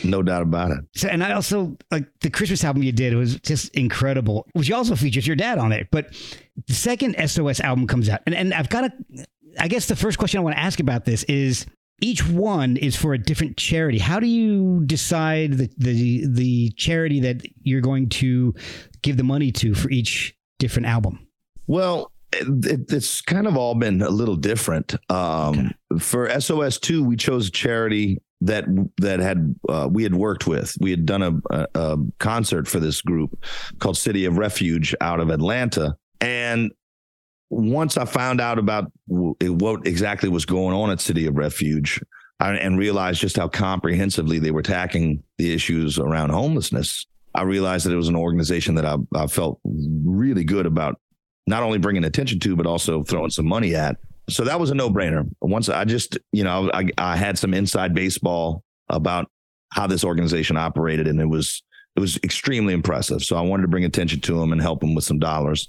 No 0.04 0.22
doubt 0.22 0.42
about 0.42 0.70
it. 0.70 0.80
So, 0.94 1.08
and 1.08 1.22
I 1.22 1.32
also 1.32 1.76
like 1.90 2.06
the 2.20 2.30
Christmas 2.30 2.64
album 2.64 2.82
you 2.82 2.92
did 2.92 3.14
was 3.14 3.40
just 3.40 3.74
incredible, 3.74 4.46
which 4.52 4.70
also 4.70 4.96
features 4.96 5.26
your 5.26 5.36
dad 5.36 5.58
on 5.58 5.72
it. 5.72 5.88
But 5.90 6.12
the 6.66 6.74
second 6.74 7.16
SOS 7.28 7.60
album 7.60 7.86
comes 7.86 8.08
out, 8.08 8.20
and, 8.26 8.34
and 8.34 8.52
I've 8.54 8.68
got 8.68 8.82
to, 8.82 9.26
I 9.58 9.68
guess 9.68 9.86
the 9.86 9.96
first 9.96 10.18
question 10.18 10.38
I 10.38 10.42
want 10.42 10.56
to 10.56 10.62
ask 10.62 10.80
about 10.80 11.04
this 11.04 11.22
is 11.24 11.66
each 12.00 12.26
one 12.26 12.76
is 12.76 12.96
for 12.96 13.14
a 13.14 13.18
different 13.18 13.56
charity. 13.56 13.98
How 13.98 14.18
do 14.18 14.26
you 14.26 14.82
decide 14.84 15.52
the, 15.52 15.70
the, 15.78 16.26
the 16.26 16.70
charity 16.70 17.20
that 17.20 17.42
you're 17.62 17.80
going 17.80 18.08
to 18.10 18.54
give 19.02 19.16
the 19.16 19.24
money 19.24 19.52
to 19.52 19.74
for 19.74 19.88
each 19.88 20.34
different 20.58 20.86
album? 20.86 21.26
Well, 21.68 22.10
it, 22.32 22.92
it's 22.92 23.20
kind 23.20 23.46
of 23.46 23.56
all 23.56 23.74
been 23.74 24.02
a 24.02 24.10
little 24.10 24.36
different. 24.36 24.94
Um, 25.10 25.74
okay. 25.92 26.00
For 26.00 26.40
SOS 26.40 26.78
two, 26.78 27.04
we 27.04 27.16
chose 27.16 27.48
a 27.48 27.50
charity 27.50 28.18
that 28.46 28.64
that 28.98 29.20
had 29.20 29.54
uh, 29.68 29.88
we 29.90 30.02
had 30.02 30.14
worked 30.14 30.46
with. 30.46 30.76
We 30.80 30.90
had 30.90 31.06
done 31.06 31.22
a, 31.22 31.32
a, 31.50 31.66
a 31.74 31.96
concert 32.18 32.68
for 32.68 32.80
this 32.80 33.00
group 33.00 33.44
called 33.78 33.96
City 33.96 34.24
of 34.24 34.38
Refuge 34.38 34.94
out 35.00 35.20
of 35.20 35.30
Atlanta, 35.30 35.96
and 36.20 36.72
once 37.50 37.98
I 37.98 38.06
found 38.06 38.40
out 38.40 38.58
about 38.58 38.90
what 39.06 39.86
exactly 39.86 40.30
was 40.30 40.46
going 40.46 40.74
on 40.74 40.90
at 40.90 41.00
City 41.00 41.26
of 41.26 41.36
Refuge, 41.36 42.00
and 42.40 42.78
realized 42.78 43.20
just 43.20 43.36
how 43.36 43.48
comprehensively 43.48 44.38
they 44.38 44.50
were 44.50 44.62
tackling 44.62 45.22
the 45.38 45.52
issues 45.52 45.98
around 45.98 46.30
homelessness, 46.30 47.06
I 47.34 47.42
realized 47.42 47.86
that 47.86 47.92
it 47.92 47.96
was 47.96 48.08
an 48.08 48.16
organization 48.16 48.74
that 48.76 48.86
I, 48.86 48.96
I 49.14 49.26
felt 49.26 49.60
really 49.64 50.44
good 50.44 50.66
about 50.66 51.00
not 51.46 51.62
only 51.62 51.78
bringing 51.78 52.04
attention 52.04 52.40
to, 52.40 52.56
but 52.56 52.66
also 52.66 53.02
throwing 53.02 53.30
some 53.30 53.46
money 53.46 53.74
at. 53.74 53.96
So 54.32 54.44
that 54.44 54.58
was 54.58 54.70
a 54.70 54.74
no 54.74 54.88
brainer. 54.90 55.28
Once 55.40 55.68
I 55.68 55.84
just, 55.84 56.18
you 56.32 56.42
know, 56.42 56.70
I, 56.72 56.88
I 56.96 57.16
had 57.16 57.38
some 57.38 57.52
inside 57.52 57.94
baseball 57.94 58.64
about 58.88 59.30
how 59.72 59.86
this 59.86 60.04
organization 60.04 60.56
operated, 60.56 61.06
and 61.06 61.20
it 61.20 61.26
was 61.26 61.62
it 61.96 62.00
was 62.00 62.18
extremely 62.24 62.72
impressive. 62.72 63.22
So 63.22 63.36
I 63.36 63.42
wanted 63.42 63.62
to 63.62 63.68
bring 63.68 63.84
attention 63.84 64.20
to 64.22 64.40
them 64.40 64.52
and 64.52 64.60
help 64.60 64.80
them 64.80 64.94
with 64.94 65.04
some 65.04 65.18
dollars. 65.18 65.68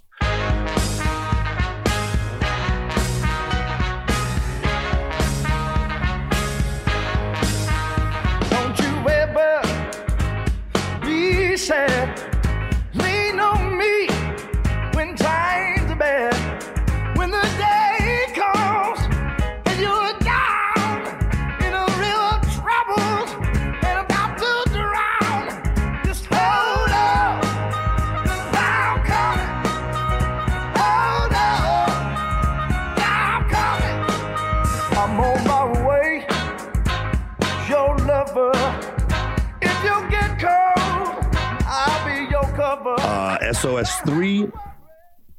SOS 43.63 43.95
three, 44.01 44.45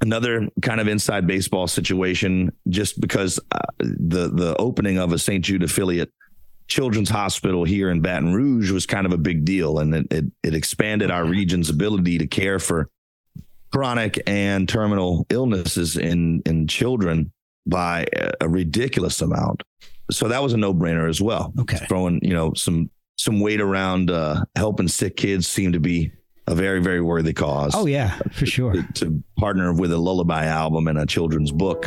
another 0.00 0.48
kind 0.62 0.80
of 0.80 0.88
inside 0.88 1.26
baseball 1.26 1.66
situation, 1.66 2.50
just 2.70 2.98
because 2.98 3.38
uh, 3.52 3.58
the 3.80 4.30
the 4.30 4.56
opening 4.58 4.98
of 4.98 5.12
a 5.12 5.18
St. 5.18 5.44
Jude 5.44 5.62
affiliate 5.62 6.10
children's 6.66 7.10
hospital 7.10 7.64
here 7.64 7.90
in 7.90 8.00
Baton 8.00 8.32
Rouge 8.32 8.70
was 8.70 8.86
kind 8.86 9.04
of 9.04 9.12
a 9.12 9.18
big 9.18 9.44
deal, 9.44 9.78
and 9.78 9.94
it 9.94 10.06
it, 10.10 10.24
it 10.42 10.54
expanded 10.54 11.10
our 11.10 11.26
region's 11.26 11.68
ability 11.68 12.16
to 12.16 12.26
care 12.26 12.58
for 12.58 12.88
chronic 13.70 14.18
and 14.26 14.66
terminal 14.66 15.26
illnesses 15.28 15.98
in 15.98 16.40
in 16.46 16.66
children 16.66 17.30
by 17.66 18.06
a 18.40 18.48
ridiculous 18.48 19.20
amount. 19.20 19.62
So 20.10 20.28
that 20.28 20.42
was 20.42 20.54
a 20.54 20.56
no 20.56 20.72
brainer 20.72 21.10
as 21.10 21.20
well. 21.20 21.52
Okay, 21.60 21.76
throwing 21.88 22.20
you 22.22 22.32
know 22.32 22.54
some 22.54 22.88
some 23.16 23.40
weight 23.40 23.60
around 23.60 24.10
uh, 24.10 24.46
helping 24.56 24.88
sick 24.88 25.18
kids 25.18 25.46
seemed 25.46 25.74
to 25.74 25.80
be 25.80 26.10
a 26.46 26.54
very 26.54 26.80
very 26.80 27.00
worthy 27.00 27.32
cause. 27.32 27.72
Oh 27.74 27.86
yeah, 27.86 28.18
for 28.32 28.46
sure. 28.46 28.72
To, 28.72 28.86
to 28.94 29.22
partner 29.36 29.72
with 29.72 29.92
a 29.92 29.98
lullaby 29.98 30.46
album 30.46 30.88
and 30.88 30.98
a 30.98 31.06
children's 31.06 31.52
book. 31.52 31.86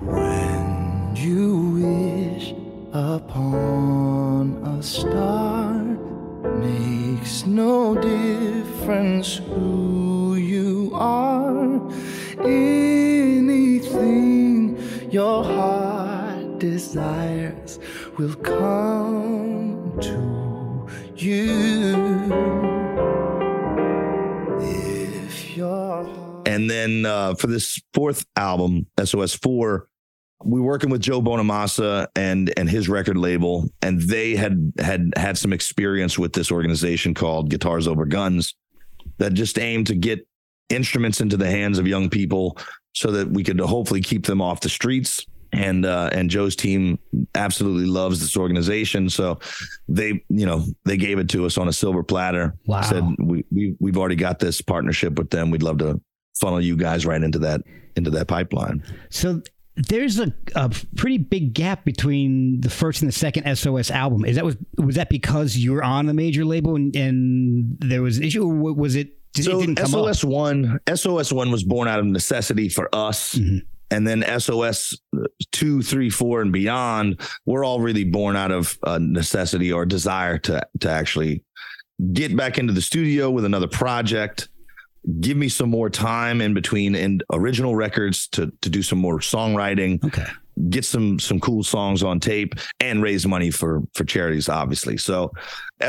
When 0.00 1.16
you 1.16 1.58
wish 2.36 2.54
upon 2.92 4.62
a 4.64 4.82
star, 4.82 5.82
makes 6.58 7.46
no 7.46 7.94
difference 7.94 9.36
who 9.36 10.34
you 10.36 10.90
are. 10.94 11.80
Anything 12.44 13.94
your 15.10 15.44
heart 15.44 16.58
desires 16.58 17.78
will 18.18 18.34
come 18.36 19.98
to 20.00 20.88
you. 21.16 21.94
If 24.60 25.56
And 26.46 26.70
then 26.70 27.06
uh, 27.06 27.34
for 27.34 27.48
this 27.48 27.80
fourth 27.92 28.24
album, 28.36 28.86
SOS 29.02 29.34
four, 29.34 29.88
we 30.44 30.60
were 30.60 30.66
working 30.66 30.90
with 30.90 31.00
Joe 31.00 31.20
Bonamassa 31.22 32.06
and 32.14 32.52
and 32.56 32.68
his 32.68 32.88
record 32.88 33.16
label, 33.16 33.68
and 33.82 34.00
they 34.00 34.36
had 34.36 34.72
had 34.78 35.12
had 35.16 35.38
some 35.38 35.52
experience 35.52 36.18
with 36.18 36.34
this 36.34 36.52
organization 36.52 37.14
called 37.14 37.50
Guitars 37.50 37.88
Over 37.88 38.04
Guns, 38.04 38.54
that 39.18 39.34
just 39.34 39.58
aimed 39.58 39.86
to 39.88 39.94
get 39.94 40.26
instruments 40.68 41.20
into 41.20 41.36
the 41.36 41.50
hands 41.50 41.78
of 41.78 41.86
young 41.86 42.10
people 42.10 42.58
so 42.92 43.10
that 43.10 43.28
we 43.30 43.42
could 43.42 43.60
hopefully 43.60 44.00
keep 44.00 44.26
them 44.26 44.40
off 44.40 44.60
the 44.60 44.68
streets. 44.68 45.26
And 45.54 45.86
uh, 45.86 46.10
and 46.12 46.28
Joe's 46.30 46.56
team 46.56 46.98
absolutely 47.34 47.86
loves 47.86 48.20
this 48.20 48.36
organization, 48.36 49.08
so 49.08 49.38
they 49.88 50.24
you 50.28 50.46
know 50.46 50.64
they 50.84 50.96
gave 50.96 51.18
it 51.18 51.28
to 51.30 51.46
us 51.46 51.56
on 51.58 51.68
a 51.68 51.72
silver 51.72 52.02
platter. 52.02 52.54
Wow. 52.66 52.82
Said 52.82 53.04
we, 53.18 53.44
we 53.50 53.76
we've 53.78 53.96
already 53.96 54.16
got 54.16 54.38
this 54.38 54.60
partnership 54.60 55.18
with 55.18 55.30
them. 55.30 55.50
We'd 55.50 55.62
love 55.62 55.78
to 55.78 56.00
funnel 56.40 56.60
you 56.60 56.76
guys 56.76 57.06
right 57.06 57.22
into 57.22 57.38
that 57.40 57.62
into 57.96 58.10
that 58.10 58.26
pipeline. 58.28 58.82
So 59.10 59.42
there's 59.76 60.20
a, 60.20 60.32
a 60.54 60.70
pretty 60.96 61.18
big 61.18 61.52
gap 61.52 61.84
between 61.84 62.60
the 62.60 62.70
first 62.70 63.02
and 63.02 63.08
the 63.08 63.12
second 63.12 63.56
SOS 63.56 63.90
album. 63.90 64.24
Is 64.24 64.36
that 64.36 64.44
was 64.44 64.56
was 64.78 64.96
that 64.96 65.08
because 65.08 65.56
you 65.56 65.72
were 65.72 65.82
on 65.82 66.06
the 66.06 66.14
major 66.14 66.44
label 66.44 66.76
and, 66.76 66.94
and 66.94 67.76
there 67.80 68.02
was 68.02 68.18
an 68.18 68.24
issue, 68.24 68.44
or 68.44 68.72
was 68.74 68.94
it? 68.94 69.18
Did, 69.32 69.46
so 69.46 69.58
it 69.58 69.66
didn't 69.66 69.76
come 69.76 69.86
SOS 69.90 70.22
up? 70.22 70.30
one 70.30 70.80
SOS 70.94 71.32
one 71.32 71.50
was 71.50 71.64
born 71.64 71.88
out 71.88 71.98
of 71.98 72.06
necessity 72.06 72.68
for 72.68 72.88
us. 72.94 73.34
Mhm. 73.34 73.62
And 73.90 74.06
then 74.06 74.24
SOS 74.40 74.98
two, 75.52 75.82
three, 75.82 76.10
four, 76.10 76.40
and 76.42 76.52
beyond, 76.52 77.20
we're 77.46 77.64
all 77.64 77.80
really 77.80 78.04
born 78.04 78.34
out 78.36 78.50
of 78.50 78.78
uh, 78.82 78.98
necessity 79.00 79.72
or 79.72 79.86
desire 79.86 80.38
to 80.38 80.66
to 80.80 80.90
actually 80.90 81.42
get 82.12 82.36
back 82.36 82.58
into 82.58 82.72
the 82.72 82.82
studio 82.82 83.30
with 83.30 83.44
another 83.44 83.68
project. 83.68 84.48
Give 85.20 85.36
me 85.36 85.48
some 85.48 85.68
more 85.68 85.90
time 85.90 86.40
in 86.40 86.54
between 86.54 86.94
and 86.94 87.22
original 87.32 87.76
records 87.76 88.26
to 88.28 88.50
to 88.62 88.70
do 88.70 88.82
some 88.82 88.98
more 88.98 89.18
songwriting 89.20 90.02
Okay. 90.04 90.24
get 90.70 90.84
some 90.84 91.18
some 91.18 91.38
cool 91.40 91.62
songs 91.62 92.02
on 92.02 92.18
tape 92.20 92.54
and 92.80 93.02
raise 93.02 93.26
money 93.26 93.50
for 93.50 93.82
for 93.92 94.04
charities 94.04 94.48
obviously 94.48 94.96
so 94.96 95.30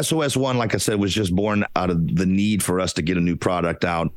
sos 0.02 0.36
one 0.36 0.58
like 0.58 0.74
i 0.76 0.78
said 0.78 1.00
was 1.00 1.14
just 1.14 1.34
born 1.36 1.64
out 1.78 1.90
of 1.90 2.16
the 2.16 2.26
need 2.26 2.62
for 2.62 2.80
us 2.80 2.92
to 2.94 3.02
get 3.02 3.16
a 3.16 3.22
new 3.22 3.36
product 3.38 3.86
out 3.86 4.12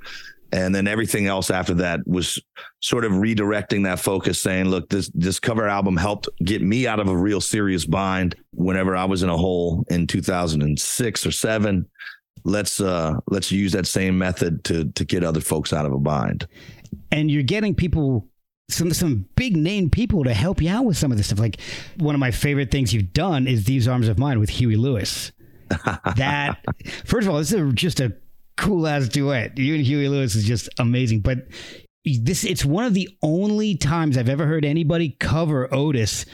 and 0.53 0.75
then 0.75 0.87
everything 0.87 1.27
else 1.27 1.51
after 1.51 1.75
that 1.75 2.01
was 2.07 2.41
sort 2.81 3.05
of 3.05 3.13
redirecting 3.13 3.85
that 3.85 4.01
focus 4.01 4.41
saying 4.41 4.67
look 4.67 4.89
this 4.89 5.11
this 5.15 5.39
cover 5.39 5.69
album 5.69 5.97
helped 5.97 6.29
get 6.45 6.63
me 6.63 6.87
out 6.87 7.01
of 7.01 7.09
a 7.09 7.17
real 7.17 7.41
serious 7.41 7.85
bind 7.85 8.35
whenever 8.53 8.97
i 8.97 9.05
was 9.05 9.23
in 9.23 9.29
a 9.29 9.37
hole 9.37 9.85
in 9.91 10.07
2006 10.07 11.27
or 11.27 11.31
7 11.31 11.87
let's 12.45 12.81
uh 12.81 13.15
let's 13.29 13.53
use 13.53 13.73
that 13.73 13.87
same 13.87 14.17
method 14.17 14.65
to 14.65 14.91
to 14.93 15.05
get 15.05 15.25
other 15.25 15.41
folks 15.41 15.73
out 15.73 15.85
of 15.85 15.93
a 15.93 15.99
bind 15.99 16.47
and 17.11 17.31
you're 17.31 17.43
getting 17.43 17.75
people 17.75 18.27
some 18.69 18.93
some 18.93 19.27
big 19.35 19.57
name 19.57 19.91
people 19.91 20.25
to 20.25 20.35
help 20.35 20.61
you 20.61 20.71
out 20.71 20.85
with 20.85 20.97
some 20.97 21.11
of 21.11 21.17
this 21.17 21.29
stuff. 21.29 21.39
Like 21.39 21.61
one 21.97 22.15
of 22.15 22.19
my 22.19 22.31
favorite 22.31 22.71
things 22.71 22.93
you've 22.93 23.13
done 23.13 23.47
is 23.47 23.65
These 23.65 23.89
Arms 23.89 24.09
of 24.09 24.19
Mine 24.19 24.39
with 24.39 24.51
Huey 24.51 24.77
Lewis. 24.77 25.33
that 26.17 26.59
first 27.05 27.27
of 27.27 27.33
all, 27.33 27.39
this 27.39 27.53
is 27.53 27.73
just 27.75 28.01
a 28.01 28.15
cool 28.59 28.87
ass 28.87 29.09
duet. 29.09 29.57
You 29.57 29.75
and 29.75 29.85
Huey 29.85 30.09
Lewis 30.09 30.35
is 30.35 30.45
just 30.45 30.69
amazing. 30.79 31.21
But 31.21 31.47
this 32.05 32.45
it's 32.45 32.65
one 32.65 32.85
of 32.85 32.93
the 32.95 33.09
only 33.23 33.77
times 33.77 34.19
I've 34.19 34.29
ever 34.29 34.47
heard 34.47 34.65
anybody 34.65 35.17
cover 35.19 35.73
Otis 35.73 36.27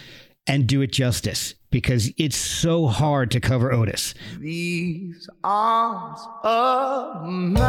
and 0.47 0.67
do 0.67 0.83
it 0.83 0.93
justice 0.93 1.55
because 1.71 2.11
it's 2.17 2.37
so 2.37 2.87
hard 2.87 3.31
to 3.33 3.41
cover 3.41 3.73
Otis. 3.73 4.15
These 4.39 5.29
arms 5.43 6.21
of 6.43 7.25
mine, 7.25 7.65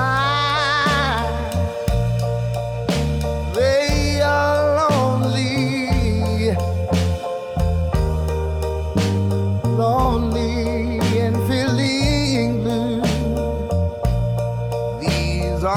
These 15.66 15.74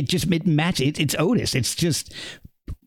it, 0.00 0.08
just 0.08 0.30
it 0.32 0.46
matches 0.46 0.88
it, 0.88 1.00
it's 1.00 1.14
Otis. 1.18 1.54
It's 1.54 1.74
just 1.74 2.12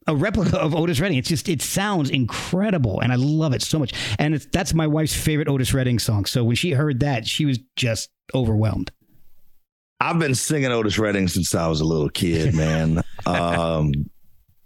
a 0.07 0.15
replica 0.15 0.57
of 0.57 0.75
Otis 0.75 0.99
Redding. 0.99 1.17
It's 1.17 1.29
just 1.29 1.47
it 1.49 1.61
sounds 1.61 2.09
incredible, 2.09 2.99
and 2.99 3.11
I 3.11 3.15
love 3.15 3.53
it 3.53 3.61
so 3.61 3.79
much. 3.79 3.93
And 4.19 4.35
it's, 4.35 4.45
that's 4.47 4.73
my 4.73 4.87
wife's 4.87 5.15
favorite 5.15 5.47
Otis 5.47 5.73
Redding 5.73 5.99
song. 5.99 6.25
So 6.25 6.43
when 6.43 6.55
she 6.55 6.71
heard 6.71 6.99
that, 7.01 7.25
she 7.27 7.45
was 7.45 7.59
just 7.75 8.09
overwhelmed. 8.33 8.91
I've 9.99 10.19
been 10.19 10.35
singing 10.35 10.71
Otis 10.71 10.99
Redding 10.99 11.29
since 11.29 11.55
I 11.55 11.67
was 11.67 11.79
a 11.79 11.85
little 11.85 12.09
kid, 12.09 12.53
man. 12.53 13.03
um, 13.25 13.93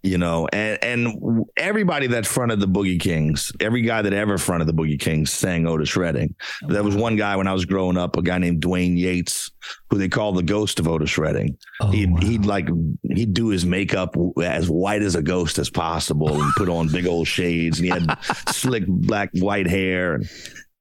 you 0.08 0.18
know, 0.18 0.48
and 0.54 0.84
and 0.84 1.46
everybody 1.58 2.08
that 2.08 2.26
fronted 2.26 2.60
the 2.60 2.68
Boogie 2.68 3.00
Kings, 3.00 3.52
every 3.60 3.82
guy 3.82 4.02
that 4.02 4.14
ever 4.14 4.38
fronted 4.38 4.68
the 4.68 4.74
Boogie 4.74 5.00
Kings 5.00 5.32
sang 5.32 5.68
Otis 5.68 5.96
Redding. 5.96 6.34
There 6.68 6.84
was 6.84 6.96
one 6.96 7.16
guy 7.16 7.36
when 7.36 7.48
I 7.48 7.54
was 7.54 7.66
growing 7.66 7.98
up, 7.98 8.18
a 8.18 8.22
guy 8.22 8.38
named 8.38 8.62
Dwayne 8.62 8.98
Yates, 8.98 9.52
who 9.90 9.98
they 9.98 10.10
called 10.10 10.38
the 10.38 10.44
ghost 10.44 10.80
of 10.80 10.88
Otis 10.88 11.18
Redding. 11.18 11.58
Oh, 11.82 11.92
he'd, 11.92 12.12
wow. 12.12 12.20
he'd 12.22 12.46
like 12.46 12.70
he'd 13.14 13.34
do 13.34 13.50
his 13.50 13.66
makeup 13.66 14.16
as 14.44 14.70
white 14.70 15.02
as 15.02 15.16
a 15.16 15.22
ghost 15.22 15.60
as 15.60 15.70
possible 15.70 16.42
and 16.42 16.54
put 16.56 16.70
on 16.70 16.88
big 16.92 17.06
old 17.06 17.28
shades, 17.28 17.80
and 17.80 17.86
he 17.86 17.92
had 17.92 18.18
slick 18.52 18.86
black 18.88 19.30
white 19.34 19.68
hair 19.68 20.16
and. 20.16 20.30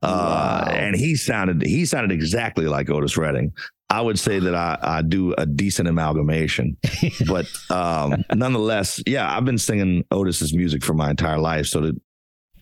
Uh, 0.03 0.65
Wow. 0.67 0.73
and 0.73 0.95
he 0.95 1.17
sounded 1.17 1.63
he 1.63 1.87
sounded 1.87 2.13
exactly 2.13 2.67
like 2.67 2.91
Otis 2.91 3.17
Redding. 3.17 3.51
I 3.89 4.01
would 4.01 4.19
say 4.19 4.41
that 4.41 4.55
I, 4.55 4.79
I 4.83 5.03
do 5.03 5.33
a 5.35 5.47
decent 5.47 5.89
amalgamation, 5.89 6.77
but 7.27 7.47
um, 7.71 8.25
nonetheless, 8.35 9.01
yeah, 9.07 9.35
I've 9.35 9.45
been 9.45 9.59
singing 9.59 10.05
Otis's 10.11 10.53
music 10.53 10.85
for 10.85 10.95
my 10.95 11.11
entire 11.11 11.39
life. 11.39 11.67
So 11.67 11.81
to 11.81 12.01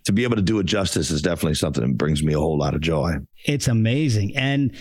to 0.04 0.12
be 0.12 0.24
able 0.24 0.36
to 0.36 0.42
do 0.42 0.58
it 0.58 0.66
justice 0.66 1.10
is 1.10 1.22
definitely 1.22 1.54
something 1.54 1.82
that 1.82 1.96
brings 1.96 2.22
me 2.22 2.34
a 2.34 2.38
whole 2.38 2.58
lot 2.58 2.74
of 2.74 2.82
joy. 2.82 3.14
It's 3.46 3.68
amazing. 3.68 4.36
And 4.36 4.76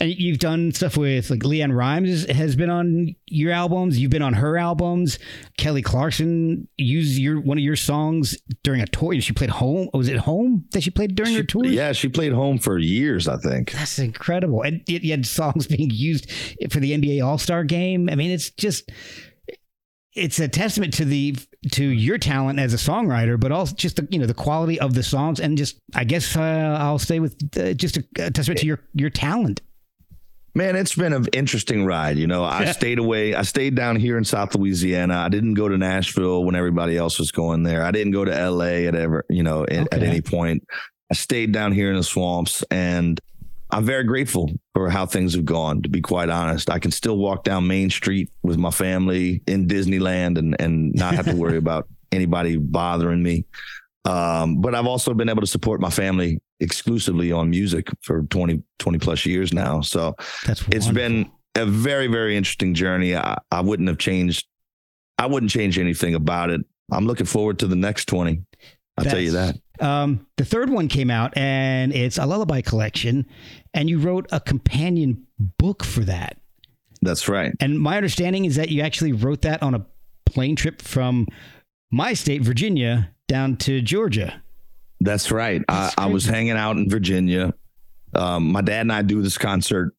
And 0.00 0.10
you've 0.18 0.38
done 0.38 0.72
stuff 0.72 0.96
with 0.96 1.28
like 1.28 1.40
LeAnn 1.40 1.76
Rimes 1.76 2.24
has 2.30 2.56
been 2.56 2.70
on 2.70 3.14
your 3.26 3.52
albums. 3.52 3.98
You've 3.98 4.10
been 4.10 4.22
on 4.22 4.32
her 4.32 4.56
albums. 4.56 5.18
Kelly 5.58 5.82
Clarkson 5.82 6.66
used 6.78 7.18
your 7.18 7.38
one 7.38 7.58
of 7.58 7.62
your 7.64 7.76
songs 7.76 8.34
during 8.62 8.80
a 8.80 8.86
tour. 8.86 9.20
She 9.20 9.34
played 9.34 9.50
home. 9.50 9.90
Was 9.92 10.08
it 10.08 10.16
home 10.16 10.64
that 10.72 10.82
she 10.82 10.90
played 10.90 11.14
during 11.14 11.32
She- 11.32 11.38
her 11.38 11.44
tour? 11.44 11.66
Yeah, 11.66 11.92
she 11.92 12.08
played 12.08 12.32
home 12.32 12.58
for 12.58 12.78
years, 12.78 13.28
I 13.28 13.36
think. 13.36 13.72
That's 13.72 13.98
incredible. 13.98 14.62
And 14.62 14.80
you 14.86 15.00
you 15.02 15.10
had 15.10 15.26
songs 15.26 15.66
being 15.76 15.90
used 15.90 16.30
for 16.72 16.80
the 16.80 16.92
NBA 16.92 17.22
All 17.22 17.36
Star 17.36 17.62
game. 17.62 18.08
I 18.08 18.14
mean, 18.14 18.30
it's 18.30 18.50
just 18.50 18.90
it's 20.14 20.40
a 20.40 20.48
testament 20.48 20.94
to 20.94 21.04
the 21.04 21.36
to 21.72 21.84
your 21.84 22.18
talent 22.18 22.58
as 22.58 22.72
a 22.72 22.76
songwriter, 22.78 23.38
but 23.38 23.52
also 23.52 23.74
just 23.76 23.96
the 23.96 24.08
you 24.10 24.18
know 24.18 24.26
the 24.26 24.34
quality 24.34 24.80
of 24.80 24.94
the 24.94 25.02
songs, 25.02 25.40
and 25.40 25.58
just 25.58 25.78
I 25.94 26.04
guess 26.04 26.36
uh, 26.36 26.76
I'll 26.80 26.98
stay 26.98 27.20
with 27.20 27.36
uh, 27.58 27.74
just 27.74 27.96
a, 27.98 28.04
a 28.18 28.30
testament 28.30 28.60
to 28.60 28.66
your 28.66 28.80
your 28.94 29.10
talent. 29.10 29.60
Man, 30.54 30.74
it's 30.74 30.94
been 30.96 31.12
an 31.12 31.26
interesting 31.32 31.84
ride. 31.84 32.18
You 32.18 32.26
know, 32.26 32.42
I 32.42 32.72
stayed 32.72 32.98
away. 32.98 33.34
I 33.34 33.42
stayed 33.42 33.76
down 33.76 33.96
here 33.96 34.18
in 34.18 34.24
South 34.24 34.54
Louisiana. 34.54 35.18
I 35.18 35.28
didn't 35.28 35.54
go 35.54 35.68
to 35.68 35.78
Nashville 35.78 36.44
when 36.44 36.56
everybody 36.56 36.96
else 36.96 37.18
was 37.18 37.30
going 37.30 37.62
there. 37.62 37.84
I 37.84 37.92
didn't 37.92 38.12
go 38.12 38.24
to 38.24 38.50
LA 38.50 38.86
at 38.88 38.96
ever, 38.96 39.24
you 39.28 39.44
know, 39.44 39.64
at, 39.64 39.92
at 39.94 40.02
any 40.02 40.20
point. 40.20 40.66
I 41.10 41.14
stayed 41.14 41.52
down 41.52 41.72
here 41.72 41.90
in 41.90 41.96
the 41.96 42.02
swamps 42.02 42.64
and 42.70 43.20
I'm 43.70 43.84
very 43.84 44.02
grateful 44.02 44.50
for 44.74 44.90
how 44.90 45.06
things 45.06 45.34
have 45.34 45.44
gone, 45.44 45.82
to 45.82 45.88
be 45.88 46.00
quite 46.00 46.28
honest. 46.28 46.68
I 46.68 46.80
can 46.80 46.90
still 46.90 47.16
walk 47.16 47.44
down 47.44 47.68
Main 47.68 47.90
Street 47.90 48.30
with 48.42 48.58
my 48.58 48.70
family 48.72 49.42
in 49.46 49.68
Disneyland 49.68 50.38
and, 50.38 50.60
and 50.60 50.92
not 50.94 51.14
have 51.14 51.26
to 51.26 51.36
worry 51.36 51.56
about 51.58 51.86
anybody 52.10 52.56
bothering 52.56 53.22
me. 53.22 53.44
Um, 54.04 54.60
but 54.60 54.74
I've 54.74 54.86
also 54.86 55.14
been 55.14 55.28
able 55.28 55.42
to 55.42 55.46
support 55.46 55.80
my 55.80 55.90
family 55.90 56.40
exclusively 56.60 57.32
on 57.32 57.50
music 57.50 57.88
for 58.02 58.22
20, 58.22 58.62
20 58.78 58.98
plus 58.98 59.26
years 59.26 59.52
now. 59.52 59.80
So 59.80 60.14
That's 60.46 60.62
it's 60.68 60.88
been 60.88 61.30
a 61.56 61.66
very 61.66 62.06
very 62.06 62.36
interesting 62.36 62.74
journey 62.74 63.16
I, 63.16 63.36
I 63.50 63.60
wouldn't 63.60 63.88
have 63.88 63.98
changed 63.98 64.46
i 65.18 65.26
wouldn't 65.26 65.50
change 65.50 65.78
anything 65.78 66.14
about 66.14 66.50
it 66.50 66.60
i'm 66.92 67.06
looking 67.06 67.26
forward 67.26 67.58
to 67.58 67.66
the 67.66 67.76
next 67.76 68.06
20 68.06 68.42
i'll 68.96 69.04
tell 69.04 69.18
you 69.18 69.32
that 69.32 69.56
Um, 69.80 70.26
the 70.36 70.44
third 70.44 70.68
one 70.68 70.88
came 70.88 71.10
out, 71.10 71.34
and 71.36 71.92
it's 71.94 72.18
a 72.18 72.26
lullaby 72.26 72.60
collection, 72.60 73.24
and 73.72 73.88
you 73.88 73.98
wrote 73.98 74.26
a 74.30 74.38
companion 74.38 75.26
book 75.58 75.82
for 75.82 76.00
that. 76.04 76.36
that's 77.02 77.28
right 77.28 77.52
And 77.60 77.80
my 77.80 77.96
understanding 77.96 78.44
is 78.44 78.56
that 78.56 78.68
you 78.68 78.82
actually 78.82 79.12
wrote 79.12 79.40
that 79.42 79.62
on 79.62 79.74
a 79.74 79.86
plane 80.26 80.54
trip 80.54 80.82
from 80.82 81.26
my 81.90 82.12
state, 82.14 82.42
Virginia, 82.42 83.10
down 83.26 83.56
to 83.56 83.80
Georgia. 83.80 84.42
That's 85.00 85.30
right. 85.30 85.62
I, 85.68 85.80
That's 85.80 85.94
I 85.98 86.06
was 86.06 86.24
hanging 86.24 86.52
out 86.52 86.76
in 86.76 86.88
virginia. 86.88 87.54
Um, 88.14 88.50
my 88.52 88.60
dad 88.60 88.82
and 88.82 88.92
i 88.92 89.02
do 89.02 89.22
this 89.22 89.38
concert 89.38 89.94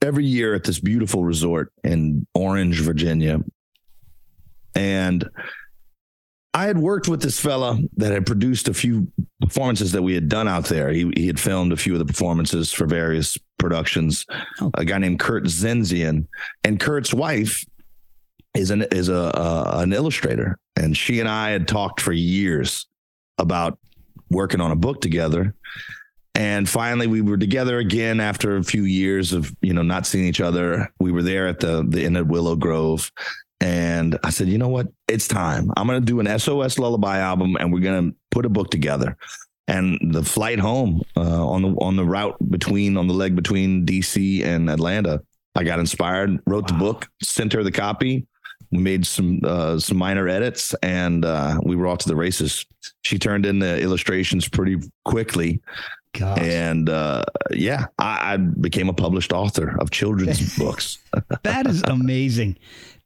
every 0.00 0.24
year 0.24 0.54
at 0.54 0.64
this 0.64 0.80
beautiful 0.80 1.24
resort 1.24 1.72
in 1.82 2.26
orange 2.34 2.80
virginia. 2.80 3.40
And 4.74 5.28
I 6.52 6.66
had 6.66 6.78
worked 6.78 7.08
with 7.08 7.20
this 7.20 7.40
fella 7.40 7.78
that 7.96 8.12
had 8.12 8.26
produced 8.26 8.68
a 8.68 8.74
few 8.74 9.08
performances 9.40 9.92
that 9.92 10.02
we 10.02 10.14
had 10.14 10.28
done 10.28 10.46
out 10.46 10.66
there. 10.66 10.90
He, 10.90 11.10
he 11.16 11.26
had 11.26 11.40
filmed 11.40 11.72
a 11.72 11.76
few 11.76 11.92
of 11.94 11.98
the 11.98 12.04
performances 12.04 12.72
for 12.72 12.86
various 12.86 13.36
productions. 13.58 14.24
Oh. 14.60 14.70
A 14.74 14.84
guy 14.84 14.98
named 14.98 15.18
Kurt 15.18 15.44
Zenzian, 15.44 16.26
and 16.62 16.78
Kurt's 16.78 17.12
wife 17.12 17.64
is 18.54 18.70
an 18.70 18.82
is 18.92 19.08
a 19.08 19.36
uh, 19.36 19.80
an 19.82 19.92
illustrator, 19.92 20.58
and 20.76 20.96
she 20.96 21.18
and 21.18 21.28
I 21.28 21.50
had 21.50 21.66
talked 21.66 22.00
for 22.00 22.12
years 22.12 22.86
about 23.38 23.78
working 24.30 24.60
on 24.60 24.70
a 24.70 24.76
book 24.76 25.00
together. 25.00 25.54
And 26.34 26.68
finally, 26.68 27.06
we 27.06 27.20
were 27.20 27.36
together 27.36 27.78
again 27.78 28.18
after 28.18 28.56
a 28.56 28.64
few 28.64 28.82
years 28.82 29.32
of 29.32 29.54
you 29.62 29.72
know 29.72 29.82
not 29.82 30.06
seeing 30.06 30.24
each 30.24 30.40
other. 30.40 30.92
We 30.98 31.12
were 31.12 31.22
there 31.22 31.46
at 31.46 31.60
the 31.60 31.84
the 31.88 32.04
inn 32.04 32.16
at 32.16 32.26
Willow 32.26 32.56
Grove, 32.56 33.12
and 33.60 34.18
I 34.24 34.30
said, 34.30 34.48
you 34.48 34.58
know 34.58 34.68
what? 34.68 34.88
It's 35.06 35.28
time. 35.28 35.70
I'm 35.76 35.86
going 35.86 36.00
to 36.00 36.04
do 36.04 36.20
an 36.20 36.38
SOS 36.38 36.78
lullaby 36.78 37.18
album, 37.18 37.56
and 37.58 37.72
we're 37.72 37.80
going 37.80 38.10
to 38.10 38.16
put 38.30 38.44
a 38.44 38.50
book 38.50 38.70
together. 38.70 39.16
And 39.68 39.98
the 40.12 40.22
flight 40.22 40.58
home 40.58 41.02
uh, 41.16 41.48
on 41.48 41.62
the 41.62 41.68
on 41.80 41.96
the 41.96 42.04
route 42.04 42.36
between 42.50 42.96
on 42.96 43.06
the 43.06 43.14
leg 43.14 43.34
between 43.34 43.86
DC 43.86 44.44
and 44.44 44.68
Atlanta, 44.68 45.22
I 45.54 45.64
got 45.64 45.78
inspired, 45.78 46.40
wrote 46.46 46.66
the 46.66 46.74
book, 46.74 47.08
sent 47.22 47.52
her 47.52 47.62
the 47.62 47.72
copy. 47.72 48.26
We 48.74 48.82
made 48.82 49.06
some 49.06 49.40
uh, 49.44 49.78
some 49.78 49.96
minor 49.96 50.26
edits, 50.28 50.74
and 50.82 51.24
uh, 51.24 51.60
we 51.62 51.76
were 51.76 51.86
off 51.86 51.98
to 51.98 52.08
the 52.08 52.16
races. 52.16 52.66
She 53.02 53.18
turned 53.18 53.46
in 53.46 53.60
the 53.60 53.80
illustrations 53.80 54.48
pretty 54.48 54.78
quickly, 55.04 55.60
Gosh. 56.12 56.38
and 56.40 56.88
uh, 56.88 57.24
yeah, 57.52 57.86
I, 58.00 58.34
I 58.34 58.36
became 58.36 58.88
a 58.88 58.92
published 58.92 59.32
author 59.32 59.76
of 59.80 59.90
children's 59.90 60.58
books. 60.58 60.98
that 61.44 61.66
is 61.68 61.82
amazing. 61.84 62.56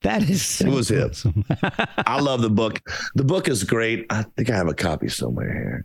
That 0.03 0.23
is 0.31 0.43
so 0.47 0.67
It 0.69 0.71
was 0.71 0.89
him. 0.91 1.45
I 2.07 2.21
love 2.21 2.41
the 2.41 2.51
book. 2.51 2.81
The 3.15 3.25
book 3.25 3.49
is 3.49 3.65
great. 3.65 4.07
I 4.11 4.23
think 4.23 4.49
I 4.49 4.57
have 4.57 4.69
a 4.69 4.75
copy 4.75 5.09
somewhere 5.09 5.53
here. 5.53 5.85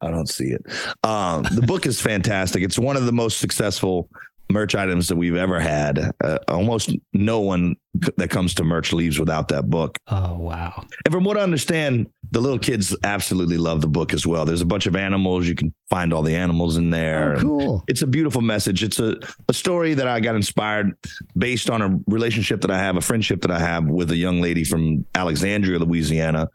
I 0.00 0.10
don't 0.10 0.28
see 0.28 0.46
it. 0.48 0.62
Um, 1.04 1.44
the 1.54 1.62
book 1.62 1.86
is 1.86 2.00
fantastic. 2.00 2.62
It's 2.62 2.78
one 2.78 2.96
of 2.96 3.06
the 3.06 3.12
most 3.12 3.38
successful 3.38 4.08
merch 4.54 4.74
items 4.74 5.08
that 5.08 5.16
we've 5.16 5.36
ever 5.36 5.60
had. 5.60 6.12
Uh, 6.22 6.38
almost 6.48 6.90
no 7.12 7.40
one 7.40 7.74
that 8.16 8.30
comes 8.30 8.54
to 8.54 8.64
merch 8.64 8.92
leaves 8.92 9.18
without 9.18 9.48
that 9.48 9.68
book. 9.68 9.98
oh 10.08 10.34
wow. 10.38 10.72
And 11.04 11.12
from 11.12 11.24
what 11.24 11.36
I 11.36 11.40
understand, 11.42 12.08
the 12.30 12.40
little 12.40 12.58
kids 12.58 12.96
absolutely 13.04 13.58
love 13.58 13.80
the 13.80 13.88
book 13.88 14.14
as 14.14 14.26
well. 14.26 14.44
There's 14.44 14.62
a 14.62 14.66
bunch 14.66 14.86
of 14.86 14.96
animals. 14.96 15.46
You 15.46 15.54
can 15.54 15.74
find 15.90 16.12
all 16.12 16.22
the 16.22 16.34
animals 16.34 16.76
in 16.76 16.90
there. 16.90 17.36
Oh, 17.36 17.40
cool. 17.40 17.84
It's 17.88 18.02
a 18.02 18.06
beautiful 18.06 18.40
message. 18.40 18.82
It's 18.82 18.98
a, 18.98 19.16
a 19.48 19.52
story 19.52 19.94
that 19.94 20.08
I 20.08 20.20
got 20.20 20.36
inspired 20.36 20.92
based 21.36 21.68
on 21.68 21.82
a 21.82 21.98
relationship 22.06 22.60
that 22.62 22.70
I 22.70 22.78
have, 22.78 22.96
a 22.96 23.00
friendship 23.00 23.42
that 23.42 23.50
I 23.50 23.58
have 23.58 23.84
with 23.86 24.10
a 24.10 24.16
young 24.16 24.40
lady 24.40 24.64
from 24.64 25.04
Alexandria, 25.14 25.78
Louisiana, 25.80 26.48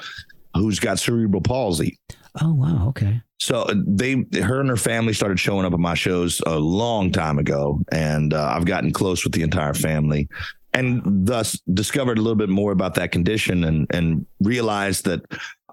who's 0.55 0.79
got 0.79 0.99
cerebral 0.99 1.41
palsy. 1.41 1.97
Oh 2.41 2.53
wow. 2.53 2.87
Okay. 2.89 3.21
So 3.39 3.61
uh, 3.61 3.75
they, 3.87 4.25
her 4.41 4.59
and 4.59 4.69
her 4.69 4.77
family 4.77 5.13
started 5.13 5.39
showing 5.39 5.65
up 5.65 5.73
at 5.73 5.79
my 5.79 5.93
shows 5.93 6.41
a 6.45 6.59
long 6.59 7.11
time 7.11 7.39
ago, 7.39 7.79
and 7.91 8.33
uh, 8.33 8.53
I've 8.55 8.65
gotten 8.65 8.91
close 8.91 9.23
with 9.23 9.33
the 9.33 9.43
entire 9.43 9.73
family, 9.73 10.27
and 10.73 11.01
thus 11.05 11.59
discovered 11.73 12.17
a 12.17 12.21
little 12.21 12.35
bit 12.35 12.49
more 12.49 12.73
about 12.73 12.95
that 12.95 13.11
condition, 13.11 13.63
and 13.63 13.87
and 13.91 14.25
realized 14.41 15.05
that 15.05 15.21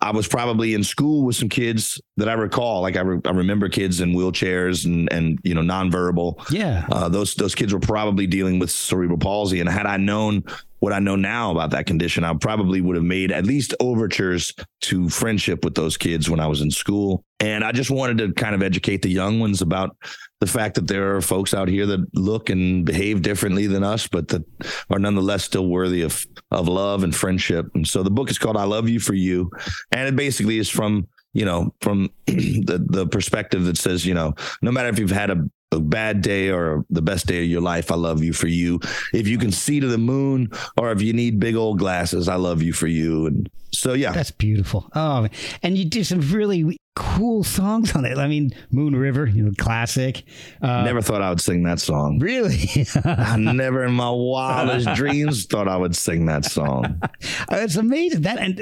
I 0.03 0.11
was 0.11 0.28
probably 0.28 0.74
in 0.74 0.84
school 0.84 1.24
with 1.24 1.36
some 1.36 1.49
kids 1.49 2.01
that 2.16 2.28
I 2.28 2.34
recall, 2.34 2.82
like 2.82 2.97
I, 2.97 3.01
re- 3.01 3.20
I 3.24 3.30
remember 3.30 3.68
kids 3.68 4.01
in 4.01 4.12
wheelchairs 4.12 4.84
and 4.84 5.11
and 5.12 5.38
you 5.42 5.55
know 5.55 5.62
nonverbal. 5.62 6.51
Yeah. 6.51 6.86
Uh, 6.90 7.09
those 7.09 7.34
those 7.34 7.55
kids 7.55 7.72
were 7.72 7.80
probably 7.80 8.26
dealing 8.26 8.59
with 8.59 8.70
cerebral 8.70 9.18
palsy, 9.18 9.61
and 9.61 9.68
had 9.68 9.86
I 9.86 9.97
known 9.97 10.44
what 10.80 10.92
I 10.92 10.99
know 10.99 11.16
now 11.16 11.51
about 11.51 11.70
that 11.70 11.86
condition, 11.86 12.24
I 12.24 12.34
probably 12.34 12.80
would 12.80 12.97
have 12.97 13.05
made 13.05 13.32
at 13.32 13.47
least 13.47 13.74
overtures 13.80 14.53
to 14.82 15.09
friendship 15.09 15.64
with 15.64 15.74
those 15.74 15.97
kids 15.97 16.28
when 16.28 16.38
I 16.38 16.47
was 16.47 16.61
in 16.61 16.70
school. 16.70 17.24
And 17.40 17.64
I 17.64 17.72
just 17.72 17.90
wanted 17.90 18.18
to 18.18 18.32
kind 18.34 18.55
of 18.55 18.62
educate 18.62 19.03
the 19.03 19.09
young 19.09 19.40
ones 19.40 19.62
about 19.62 19.97
the 20.41 20.47
fact 20.47 20.74
that 20.74 20.87
there 20.87 21.16
are 21.16 21.20
folks 21.20 21.55
out 21.55 21.68
here 21.68 21.87
that 21.87 22.14
look 22.14 22.51
and 22.51 22.84
behave 22.84 23.22
differently 23.22 23.66
than 23.66 23.82
us, 23.82 24.07
but 24.07 24.28
that 24.28 24.45
are 24.91 24.99
nonetheless 24.99 25.45
still 25.45 25.66
worthy 25.66 26.03
of 26.03 26.26
of 26.51 26.68
love 26.68 27.03
and 27.03 27.14
friendship. 27.14 27.66
And 27.74 27.87
so 27.87 28.03
the 28.03 28.11
book 28.11 28.30
is 28.30 28.39
called 28.39 28.57
"I 28.57 28.64
Love 28.64 28.89
You 28.89 29.01
for 29.01 29.14
You," 29.14 29.51
and 29.91 30.09
it 30.09 30.16
basically 30.16 30.59
is 30.59 30.68
from 30.68 31.09
you 31.32 31.45
know 31.45 31.74
from 31.80 32.11
the 32.26 32.84
the 32.87 33.07
perspective 33.07 33.64
that 33.64 33.78
says 33.78 34.05
you 34.05 34.14
know 34.14 34.34
no 34.62 34.70
matter 34.70 34.89
if 34.89 34.99
you've 34.99 35.11
had 35.11 35.30
a 35.30 35.45
a 35.72 35.80
bad 35.80 36.22
day 36.22 36.51
or 36.51 36.84
the 36.91 37.03
best 37.03 37.26
day 37.26 37.43
of 37.43 37.51
your 37.51 37.61
life, 37.61 37.91
I 37.91 37.97
love 37.97 38.22
you 38.22 38.32
for 38.32 38.47
you. 38.47 38.80
If 39.12 39.26
you 39.26 39.37
can 39.37 39.51
see 39.51 39.80
to 39.80 39.87
the 39.87 39.99
moon 39.99 40.51
or 40.76 40.93
if 40.93 41.03
you 41.03 41.12
need 41.12 41.41
big 41.41 41.57
old 41.57 41.78
glasses, 41.80 42.28
I 42.28 42.37
love 42.37 42.62
you 42.62 42.72
for 42.72 42.87
you. 42.87 43.26
And 43.26 43.51
so, 43.72 43.93
yeah, 43.93 44.12
That's 44.12 44.30
beautiful. 44.30 44.89
Oh, 44.95 45.26
and 45.64 45.76
you 45.76 45.84
do 45.84 46.05
some 46.05 46.20
really 46.20 46.78
cool 46.97 47.44
songs 47.44 47.94
on 47.94 48.07
it. 48.07 48.16
I 48.16 48.26
mean, 48.26 48.51
Moon 48.70 48.97
River, 48.97 49.26
you 49.26 49.44
know, 49.44 49.53
classic. 49.59 50.24
Uh, 50.62 50.82
never 50.82 51.03
thought 51.03 51.20
I 51.20 51.28
would 51.28 51.40
sing 51.40 51.62
that 51.64 51.78
song. 51.78 52.18
really. 52.18 52.86
I 53.05 53.36
never 53.38 53.84
in 53.84 53.92
my 53.92 54.11
wildest 54.11 54.88
dreams 54.94 55.44
thought 55.44 55.68
I 55.68 55.76
would 55.76 55.94
sing 55.94 56.26
that 56.26 56.47
song. 56.47 57.01
it's 57.51 57.76
amazing 57.76 58.22
that 58.22 58.38
and 58.38 58.59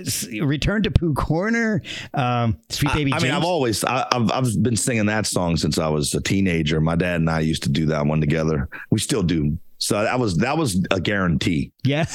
Return 0.46 0.82
to 0.82 0.90
Pooh 0.90 1.14
Corner, 1.14 1.80
um, 2.12 2.58
Sweet 2.70 2.92
Baby. 2.92 3.12
I, 3.12 3.16
I 3.16 3.20
mean, 3.20 3.30
I've 3.30 3.44
always, 3.44 3.84
I, 3.84 4.06
I've, 4.10 4.30
I've 4.32 4.62
been 4.62 4.76
singing 4.76 5.06
that 5.06 5.26
song 5.26 5.56
since 5.56 5.78
I 5.78 5.88
was 5.88 6.12
a 6.14 6.20
teenager. 6.20 6.80
My 6.80 6.96
dad 6.96 7.20
and 7.20 7.30
I 7.30 7.40
used 7.40 7.62
to 7.62 7.68
do 7.68 7.86
that 7.86 8.04
one 8.04 8.20
together. 8.20 8.68
We 8.90 8.98
still 8.98 9.22
do. 9.22 9.56
So 9.84 10.02
that 10.02 10.18
was, 10.18 10.38
that 10.38 10.56
was 10.56 10.82
a 10.90 10.98
guarantee. 10.98 11.72
yeah. 11.84 12.06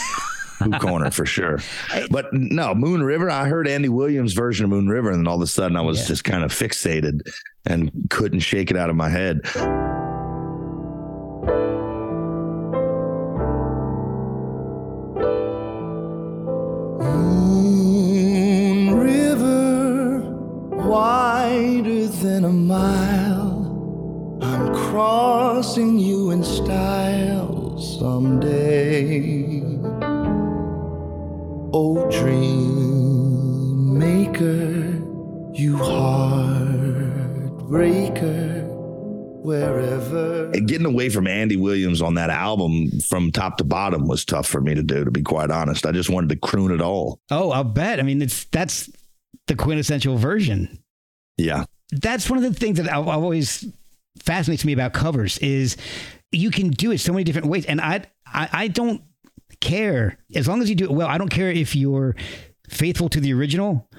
Pooh 0.59 0.71
Corner 0.79 1.09
for 1.11 1.25
sure. 1.25 1.59
But 2.11 2.33
no, 2.33 2.73
Moon 2.75 3.01
River. 3.03 3.29
I 3.29 3.47
heard 3.47 3.65
Andy 3.67 3.87
Williams' 3.89 4.33
version 4.33 4.65
of 4.65 4.71
Moon 4.71 4.89
River, 4.89 5.09
and 5.11 5.19
then 5.19 5.27
all 5.27 5.35
of 5.37 5.41
a 5.41 5.47
sudden 5.47 5.77
I 5.77 5.81
was 5.81 5.99
Yeah. 6.01 6.07
just 6.07 6.23
kind 6.25 6.43
of 6.43 6.51
fixated 6.51 7.21
and 7.65 7.91
couldn't 8.09 8.39
shake 8.41 8.69
it 8.71 8.75
out 8.75 8.89
of 8.89 8.95
my 8.97 9.07
head. 9.07 9.41
Moon 17.59 18.97
River, 18.97 20.19
wider 20.87 22.07
than 22.07 22.45
a 22.45 22.49
mile. 22.51 24.39
I'm 24.41 24.73
crossing 24.73 25.99
you 25.99 26.31
in 26.31 26.43
style 26.43 27.58
someday. 27.79 29.61
Oh, 31.71 32.09
dream 32.11 33.97
maker, 33.97 34.81
you 35.53 35.77
heartbreaker, 35.77 38.65
wherever. 39.43 40.51
And 40.51 40.67
getting 40.67 40.87
away 40.87 41.09
from 41.09 41.27
Andy 41.27 41.57
Williams 41.57 42.01
on 42.01 42.15
that 42.15 42.29
album 42.29 42.99
from 43.01 43.31
top 43.31 43.57
to 43.57 43.63
bottom 43.63 44.07
was 44.07 44.25
tough 44.25 44.47
for 44.47 44.61
me 44.61 44.75
to 44.75 44.83
do, 44.83 45.05
to 45.05 45.11
be 45.11 45.21
quite 45.21 45.51
honest. 45.51 45.85
I 45.85 45.91
just 45.91 46.09
wanted 46.09 46.29
to 46.29 46.37
croon 46.37 46.71
it 46.71 46.81
all. 46.81 47.19
Oh, 47.29 47.51
I'll 47.51 47.63
bet. 47.63 47.99
I 47.99 48.03
mean, 48.03 48.21
it's 48.21 48.45
that's 48.45 48.89
the 49.47 49.55
quintessential 49.55 50.17
version. 50.17 50.79
Yeah. 51.37 51.65
That's 51.91 52.29
one 52.29 52.37
of 52.37 52.43
the 52.43 52.53
things 52.57 52.77
that 52.77 52.91
I've 52.91 53.07
always 53.07 53.65
fascinates 54.19 54.65
me 54.65 54.73
about 54.73 54.93
covers 54.93 55.37
is 55.39 55.77
you 56.31 56.51
can 56.51 56.69
do 56.69 56.91
it 56.91 56.99
so 56.99 57.13
many 57.13 57.23
different 57.23 57.47
ways, 57.47 57.65
and 57.65 57.81
I 57.81 58.03
I, 58.25 58.49
I 58.51 58.67
don't 58.67 59.01
care 59.61 60.17
as 60.35 60.47
long 60.47 60.61
as 60.61 60.69
you 60.69 60.75
do 60.75 60.85
it 60.85 60.91
well. 60.91 61.07
I 61.07 61.17
don't 61.17 61.29
care 61.29 61.51
if 61.51 61.75
you're 61.75 62.15
faithful 62.69 63.09
to 63.09 63.19
the 63.19 63.33
original 63.33 63.89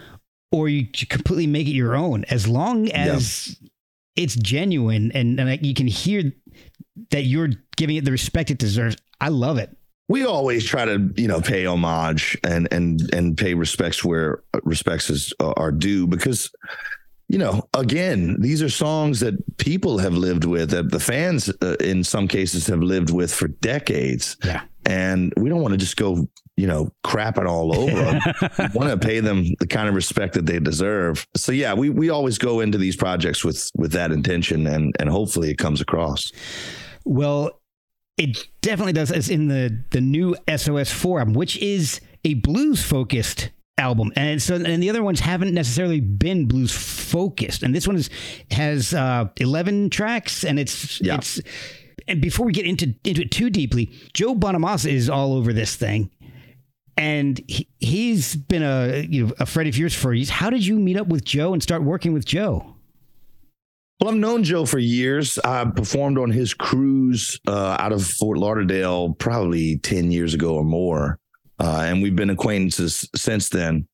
or 0.52 0.68
you 0.68 0.86
completely 1.08 1.46
make 1.46 1.66
it 1.66 1.72
your 1.72 1.94
own. 1.94 2.24
As 2.24 2.48
long 2.48 2.90
as 2.90 3.56
it's 4.16 4.34
genuine 4.36 5.12
and, 5.12 5.38
and 5.38 5.64
you 5.64 5.74
can 5.74 5.86
hear 5.86 6.32
that 7.10 7.22
you're 7.22 7.50
giving 7.76 7.96
it 7.96 8.04
the 8.04 8.12
respect 8.12 8.50
it 8.50 8.58
deserves. 8.58 8.96
I 9.20 9.28
love 9.28 9.58
it. 9.58 9.76
We 10.08 10.24
always 10.24 10.64
try 10.64 10.86
to, 10.86 11.12
you 11.16 11.28
know, 11.28 11.40
pay 11.40 11.66
homage 11.66 12.36
and 12.42 12.66
and 12.72 13.12
and 13.14 13.38
pay 13.38 13.54
respects 13.54 14.04
where 14.04 14.42
uh, 14.52 14.58
respects 14.64 15.08
is, 15.08 15.32
uh, 15.38 15.52
are 15.56 15.70
due 15.70 16.08
because 16.08 16.50
you 17.30 17.38
know, 17.38 17.62
again, 17.74 18.40
these 18.40 18.60
are 18.60 18.68
songs 18.68 19.20
that 19.20 19.56
people 19.56 19.98
have 19.98 20.14
lived 20.14 20.44
with, 20.44 20.70
that 20.70 20.90
the 20.90 20.98
fans, 20.98 21.48
uh, 21.62 21.76
in 21.78 22.02
some 22.02 22.26
cases, 22.26 22.66
have 22.66 22.82
lived 22.82 23.10
with 23.10 23.32
for 23.32 23.46
decades. 23.46 24.36
Yeah. 24.44 24.62
And 24.84 25.32
we 25.36 25.48
don't 25.48 25.62
want 25.62 25.70
to 25.70 25.78
just 25.78 25.96
go, 25.96 26.28
you 26.56 26.66
know, 26.66 26.90
crapping 27.04 27.48
all 27.48 27.72
over 27.78 27.94
them. 27.94 28.20
we 28.58 28.64
want 28.74 28.90
to 28.90 28.98
pay 28.98 29.20
them 29.20 29.44
the 29.60 29.66
kind 29.68 29.88
of 29.88 29.94
respect 29.94 30.34
that 30.34 30.46
they 30.46 30.58
deserve. 30.58 31.24
So 31.36 31.52
yeah, 31.52 31.72
we 31.72 31.88
we 31.88 32.10
always 32.10 32.36
go 32.36 32.58
into 32.58 32.78
these 32.78 32.96
projects 32.96 33.44
with 33.44 33.70
with 33.76 33.92
that 33.92 34.10
intention, 34.10 34.66
and 34.66 34.92
and 34.98 35.08
hopefully 35.08 35.52
it 35.52 35.58
comes 35.58 35.80
across. 35.80 36.32
Well, 37.04 37.60
it 38.16 38.44
definitely 38.60 38.94
does. 38.94 39.12
It's 39.12 39.28
in 39.28 39.46
the 39.46 39.84
the 39.90 40.00
new 40.00 40.34
SOS 40.56 40.90
forum, 40.90 41.34
which 41.34 41.56
is 41.58 42.00
a 42.24 42.34
blues 42.34 42.82
focused 42.82 43.50
album 43.80 44.12
and 44.14 44.40
so 44.40 44.54
and 44.54 44.80
the 44.82 44.88
other 44.90 45.02
ones 45.02 45.18
haven't 45.20 45.52
necessarily 45.54 46.00
been 46.00 46.46
blues 46.46 46.70
focused 46.72 47.62
and 47.64 47.74
this 47.74 47.86
one 47.88 47.96
is 47.96 48.08
has 48.50 48.94
uh 48.94 49.24
11 49.38 49.90
tracks 49.90 50.44
and 50.44 50.58
it's 50.60 51.00
Yeah. 51.00 51.16
it's 51.16 51.40
and 52.06 52.20
before 52.20 52.46
we 52.46 52.52
get 52.52 52.66
into 52.66 52.94
into 53.04 53.22
it 53.22 53.30
too 53.32 53.50
deeply 53.50 53.90
joe 54.12 54.34
bonamassa 54.34 54.90
is 54.92 55.08
all 55.10 55.32
over 55.32 55.52
this 55.52 55.74
thing 55.76 56.10
and 56.96 57.40
he, 57.48 57.66
he's 57.78 58.36
been 58.36 58.62
a 58.62 59.06
you 59.08 59.26
know 59.26 59.32
a 59.40 59.46
friend 59.46 59.68
of 59.68 59.76
yours 59.76 59.94
for 59.94 60.12
years 60.14 60.30
how 60.30 60.50
did 60.50 60.64
you 60.64 60.78
meet 60.78 60.96
up 60.96 61.08
with 61.08 61.24
joe 61.24 61.52
and 61.52 61.62
start 61.62 61.82
working 61.82 62.12
with 62.12 62.24
joe 62.24 62.76
Well, 64.00 64.10
I've 64.10 64.16
known 64.16 64.44
Joe 64.44 64.64
for 64.64 64.78
years. 64.78 65.38
I 65.44 65.62
performed 65.66 66.16
on 66.18 66.30
his 66.30 66.54
cruise 66.54 67.38
uh, 67.46 67.76
out 67.78 67.92
of 67.92 68.02
Fort 68.02 68.38
Lauderdale 68.38 69.12
probably 69.18 69.76
10 69.76 70.10
years 70.10 70.32
ago 70.32 70.54
or 70.54 70.64
more. 70.64 71.18
Uh, 71.60 71.82
and 71.84 72.02
we've 72.02 72.16
been 72.16 72.30
acquaintances 72.30 73.08
since 73.14 73.50
then. 73.50 73.86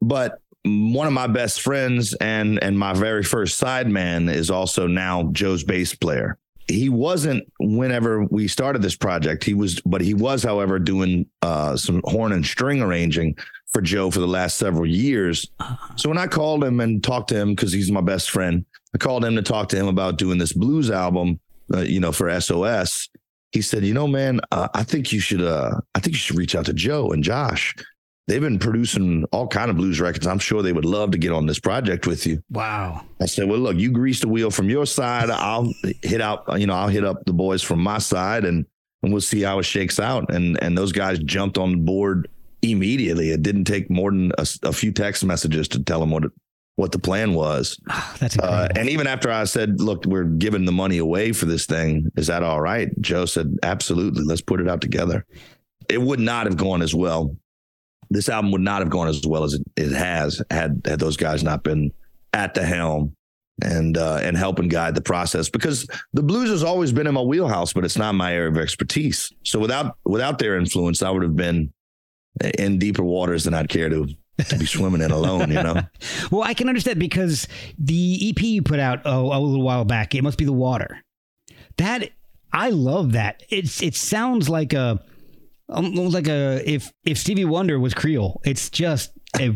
But 0.00 0.40
one 0.64 1.06
of 1.06 1.12
my 1.12 1.26
best 1.26 1.60
friends 1.60 2.14
and 2.14 2.62
and 2.62 2.78
my 2.78 2.92
very 2.92 3.22
first 3.22 3.60
sideman 3.60 4.32
is 4.32 4.50
also 4.50 4.86
now 4.86 5.24
Joe's 5.32 5.64
bass 5.64 5.94
player. 5.94 6.38
He 6.68 6.88
wasn't 6.88 7.44
whenever 7.58 8.24
we 8.24 8.48
started 8.48 8.82
this 8.82 8.96
project. 8.96 9.42
He 9.44 9.52
was, 9.52 9.80
but 9.80 10.00
he 10.00 10.14
was, 10.14 10.44
however, 10.44 10.78
doing 10.78 11.26
uh, 11.42 11.76
some 11.76 12.00
horn 12.04 12.32
and 12.32 12.46
string 12.46 12.80
arranging 12.80 13.36
for 13.72 13.82
Joe 13.82 14.10
for 14.10 14.20
the 14.20 14.28
last 14.28 14.58
several 14.58 14.86
years. 14.86 15.50
So 15.96 16.08
when 16.08 16.18
I 16.18 16.28
called 16.28 16.62
him 16.62 16.78
and 16.80 17.02
talked 17.02 17.28
to 17.30 17.36
him 17.36 17.50
because 17.54 17.72
he's 17.72 17.90
my 17.90 18.00
best 18.00 18.30
friend, 18.30 18.64
I 18.94 18.98
called 18.98 19.24
him 19.24 19.34
to 19.34 19.42
talk 19.42 19.68
to 19.70 19.76
him 19.76 19.88
about 19.88 20.18
doing 20.18 20.38
this 20.38 20.52
blues 20.52 20.90
album, 20.90 21.40
uh, 21.74 21.80
you 21.80 21.98
know, 21.98 22.12
for 22.12 22.40
SOS. 22.40 23.08
He 23.52 23.60
said, 23.60 23.84
"You 23.84 23.94
know, 23.94 24.06
man, 24.06 24.40
uh, 24.50 24.68
I 24.74 24.82
think 24.82 25.12
you 25.12 25.20
should. 25.20 25.42
Uh, 25.42 25.80
I 25.94 26.00
think 26.00 26.14
you 26.14 26.18
should 26.18 26.38
reach 26.38 26.54
out 26.54 26.66
to 26.66 26.72
Joe 26.72 27.12
and 27.12 27.22
Josh. 27.22 27.74
They've 28.26 28.40
been 28.40 28.58
producing 28.58 29.24
all 29.32 29.46
kind 29.46 29.70
of 29.70 29.76
blues 29.76 30.00
records. 30.00 30.26
I'm 30.26 30.38
sure 30.38 30.62
they 30.62 30.72
would 30.72 30.84
love 30.84 31.10
to 31.10 31.18
get 31.18 31.32
on 31.32 31.46
this 31.46 31.60
project 31.60 32.06
with 32.06 32.26
you." 32.26 32.42
wow 32.50 33.04
I 33.20 33.26
said, 33.26 33.48
"Well, 33.48 33.58
look, 33.58 33.76
you 33.76 33.90
grease 33.90 34.20
the 34.20 34.28
wheel 34.28 34.50
from 34.50 34.70
your 34.70 34.86
side. 34.86 35.30
I'll 35.30 35.72
hit 36.02 36.20
out. 36.20 36.44
You 36.58 36.66
know, 36.66 36.74
I'll 36.74 36.88
hit 36.88 37.04
up 37.04 37.24
the 37.26 37.32
boys 37.32 37.62
from 37.62 37.80
my 37.82 37.98
side, 37.98 38.44
and 38.44 38.64
and 39.02 39.12
we'll 39.12 39.20
see 39.20 39.42
how 39.42 39.58
it 39.58 39.64
shakes 39.64 40.00
out." 40.00 40.32
And 40.32 40.60
and 40.62 40.76
those 40.76 40.92
guys 40.92 41.18
jumped 41.18 41.58
on 41.58 41.84
board 41.84 42.28
immediately. 42.62 43.30
It 43.30 43.42
didn't 43.42 43.64
take 43.64 43.90
more 43.90 44.10
than 44.10 44.32
a, 44.38 44.46
a 44.62 44.72
few 44.72 44.92
text 44.92 45.24
messages 45.24 45.68
to 45.68 45.82
tell 45.82 46.00
them 46.00 46.10
what 46.10 46.24
what 46.76 46.92
the 46.92 46.98
plan 46.98 47.34
was. 47.34 47.78
Oh, 47.90 48.14
that's 48.18 48.38
Uh, 48.38 48.68
and 48.76 48.88
even 48.88 49.06
after 49.06 49.30
I 49.30 49.44
said, 49.44 49.80
"Look, 49.80 50.04
we're 50.06 50.24
giving 50.24 50.64
the 50.64 50.72
money 50.72 50.98
away 50.98 51.32
for 51.32 51.46
this 51.46 51.66
thing. 51.66 52.10
Is 52.16 52.26
that 52.28 52.42
all 52.42 52.60
right?" 52.60 52.88
Joe 53.00 53.26
said, 53.26 53.56
"Absolutely. 53.62 54.24
Let's 54.24 54.40
put 54.40 54.60
it 54.60 54.68
out 54.68 54.80
together." 54.80 55.24
It 55.88 56.00
would 56.00 56.20
not 56.20 56.46
have 56.46 56.56
gone 56.56 56.82
as 56.82 56.94
well. 56.94 57.36
This 58.10 58.28
album 58.28 58.52
would 58.52 58.60
not 58.60 58.80
have 58.80 58.90
gone 58.90 59.08
as 59.08 59.22
well 59.26 59.44
as 59.44 59.54
it, 59.54 59.62
it 59.76 59.92
has 59.92 60.42
had 60.50 60.82
had 60.84 60.98
those 60.98 61.16
guys 61.16 61.42
not 61.42 61.62
been 61.62 61.92
at 62.32 62.54
the 62.54 62.64
helm 62.64 63.14
and 63.62 63.96
uh, 63.98 64.18
and 64.22 64.36
helping 64.36 64.68
guide 64.68 64.94
the 64.94 65.02
process 65.02 65.48
because 65.48 65.86
the 66.12 66.22
blues 66.22 66.48
has 66.50 66.62
always 66.64 66.92
been 66.92 67.06
in 67.06 67.14
my 67.14 67.20
wheelhouse, 67.22 67.72
but 67.72 67.84
it's 67.84 67.98
not 67.98 68.14
my 68.14 68.32
area 68.32 68.48
of 68.48 68.56
expertise. 68.56 69.32
So 69.44 69.58
without 69.58 69.96
without 70.04 70.38
their 70.38 70.56
influence, 70.56 71.02
I 71.02 71.10
would 71.10 71.22
have 71.22 71.36
been 71.36 71.72
in 72.58 72.78
deeper 72.78 73.04
waters 73.04 73.44
than 73.44 73.54
I'd 73.54 73.68
care 73.68 73.88
to 73.88 74.08
to 74.38 74.58
be 74.58 74.66
swimming 74.66 75.02
in 75.02 75.10
alone. 75.10 75.50
You 75.50 75.62
know. 75.62 75.82
Well, 76.30 76.42
I 76.42 76.54
can 76.54 76.68
understand 76.68 76.98
because 76.98 77.46
the 77.78 78.30
EP 78.30 78.42
you 78.42 78.62
put 78.62 78.80
out 78.80 79.02
oh, 79.04 79.26
a 79.26 79.38
little 79.38 79.62
while 79.62 79.84
back, 79.84 80.14
it 80.14 80.22
must 80.22 80.38
be 80.38 80.44
the 80.44 80.52
water. 80.52 81.02
That 81.76 82.10
I 82.52 82.70
love 82.70 83.12
that. 83.12 83.42
It's 83.48 83.82
it 83.82 83.94
sounds 83.94 84.48
like 84.48 84.72
a 84.72 85.02
almost 85.68 86.14
like 86.14 86.28
a 86.28 86.62
if 86.68 86.92
if 87.04 87.18
Stevie 87.18 87.44
Wonder 87.44 87.78
was 87.78 87.94
Creole. 87.94 88.40
It's 88.44 88.70
just 88.70 89.12
a 89.38 89.54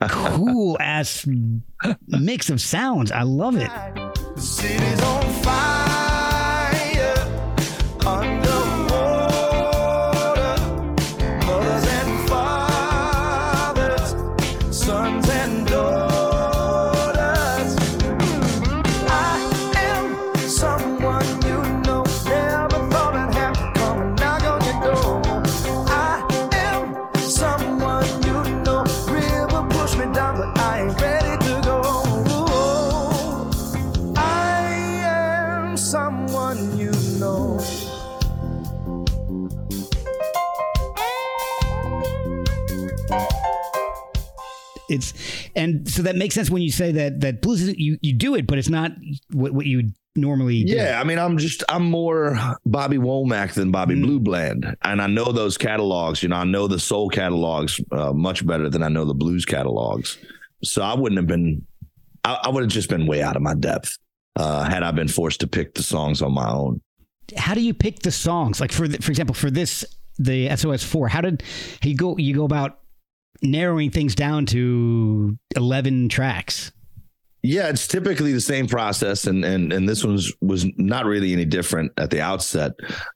cool 0.08 0.76
ass 0.80 1.26
mix 2.06 2.50
of 2.50 2.60
sounds. 2.60 3.12
I 3.12 3.22
love 3.22 3.56
it. 3.56 3.70
The 3.70 4.40
city's 4.40 5.00
on 5.02 5.32
fire, 5.42 5.87
It's 44.88 45.12
and 45.54 45.88
so 45.88 46.02
that 46.02 46.16
makes 46.16 46.34
sense 46.34 46.50
when 46.50 46.62
you 46.62 46.70
say 46.70 46.92
that 46.92 47.20
that 47.20 47.42
blues 47.42 47.62
isn't 47.62 47.78
you 47.78 47.98
you 48.00 48.12
do 48.14 48.34
it, 48.34 48.46
but 48.46 48.58
it's 48.58 48.68
not 48.68 48.92
what 49.32 49.52
what 49.52 49.66
you 49.66 49.90
normally 50.16 50.64
do. 50.64 50.72
Yeah, 50.74 50.98
I 51.00 51.04
mean, 51.04 51.18
I'm 51.18 51.38
just 51.38 51.62
I'm 51.68 51.84
more 51.90 52.38
Bobby 52.66 52.96
Womack 52.96 53.52
than 53.52 53.70
Bobby 53.70 53.94
Mm. 53.94 54.02
Blue 54.02 54.20
Bland, 54.20 54.76
and 54.82 55.00
I 55.02 55.06
know 55.06 55.30
those 55.32 55.58
catalogs. 55.58 56.22
You 56.22 56.30
know, 56.30 56.36
I 56.36 56.44
know 56.44 56.66
the 56.68 56.78
soul 56.78 57.08
catalogs 57.10 57.80
uh, 57.92 58.12
much 58.12 58.46
better 58.46 58.68
than 58.70 58.82
I 58.82 58.88
know 58.88 59.04
the 59.04 59.14
blues 59.14 59.44
catalogs. 59.44 60.18
So 60.64 60.82
I 60.82 60.94
wouldn't 60.94 61.18
have 61.18 61.26
been. 61.26 61.66
I, 62.24 62.38
I 62.44 62.48
would 62.48 62.62
have 62.64 62.72
just 62.72 62.88
been 62.88 63.06
way 63.06 63.22
out 63.22 63.36
of 63.36 63.42
my 63.42 63.54
depth 63.54 63.96
uh, 64.36 64.64
had 64.64 64.82
I 64.82 64.90
been 64.90 65.08
forced 65.08 65.40
to 65.40 65.46
pick 65.46 65.74
the 65.74 65.82
songs 65.82 66.20
on 66.22 66.32
my 66.32 66.50
own. 66.50 66.80
how 67.36 67.54
do 67.54 67.60
you 67.60 67.74
pick 67.74 68.00
the 68.00 68.10
songs? 68.10 68.60
Like 68.60 68.72
for 68.72 68.88
the, 68.88 68.98
for 68.98 69.12
example, 69.12 69.34
for 69.34 69.50
this 69.50 69.84
the 70.18 70.54
SOS 70.56 70.82
four, 70.82 71.08
how 71.08 71.20
did 71.20 71.42
you 71.84 71.94
go 71.94 72.16
you 72.16 72.34
go 72.34 72.44
about 72.44 72.80
narrowing 73.42 73.90
things 73.90 74.14
down 74.14 74.46
to 74.46 75.38
eleven 75.56 76.08
tracks? 76.08 76.72
Yeah, 77.42 77.68
it's 77.68 77.86
typically 77.86 78.32
the 78.32 78.40
same 78.40 78.66
process, 78.66 79.26
and 79.26 79.44
and 79.44 79.72
and 79.72 79.88
this 79.88 80.04
one's 80.04 80.32
was 80.40 80.66
not 80.76 81.06
really 81.06 81.32
any 81.32 81.44
different 81.44 81.92
at 81.96 82.10
the 82.10 82.20
outset. 82.20 82.72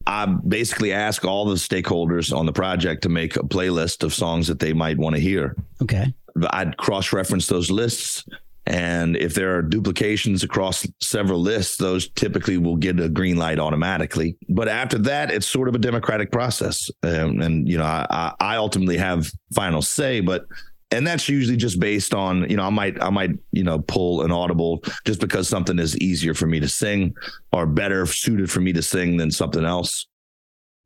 I 0.07 0.27
basically 0.27 0.93
ask 0.93 1.25
all 1.25 1.45
the 1.45 1.57
stakeholders 1.57 2.37
on 2.37 2.47
the 2.47 2.53
project 2.53 3.03
to 3.03 3.09
make 3.09 3.37
a 3.37 3.41
playlist 3.41 4.05
of 4.05 4.15
songs 4.15 4.47
that 4.47 4.61
they 4.61 4.73
might 4.73 4.97
want 4.97 5.17
to 5.17 5.21
hear. 5.21 5.57
Okay, 5.83 6.15
I'd 6.51 6.77
cross 6.77 7.13
reference 7.13 7.47
those 7.49 7.71
lists 7.71 8.25
And 8.67 9.17
if 9.17 9.35
there 9.35 9.57
are 9.57 9.63
duplications 9.63 10.45
across 10.45 10.87
several 11.01 11.41
lists, 11.41 11.77
those 11.77 12.09
typically 12.11 12.59
will 12.59 12.77
get 12.77 13.01
a 13.01 13.09
green 13.09 13.37
light 13.37 13.59
automatically. 13.59 14.37
But 14.49 14.69
after 14.69 14.99
that, 14.99 15.33
it's 15.33 15.47
sort 15.47 15.69
of 15.69 15.75
a 15.75 15.79
democratic 15.79 16.31
process. 16.31 16.91
Um, 17.03 17.41
and, 17.41 17.69
you 17.69 17.77
know, 17.77 17.85
I, 17.85 18.35
I 18.39 18.57
ultimately 18.57 18.99
have 18.99 19.31
final 19.53 19.83
say, 19.83 20.21
but 20.21 20.47
and 20.93 21.07
that's 21.07 21.29
usually 21.29 21.57
just 21.57 21.81
based 21.81 22.15
on 22.15 22.49
you 22.51 22.57
know 22.57 22.65
i 22.65 22.71
might 22.71 23.03
i 23.03 23.09
might 23.09 23.31
you 23.51 23.65
know 23.65 23.79
pull 23.81 24.23
an 24.23 24.31
audible 24.31 24.83
just 25.05 25.21
because 25.21 25.49
something 25.49 25.79
is 25.79 25.97
easier 25.99 26.35
for 26.35 26.47
me 26.47 26.61
to 26.61 26.69
sing 26.69 27.15
or 27.53 27.67
better 27.67 28.05
suited 28.05 28.51
for 28.51 28.61
me 28.61 28.73
to 28.73 28.83
sing 28.83 29.17
than 29.17 29.31
something 29.31 29.65
else 29.65 30.07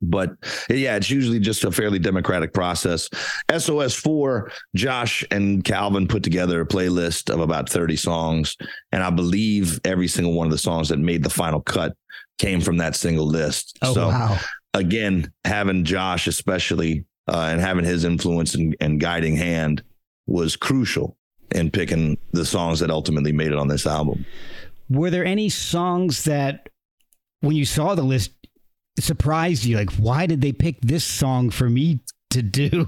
but 0.02 0.36
yeah, 0.68 0.96
it's 0.96 1.10
usually 1.10 1.40
just 1.40 1.64
a 1.64 1.72
fairly 1.72 1.98
democratic 1.98 2.52
process. 2.52 3.08
SOS4, 3.48 4.50
Josh 4.74 5.24
and 5.30 5.64
Calvin 5.64 6.06
put 6.06 6.22
together 6.22 6.60
a 6.60 6.66
playlist 6.66 7.32
of 7.32 7.40
about 7.40 7.68
30 7.68 7.96
songs. 7.96 8.56
And 8.92 9.02
I 9.02 9.10
believe 9.10 9.80
every 9.84 10.08
single 10.08 10.34
one 10.34 10.46
of 10.46 10.52
the 10.52 10.58
songs 10.58 10.88
that 10.90 10.98
made 10.98 11.22
the 11.22 11.30
final 11.30 11.60
cut 11.60 11.96
came 12.38 12.60
from 12.60 12.76
that 12.78 12.94
single 12.94 13.26
list. 13.26 13.78
Oh, 13.82 13.94
so 13.94 14.08
wow. 14.08 14.38
again, 14.74 15.32
having 15.44 15.84
Josh, 15.84 16.26
especially, 16.26 17.04
uh, 17.28 17.48
and 17.50 17.60
having 17.60 17.84
his 17.84 18.04
influence 18.04 18.54
and, 18.54 18.76
and 18.80 19.00
guiding 19.00 19.36
hand 19.36 19.82
was 20.26 20.56
crucial 20.56 21.16
in 21.52 21.70
picking 21.70 22.18
the 22.32 22.44
songs 22.44 22.80
that 22.80 22.90
ultimately 22.90 23.32
made 23.32 23.52
it 23.52 23.58
on 23.58 23.68
this 23.68 23.86
album. 23.86 24.26
Were 24.88 25.10
there 25.10 25.24
any 25.24 25.48
songs 25.48 26.24
that, 26.24 26.68
when 27.40 27.56
you 27.56 27.64
saw 27.64 27.94
the 27.94 28.02
list, 28.02 28.32
surprised 28.98 29.64
you? 29.64 29.76
Like, 29.76 29.92
why 29.94 30.26
did 30.26 30.40
they 30.40 30.52
pick 30.52 30.80
this 30.80 31.04
song 31.04 31.50
for 31.50 31.68
me 31.68 32.00
to 32.30 32.42
do? 32.42 32.86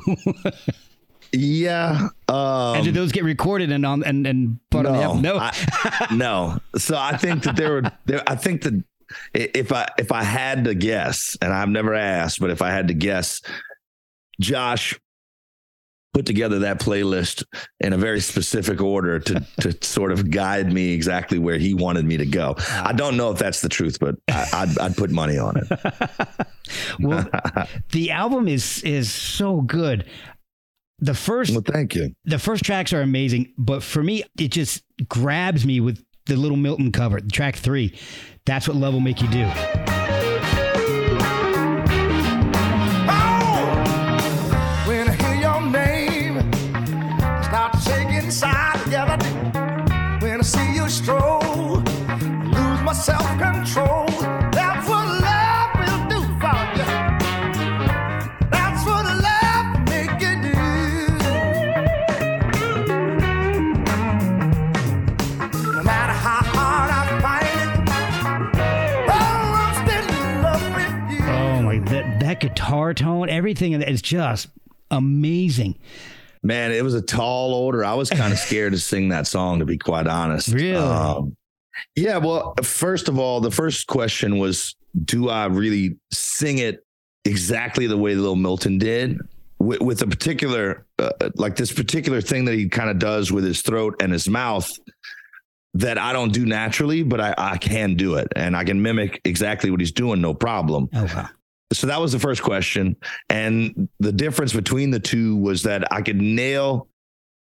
yeah. 1.32 2.08
Um, 2.28 2.76
and 2.76 2.84
did 2.84 2.94
those 2.94 3.12
get 3.12 3.24
recorded 3.24 3.72
and 3.72 3.84
on 3.84 4.04
and 4.04 4.26
and 4.26 4.58
put 4.70 4.86
on 4.86 4.92
the 4.94 5.02
album? 5.02 5.22
No, 5.22 5.38
I, 5.38 6.06
no. 6.12 6.58
So 6.76 6.96
I 6.96 7.16
think 7.16 7.42
that 7.44 7.56
there 7.56 7.72
were 7.72 7.92
there. 8.06 8.22
I 8.26 8.34
think 8.34 8.62
that 8.62 8.82
if 9.34 9.72
I 9.72 9.88
if 9.98 10.12
I 10.12 10.22
had 10.22 10.64
to 10.64 10.74
guess, 10.74 11.36
and 11.40 11.52
I've 11.52 11.68
never 11.68 11.94
asked, 11.94 12.40
but 12.40 12.50
if 12.50 12.62
I 12.62 12.70
had 12.70 12.88
to 12.88 12.94
guess, 12.94 13.40
Josh 14.40 14.98
put 16.12 16.26
together 16.26 16.60
that 16.60 16.80
playlist 16.80 17.44
in 17.80 17.92
a 17.92 17.98
very 17.98 18.20
specific 18.20 18.80
order 18.80 19.18
to 19.18 19.46
to 19.60 19.76
sort 19.84 20.12
of 20.12 20.30
guide 20.30 20.72
me 20.72 20.92
exactly 20.92 21.38
where 21.38 21.58
he 21.58 21.74
wanted 21.74 22.04
me 22.04 22.16
to 22.16 22.26
go. 22.26 22.54
I 22.70 22.92
don't 22.92 23.16
know 23.16 23.30
if 23.30 23.38
that's 23.38 23.60
the 23.60 23.68
truth, 23.68 23.98
but 24.00 24.16
I, 24.28 24.66
would 24.66 24.78
I'd 24.78 24.96
put 24.96 25.10
money 25.10 25.38
on 25.38 25.56
it. 25.56 26.46
well, 27.00 27.28
the 27.92 28.10
album 28.10 28.48
is 28.48 28.82
is 28.82 29.10
so 29.10 29.60
good. 29.60 30.06
The 31.00 31.14
first, 31.14 31.52
well, 31.52 31.62
thank 31.64 31.94
you. 31.94 32.12
The 32.24 32.40
first 32.40 32.64
tracks 32.64 32.92
are 32.92 33.02
amazing, 33.02 33.54
but 33.56 33.84
for 33.84 34.02
me, 34.02 34.24
it 34.36 34.48
just 34.48 34.82
grabs 35.08 35.64
me 35.64 35.78
with 35.78 36.04
the 36.26 36.34
Little 36.34 36.56
Milton 36.56 36.90
cover, 36.90 37.20
track 37.20 37.54
three. 37.54 37.96
That's 38.46 38.66
what 38.66 38.76
love 38.76 38.94
will 38.94 39.00
make 39.00 39.22
you 39.22 39.28
do. 39.28 39.97
Guitar 72.40 72.94
tone, 72.94 73.28
everything 73.28 73.72
is 73.72 74.02
just 74.02 74.48
amazing. 74.90 75.78
Man, 76.42 76.72
it 76.72 76.84
was 76.84 76.94
a 76.94 77.02
tall 77.02 77.54
order. 77.54 77.84
I 77.84 77.94
was 77.94 78.10
kind 78.10 78.32
of 78.32 78.38
scared 78.46 78.72
to 78.72 78.78
sing 78.78 79.08
that 79.08 79.26
song, 79.26 79.58
to 79.58 79.64
be 79.64 79.78
quite 79.78 80.06
honest. 80.06 80.48
Really? 80.48 80.76
Um, 80.76 81.36
yeah. 81.94 82.18
Well, 82.18 82.54
first 82.62 83.08
of 83.08 83.18
all, 83.18 83.40
the 83.40 83.50
first 83.50 83.86
question 83.86 84.38
was, 84.38 84.74
do 85.04 85.28
I 85.28 85.46
really 85.46 85.96
sing 86.12 86.58
it 86.58 86.84
exactly 87.24 87.86
the 87.86 87.96
way 87.96 88.14
Little 88.14 88.36
Milton 88.36 88.78
did? 88.78 89.18
With, 89.58 89.80
with 89.80 90.02
a 90.02 90.06
particular, 90.06 90.86
uh, 90.98 91.10
like 91.34 91.56
this 91.56 91.72
particular 91.72 92.20
thing 92.20 92.44
that 92.44 92.54
he 92.54 92.68
kind 92.68 92.90
of 92.90 92.98
does 92.98 93.32
with 93.32 93.44
his 93.44 93.60
throat 93.60 93.96
and 94.00 94.12
his 94.12 94.28
mouth 94.28 94.70
that 95.74 95.98
I 95.98 96.12
don't 96.12 96.32
do 96.32 96.46
naturally, 96.46 97.02
but 97.02 97.20
I, 97.20 97.34
I 97.36 97.56
can 97.58 97.94
do 97.94 98.14
it 98.14 98.28
and 98.36 98.56
I 98.56 98.64
can 98.64 98.80
mimic 98.80 99.20
exactly 99.24 99.70
what 99.70 99.80
he's 99.80 99.92
doing, 99.92 100.20
no 100.20 100.32
problem. 100.32 100.88
Oh, 100.94 101.04
wow 101.04 101.28
so 101.72 101.86
that 101.86 102.00
was 102.00 102.12
the 102.12 102.18
first 102.18 102.42
question 102.42 102.96
and 103.28 103.88
the 104.00 104.12
difference 104.12 104.52
between 104.52 104.90
the 104.90 105.00
two 105.00 105.36
was 105.36 105.62
that 105.62 105.90
i 105.92 106.00
could 106.00 106.16
nail 106.16 106.88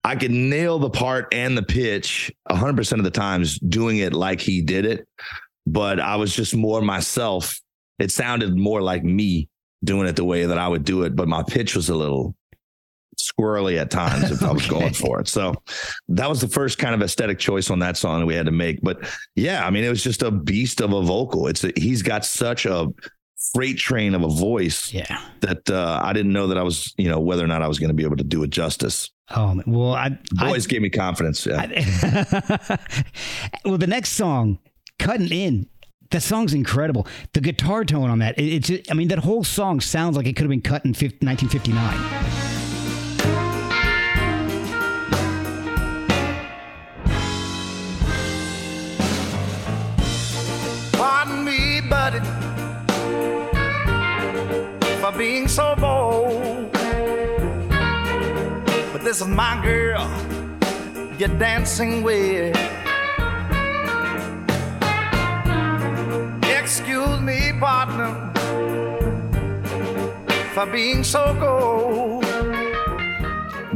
i 0.04 0.16
could 0.16 0.32
nail 0.32 0.80
the 0.80 0.89
part 0.89 1.28
and 1.34 1.58
the 1.58 1.64
pitch 1.64 2.32
100% 2.49 2.97
of 2.97 3.04
the 3.04 3.12
times 3.12 3.60
doing 3.60 3.97
it 3.97 4.14
like 4.14 4.39
he 4.39 4.62
did 4.62 4.86
it 4.86 5.08
but 5.66 5.99
i 5.99 6.16
was 6.16 6.36
just 6.36 6.56
more 6.56 6.82
myself 6.82 7.60
it 7.99 8.12
sounded 8.12 8.56
more 8.58 8.82
like 8.82 9.04
me 9.04 9.47
doing 9.84 10.08
it 10.08 10.16
the 10.16 10.24
way 10.24 10.45
that 10.45 10.58
i 10.58 10.68
would 10.68 10.84
do 10.84 11.04
it 11.04 11.16
but 11.16 11.28
my 11.28 11.43
pitch 11.43 11.76
was 11.76 11.89
a 11.89 11.95
little 11.95 12.36
squirrely 13.18 13.80
at 13.80 13.91
times 13.91 14.32
if 14.32 14.43
I 14.43 14.51
was 14.51 14.66
going 14.68 14.93
for 14.93 15.20
it. 15.20 15.28
So 15.28 15.54
that 16.10 16.30
was 16.30 16.41
the 16.41 16.47
first 16.47 16.78
kind 16.78 16.95
of 16.95 17.01
aesthetic 17.01 17.39
choice 17.39 17.70
on 17.70 17.80
that 17.80 17.97
song 17.97 18.22
that 18.22 18.26
we 18.26 18.36
had 18.36 18.45
to 18.45 18.51
make. 18.51 18.82
But 18.82 19.08
yeah, 19.36 19.66
I 19.66 19.70
mean, 19.70 19.84
it 19.84 19.89
was 19.89 20.04
just 20.04 20.24
a 20.24 20.32
beast 20.32 20.82
of 20.82 20.93
a 20.93 21.01
vocal. 21.01 21.47
It's 21.47 21.64
a, 21.64 21.72
he's 21.76 22.01
got 22.01 22.26
such 22.26 22.66
a 22.66 22.88
freight 23.54 23.78
train 23.78 24.16
of 24.16 24.24
a 24.24 24.30
voice 24.30 24.93
yeah. 24.93 25.22
that 25.41 25.70
uh, 25.70 25.99
I 26.04 26.14
didn't 26.14 26.34
know 26.34 26.47
that 26.47 26.58
I 26.58 26.64
was, 26.64 26.93
you 26.97 27.10
know, 27.10 27.20
whether 27.20 27.43
or 27.43 27.47
not 27.47 27.62
I 27.62 27.68
was 27.68 27.80
going 27.80 27.89
to 27.89 27.93
be 27.93 28.04
able 28.04 28.18
to 28.18 28.24
do 28.24 28.43
it 28.43 28.49
justice. 28.49 29.12
Oh, 29.32 29.61
well, 29.65 29.93
I 29.93 30.17
always 30.41 30.67
gave 30.67 30.82
me 30.82 30.89
confidence. 30.89 31.45
Yeah. 31.45 31.61
I, 31.61 32.78
well, 33.65 33.78
the 33.78 33.88
next 33.88 34.11
song, 34.11 34.59
Cutting 34.99 35.32
In, 35.32 35.67
that 36.11 36.21
song's 36.21 36.53
incredible. 36.53 37.07
The 37.34 37.41
guitar 37.41 37.86
tone 37.86 38.09
on 38.09 38.19
that, 38.19 38.38
it, 38.38 38.69
it's, 38.69 38.91
I 38.91 38.93
mean, 38.93 39.07
that 39.07 39.19
whole 39.19 39.43
song 39.43 39.80
sounds 39.80 40.17
like 40.17 40.28
it 40.28 40.36
could 40.36 40.43
have 40.43 40.49
been 40.49 40.61
cut 40.61 40.86
in 40.86 40.93
50, 40.93 41.26
1959. 41.26 42.43
for 55.03 55.17
being 55.17 55.49
so 55.49 55.76
bold. 55.76 56.12
This 59.14 59.22
is 59.22 59.28
my 59.28 59.61
girl 59.61 60.09
you're 61.20 61.38
dancing 61.38 62.01
with. 62.01 62.57
Excuse 66.43 67.22
me, 67.22 67.53
partner, 67.59 68.34
for 70.55 70.66
being 70.66 71.03
so 71.03 71.38
cold 71.39 72.24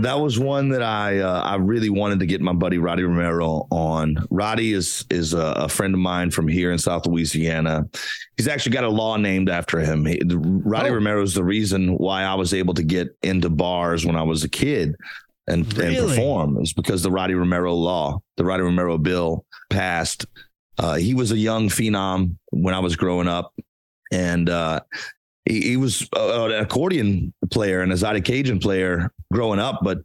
that 0.02 0.20
was 0.20 0.38
one 0.38 0.70
that 0.70 0.84
I 0.84 1.20
uh, 1.20 1.42
I 1.42 1.56
really 1.56 1.90
wanted 1.90 2.20
to 2.20 2.26
get 2.26 2.42
my 2.42 2.54
buddy 2.54 2.78
Roddy 2.78 3.04
Romero 3.04 3.68
on. 3.72 4.18
Roddy 4.30 4.74
is 4.74 5.06
is 5.10 5.34
a, 5.34 5.40
a, 5.40 5.70
friend 5.70 5.94
of 5.94 6.00
mine 6.00 6.32
from 6.32 6.48
here 6.48 6.72
in 6.72 6.78
South 6.78 7.06
Louisiana. 7.08 7.88
He's 8.38 8.48
actually 8.48 8.74
got 8.74 8.84
a 8.84 8.90
law 8.90 9.18
named 9.18 9.50
after 9.50 9.80
him. 9.80 10.06
He, 10.06 10.22
Roddy 10.28 10.90
oh. 10.90 10.94
Romero 10.94 11.24
is 11.24 11.34
the 11.34 11.44
reason 11.44 11.98
why 11.98 12.24
I 12.24 12.36
was 12.36 12.54
able 12.54 12.74
to 12.76 12.84
get 12.84 13.16
into 13.24 13.50
bars 13.50 14.06
when 14.06 14.16
I 14.16 14.24
was 14.24 14.44
a 14.44 14.50
kid 14.50 14.96
and, 15.48 15.78
really? 15.78 15.98
and 15.98 16.08
perform. 16.08 16.62
Is 16.62 16.74
because 16.74 17.04
the 17.04 17.12
Roddy 17.12 17.34
Romero 17.34 17.74
law, 17.74 18.22
the 18.38 18.46
Roddy 18.46 18.64
Romero 18.64 18.98
bill 18.98 19.46
passed. 19.70 20.26
Uh, 20.78 20.96
he 20.96 21.14
was 21.14 21.32
a 21.32 21.38
young 21.38 21.70
phenom 21.70 22.38
when 22.52 22.74
I 22.74 22.80
was 22.80 22.96
growing 22.96 23.28
up, 23.28 23.54
and 24.12 24.50
uh, 24.50 24.82
he, 25.46 25.62
he 25.62 25.78
was 25.78 26.08
uh, 26.16 26.46
an 26.46 26.64
accordion 26.64 27.34
player 27.52 27.82
and 27.82 27.92
a 27.92 27.96
Zydeco 27.96 28.26
Cajun 28.26 28.60
player 28.60 29.12
growing 29.34 29.60
up, 29.60 29.80
but 29.82 30.00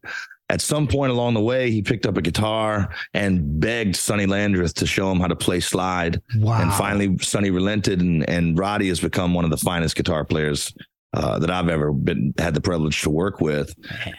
at 0.48 0.60
some 0.60 0.86
point 0.86 1.10
along 1.10 1.32
the 1.32 1.40
way, 1.40 1.70
he 1.70 1.80
picked 1.80 2.04
up 2.04 2.18
a 2.18 2.22
guitar 2.22 2.94
and 3.14 3.58
begged 3.58 3.96
Sonny 3.96 4.26
Landreth 4.26 4.74
to 4.74 4.86
show 4.86 5.10
him 5.10 5.18
how 5.18 5.26
to 5.26 5.34
play 5.34 5.60
slide. 5.60 6.20
Wow. 6.36 6.60
And 6.60 6.72
finally, 6.74 7.16
Sonny 7.18 7.50
relented, 7.50 8.02
and, 8.02 8.28
and 8.28 8.58
Roddy 8.58 8.88
has 8.88 9.00
become 9.00 9.32
one 9.32 9.46
of 9.46 9.50
the 9.50 9.56
finest 9.56 9.96
guitar 9.96 10.26
players 10.26 10.74
uh, 11.12 11.38
that 11.38 11.50
I've 11.50 11.68
ever 11.68 11.92
been 11.92 12.34
had 12.38 12.54
the 12.54 12.60
privilege 12.60 13.02
to 13.02 13.10
work 13.10 13.40
with. 13.40 13.74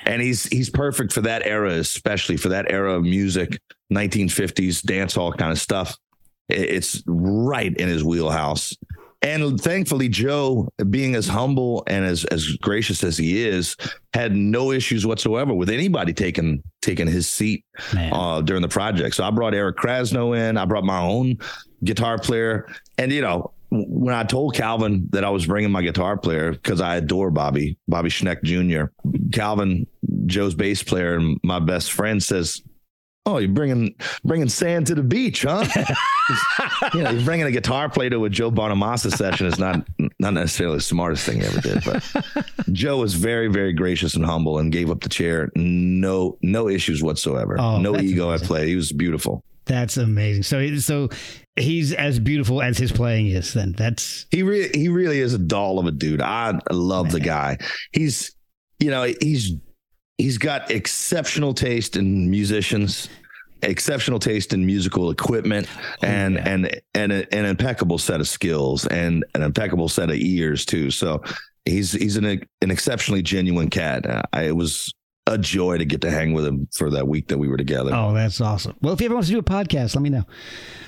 And 0.05 0.21
he's 0.21 0.45
he's 0.45 0.69
perfect 0.69 1.13
for 1.13 1.21
that 1.21 1.45
era, 1.45 1.71
especially 1.73 2.37
for 2.37 2.49
that 2.49 2.71
era 2.71 2.93
of 2.93 3.03
music, 3.03 3.59
1950s 3.91 4.83
dance 4.83 5.15
hall 5.15 5.33
kind 5.33 5.51
of 5.51 5.59
stuff. 5.59 5.97
It's 6.49 7.01
right 7.07 7.75
in 7.75 7.87
his 7.87 8.03
wheelhouse 8.03 8.75
and 9.23 9.59
thankfully, 9.59 10.09
Joe, 10.09 10.67
being 10.89 11.15
as 11.15 11.27
humble 11.27 11.83
and 11.87 12.03
as 12.03 12.25
as 12.25 12.45
gracious 12.57 13.05
as 13.05 13.17
he 13.17 13.41
is, 13.41 13.77
had 14.13 14.35
no 14.35 14.71
issues 14.71 15.05
whatsoever 15.05 15.53
with 15.53 15.69
anybody 15.69 16.11
taking 16.11 16.61
taking 16.81 17.07
his 17.07 17.31
seat 17.31 17.63
uh, 17.95 18.41
during 18.41 18.61
the 18.61 18.67
project. 18.67 19.15
So 19.15 19.23
I 19.23 19.31
brought 19.31 19.55
Eric 19.55 19.77
Krasno 19.77 20.37
in. 20.37 20.57
I 20.57 20.65
brought 20.65 20.83
my 20.83 20.99
own 20.99 21.37
guitar 21.83 22.19
player, 22.19 22.67
and 22.97 23.11
you 23.11 23.21
know. 23.21 23.51
When 23.75 24.13
I 24.13 24.23
told 24.23 24.53
Calvin 24.53 25.07
that 25.11 25.23
I 25.23 25.31
was 25.31 25.47
bringing 25.47 25.71
my 25.71 25.81
guitar 25.81 26.15
player 26.15 26.51
because 26.51 26.79
I 26.79 26.97
adore 26.97 27.31
Bobby, 27.31 27.77
Bobby 27.87 28.09
Schneck 28.09 28.43
Jr., 28.43 28.91
Calvin, 29.31 29.87
Joe's 30.27 30.53
bass 30.53 30.83
player 30.83 31.15
and 31.15 31.39
my 31.43 31.59
best 31.59 31.91
friend 31.91 32.21
says, 32.21 32.61
Oh, 33.25 33.37
you're 33.37 33.49
bringing 33.49 33.95
bringing 34.25 34.49
sand 34.49 34.87
to 34.87 34.95
the 34.95 35.01
beach, 35.01 35.43
huh? 35.43 35.65
you 36.93 37.01
know, 37.01 37.11
you're 37.11 37.23
bringing 37.23 37.45
a 37.45 37.51
guitar 37.51 37.89
player 37.89 38.09
to 38.09 38.25
a 38.25 38.29
Joe 38.29 38.51
Bonamassa 38.51 39.15
session 39.15 39.47
is 39.47 39.57
not 39.57 39.87
not 40.19 40.33
necessarily 40.33 40.77
the 40.77 40.81
smartest 40.83 41.25
thing 41.25 41.39
he 41.39 41.47
ever 41.47 41.61
did, 41.61 41.83
but 41.85 42.03
Joe 42.73 42.97
was 42.97 43.13
very 43.13 43.47
very 43.47 43.71
gracious 43.71 44.15
and 44.15 44.25
humble 44.25 44.59
and 44.59 44.73
gave 44.73 44.91
up 44.91 44.99
the 44.99 45.09
chair. 45.09 45.49
No 45.55 46.37
no 46.41 46.67
issues 46.67 47.01
whatsoever. 47.01 47.55
Oh, 47.57 47.77
no 47.79 47.97
ego 47.97 48.27
amazing. 48.27 48.43
at 48.43 48.47
play. 48.47 48.67
He 48.67 48.75
was 48.75 48.91
beautiful. 48.91 49.41
That's 49.65 49.97
amazing. 49.97 50.43
So 50.43 50.75
so 50.77 51.09
he's 51.55 51.93
as 51.93 52.19
beautiful 52.19 52.61
as 52.61 52.77
his 52.77 52.91
playing 52.91 53.27
is. 53.27 53.53
Then 53.53 53.73
that's 53.73 54.25
he 54.31 54.43
really 54.43 54.69
he 54.77 54.89
really 54.89 55.19
is 55.19 55.33
a 55.33 55.39
doll 55.39 55.79
of 55.79 55.85
a 55.85 55.91
dude. 55.91 56.21
I 56.21 56.59
love 56.71 57.07
Man. 57.07 57.13
the 57.13 57.19
guy. 57.21 57.57
He's 57.91 58.35
you 58.79 58.91
know 58.91 59.11
he's 59.21 59.53
he's 60.17 60.37
got 60.37 60.69
exceptional 60.69 61.53
taste 61.53 61.95
in 61.95 62.29
musicians 62.29 63.09
exceptional 63.63 64.19
taste 64.19 64.53
in 64.53 64.65
musical 64.65 65.09
equipment 65.09 65.67
oh, 66.03 66.05
and 66.05 66.35
yeah. 66.35 66.49
and 66.49 66.81
and 66.93 67.11
a, 67.11 67.33
an 67.33 67.45
impeccable 67.45 67.97
set 67.97 68.19
of 68.19 68.27
skills 68.27 68.85
and 68.87 69.25
an 69.35 69.41
impeccable 69.41 69.87
set 69.87 70.09
of 70.09 70.17
ears 70.17 70.65
too 70.65 70.91
so 70.91 71.23
he's 71.65 71.93
he's 71.93 72.17
an 72.17 72.25
an 72.25 72.71
exceptionally 72.71 73.21
genuine 73.21 73.69
cat 73.69 74.05
uh, 74.05 74.21
I, 74.33 74.43
it 74.43 74.55
was 74.55 74.93
a 75.27 75.37
joy 75.37 75.77
to 75.77 75.85
get 75.85 76.01
to 76.01 76.11
hang 76.11 76.33
with 76.33 76.45
him 76.45 76.67
for 76.73 76.89
that 76.89 77.07
week 77.07 77.27
that 77.29 77.37
we 77.37 77.47
were 77.47 77.57
together 77.57 77.93
oh 77.93 78.13
that's 78.13 78.41
awesome 78.41 78.75
well 78.81 78.93
if 78.93 78.99
you 78.99 79.05
ever 79.05 79.15
want 79.15 79.25
to 79.25 79.31
do 79.31 79.39
a 79.39 79.43
podcast 79.43 79.95
let 79.95 80.01
me 80.01 80.09
know 80.09 80.25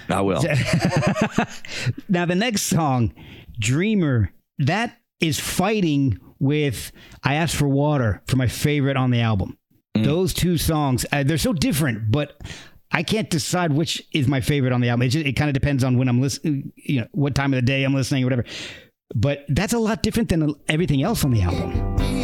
i 0.10 0.22
will 0.22 0.42
now 2.10 2.26
the 2.26 2.36
next 2.36 2.64
song 2.64 3.14
dreamer 3.60 4.32
that 4.60 4.98
is 5.20 5.40
fighting 5.40 6.20
with 6.40 6.92
I 7.24 7.36
Asked 7.36 7.56
for 7.56 7.68
Water 7.68 8.22
for 8.28 8.36
my 8.36 8.48
favorite 8.48 8.98
on 8.98 9.12
the 9.12 9.22
album. 9.22 9.58
Mm. 9.96 10.06
Those 10.06 10.34
two 10.34 10.58
songs, 10.58 11.06
uh, 11.12 11.24
they're 11.24 11.38
so 11.38 11.54
different, 11.54 12.12
but 12.12 12.40
I 12.92 13.04
can't 13.04 13.30
decide 13.30 13.72
which 13.74 14.04
is 14.14 14.28
my 14.28 14.42
favorite 14.42 14.74
on 14.74 14.82
the 14.82 14.90
album. 14.90 15.04
It, 15.04 15.10
just, 15.10 15.26
it 15.26 15.34
kind 15.34 15.50
of 15.50 15.54
depends 15.54 15.84
on 15.84 15.98
when 15.98 16.08
I'm 16.08 16.22
listening, 16.22 16.72
you 16.76 17.02
know, 17.02 17.08
what 17.12 17.36
time 17.36 17.54
of 17.54 17.58
the 17.58 17.66
day 17.66 17.84
I'm 17.84 17.94
listening 17.94 18.24
or 18.24 18.28
whatever. 18.28 18.46
But 19.14 19.46
that's 19.50 19.74
a 19.74 19.80
lot 19.80 20.04
different 20.04 20.30
than 20.30 20.54
everything 20.68 21.04
else 21.04 21.24
on 21.24 21.32
the 21.32 21.42
album. 21.42 22.15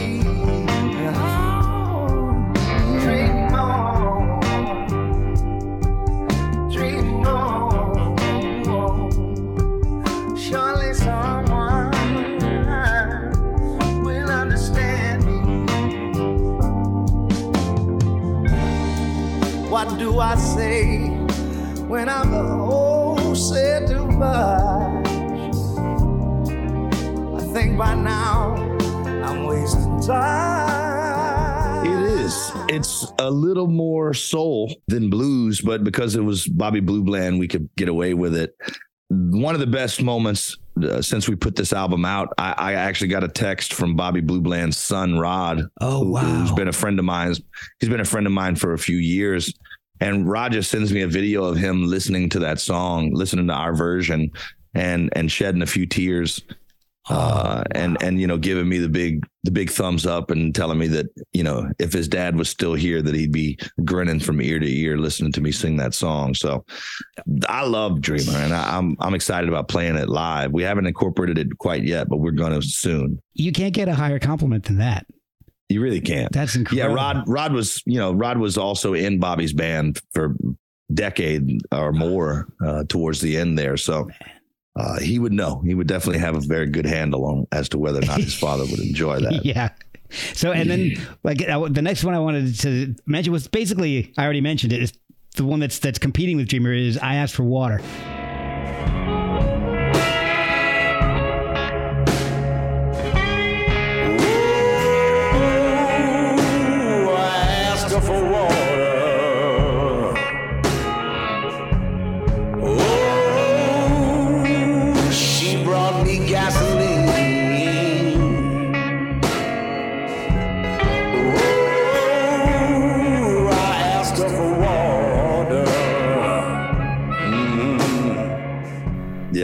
What 19.83 19.97
do 19.97 20.19
I 20.19 20.35
say 20.35 21.07
when 21.87 22.07
I'm 22.07 22.31
oh 22.33 23.33
said 23.33 23.87
goodbye? 23.87 25.01
I 27.35 27.41
think 27.53 27.79
by 27.79 27.95
now 27.95 28.53
I'm 29.25 29.45
wasting 29.45 29.99
time. 30.01 31.87
It 31.87 32.11
is. 32.19 32.51
It's 32.69 33.11
a 33.17 33.31
little 33.31 33.65
more 33.65 34.13
soul 34.13 34.71
than 34.87 35.09
blues, 35.09 35.61
but 35.61 35.83
because 35.83 36.15
it 36.15 36.21
was 36.21 36.45
Bobby 36.45 36.79
Blue 36.79 37.01
Bland, 37.01 37.39
we 37.39 37.47
could 37.47 37.67
get 37.75 37.89
away 37.89 38.13
with 38.13 38.35
it. 38.35 38.55
One 39.11 39.53
of 39.53 39.59
the 39.59 39.67
best 39.67 40.01
moments 40.01 40.57
uh, 40.81 41.01
since 41.01 41.27
we 41.27 41.35
put 41.35 41.55
this 41.55 41.73
album 41.73 42.05
out, 42.05 42.33
I, 42.37 42.53
I, 42.57 42.73
actually 42.73 43.09
got 43.09 43.25
a 43.25 43.27
text 43.27 43.73
from 43.73 43.95
Bobby 43.95 44.21
Blue 44.21 44.39
Bland's 44.39 44.77
son, 44.77 45.19
Rod. 45.19 45.63
Oh, 45.81 46.07
wow. 46.07 46.21
Who's 46.21 46.51
been 46.53 46.69
a 46.69 46.73
friend 46.73 46.97
of 46.97 47.03
mine. 47.03 47.35
He's 47.79 47.89
been 47.89 47.99
a 47.99 48.05
friend 48.05 48.25
of 48.25 48.31
mine 48.31 48.55
for 48.55 48.71
a 48.71 48.79
few 48.79 48.95
years. 48.95 49.53
And 49.99 50.29
Roger 50.29 50.61
sends 50.63 50.93
me 50.93 51.01
a 51.01 51.07
video 51.07 51.43
of 51.43 51.57
him 51.57 51.83
listening 51.83 52.29
to 52.29 52.39
that 52.39 52.61
song, 52.61 53.13
listening 53.13 53.47
to 53.47 53.53
our 53.53 53.75
version, 53.75 54.31
and 54.73 55.09
and 55.15 55.29
shedding 55.29 55.61
a 55.61 55.67
few 55.67 55.85
tears, 55.85 56.41
uh, 57.09 57.63
and 57.71 58.01
and 58.01 58.21
you 58.21 58.27
know 58.27 58.37
giving 58.37 58.69
me 58.69 58.77
the 58.77 58.89
big 58.89 59.25
the 59.43 59.51
big 59.51 59.71
thumbs 59.71 60.05
up 60.05 60.29
and 60.29 60.53
telling 60.53 60.77
me 60.77 60.87
that 60.87 61.07
you 61.33 61.43
know 61.43 61.69
if 61.79 61.91
his 61.91 62.07
dad 62.07 62.37
was 62.37 62.49
still 62.49 62.75
here 62.75 63.01
that 63.01 63.15
he'd 63.15 63.31
be 63.31 63.57
grinning 63.83 64.19
from 64.19 64.41
ear 64.41 64.59
to 64.59 64.67
ear 64.67 64.97
listening 64.97 65.31
to 65.31 65.41
me 65.41 65.51
sing 65.51 65.77
that 65.77 65.93
song. 65.93 66.33
So 66.33 66.63
I 67.47 67.65
love 67.65 68.01
Dreamer, 68.01 68.37
and 68.37 68.53
I, 68.53 68.77
I'm 68.77 68.95
I'm 68.99 69.15
excited 69.15 69.49
about 69.49 69.67
playing 69.67 69.95
it 69.95 70.09
live. 70.09 70.51
We 70.51 70.63
haven't 70.63 70.85
incorporated 70.85 71.37
it 71.37 71.57
quite 71.57 71.83
yet, 71.83 72.07
but 72.07 72.17
we're 72.17 72.31
going 72.31 72.53
to 72.53 72.61
soon. 72.61 73.19
You 73.33 73.51
can't 73.51 73.73
get 73.73 73.87
a 73.87 73.95
higher 73.95 74.19
compliment 74.19 74.65
than 74.65 74.77
that. 74.77 75.07
You 75.69 75.81
really 75.81 76.01
can't. 76.01 76.31
That's 76.31 76.55
incredible. 76.55 76.89
Yeah, 76.89 76.95
Rod. 76.95 77.23
Rod 77.27 77.53
was, 77.53 77.81
you 77.85 77.97
know, 77.97 78.11
Rod 78.11 78.37
was 78.37 78.57
also 78.57 78.93
in 78.93 79.19
Bobby's 79.19 79.53
band 79.53 79.99
for 80.13 80.35
decade 80.93 81.61
or 81.71 81.93
more 81.93 82.49
uh, 82.65 82.83
towards 82.89 83.21
the 83.21 83.37
end 83.37 83.57
there. 83.57 83.77
So 83.77 84.09
uh, 84.81 84.99
he 84.99 85.19
would 85.19 85.31
know. 85.33 85.61
He 85.65 85.73
would 85.75 85.87
definitely 85.87 86.19
have 86.19 86.35
a 86.35 86.39
very 86.41 86.67
good 86.67 86.85
handle 86.85 87.25
on 87.25 87.47
as 87.51 87.69
to 87.69 87.77
whether 87.77 87.99
or 87.99 88.05
not 88.05 88.19
his 88.19 88.33
father 88.33 88.63
would 88.65 88.79
enjoy 88.79 89.19
that. 89.25 89.45
yeah. 89.45 89.69
So 90.33 90.51
and 90.51 90.69
then 90.69 90.93
like 91.23 91.37
the 91.37 91.81
next 91.81 92.03
one 92.03 92.15
I 92.15 92.19
wanted 92.19 92.59
to 92.61 92.95
mention 93.05 93.31
was 93.31 93.47
basically 93.47 94.13
I 94.17 94.23
already 94.23 94.41
mentioned 94.41 94.73
it 94.73 94.81
is 94.81 94.93
the 95.35 95.45
one 95.45 95.59
that's 95.59 95.79
that's 95.79 95.99
competing 95.99 96.37
with 96.37 96.47
Dreamer 96.49 96.73
is 96.73 96.97
I 96.97 97.15
asked 97.15 97.35
for 97.35 97.43
water. 97.43 97.79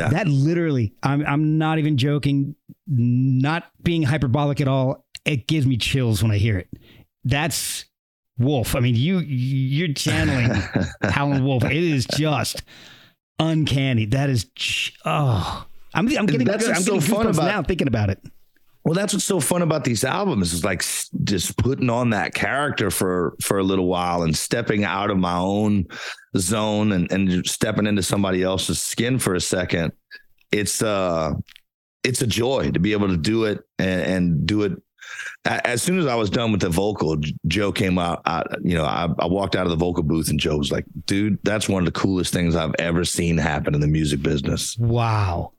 That 0.09 0.27
literally, 0.27 0.93
I'm 1.03 1.25
I'm 1.25 1.57
not 1.57 1.79
even 1.79 1.97
joking, 1.97 2.55
not 2.87 3.71
being 3.83 4.03
hyperbolic 4.03 4.61
at 4.61 4.67
all. 4.67 5.05
It 5.25 5.47
gives 5.47 5.65
me 5.65 5.77
chills 5.77 6.21
when 6.21 6.31
I 6.31 6.37
hear 6.37 6.57
it. 6.57 6.69
That's 7.23 7.85
Wolf. 8.37 8.75
I 8.75 8.79
mean, 8.79 8.95
you 8.95 9.19
you're 9.19 9.93
channeling 9.93 10.61
Howlin' 11.03 11.43
Wolf. 11.43 11.63
It 11.63 11.71
is 11.73 12.05
just 12.05 12.63
uncanny. 13.39 14.05
That 14.05 14.29
is 14.29 14.45
oh, 15.05 15.65
I'm 15.93 16.07
I'm 16.17 16.25
getting 16.25 16.45
that's 16.45 16.67
I'm 16.67 16.75
so 16.75 16.95
getting 16.95 17.15
fun 17.15 17.27
about 17.27 17.45
now 17.45 17.63
thinking 17.63 17.87
about 17.87 18.09
it. 18.09 18.21
Well, 18.87 18.93
that's 18.93 19.11
what's 19.11 19.25
so 19.25 19.41
fun 19.41 19.61
about 19.61 19.83
these 19.83 20.05
albums 20.05 20.53
is 20.53 20.63
like 20.63 20.81
just 21.25 21.57
putting 21.57 21.89
on 21.89 22.11
that 22.11 22.33
character 22.33 22.89
for 22.89 23.35
for 23.41 23.57
a 23.57 23.63
little 23.63 23.87
while 23.87 24.23
and 24.23 24.37
stepping 24.37 24.85
out 24.85 25.09
of 25.09 25.17
my 25.17 25.35
own 25.35 25.87
zone 26.39 26.91
and 26.91 27.11
and 27.11 27.45
stepping 27.47 27.87
into 27.87 28.03
somebody 28.03 28.43
else's 28.43 28.81
skin 28.81 29.19
for 29.19 29.35
a 29.35 29.41
second 29.41 29.91
it's 30.51 30.81
uh 30.81 31.33
it's 32.03 32.21
a 32.21 32.27
joy 32.27 32.71
to 32.71 32.79
be 32.79 32.93
able 32.93 33.07
to 33.07 33.17
do 33.17 33.45
it 33.45 33.63
and, 33.79 34.01
and 34.01 34.45
do 34.45 34.63
it 34.63 34.73
as 35.45 35.81
soon 35.81 35.99
as 35.99 36.05
I 36.05 36.15
was 36.15 36.29
done 36.29 36.51
with 36.51 36.61
the 36.61 36.69
vocal, 36.69 37.17
Joe 37.47 37.71
came 37.71 37.97
out. 37.97 38.21
I, 38.25 38.43
you 38.63 38.75
know, 38.75 38.83
I, 38.83 39.07
I, 39.19 39.27
walked 39.27 39.55
out 39.55 39.65
of 39.65 39.69
the 39.69 39.77
vocal 39.77 40.03
booth, 40.03 40.29
and 40.29 40.39
Joe 40.39 40.57
was 40.57 40.71
like, 40.71 40.85
"Dude, 41.05 41.39
that's 41.43 41.69
one 41.69 41.81
of 41.81 41.85
the 41.85 41.97
coolest 41.97 42.33
things 42.33 42.55
I've 42.55 42.75
ever 42.79 43.05
seen 43.05 43.37
happen 43.37 43.73
in 43.73 43.81
the 43.81 43.87
music 43.87 44.21
business." 44.21 44.77
Wow. 44.77 45.53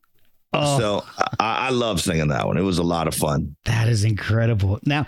Oh. 0.53 0.79
So 0.79 1.05
I, 1.39 1.69
I 1.69 1.71
love 1.71 2.01
singing 2.01 2.29
that 2.29 2.47
one. 2.47 2.57
It 2.57 2.63
was 2.63 2.79
a 2.79 2.83
lot 2.83 3.09
of 3.09 3.15
fun. 3.15 3.57
That 3.65 3.89
is 3.89 4.05
incredible. 4.05 4.79
Now, 4.85 5.07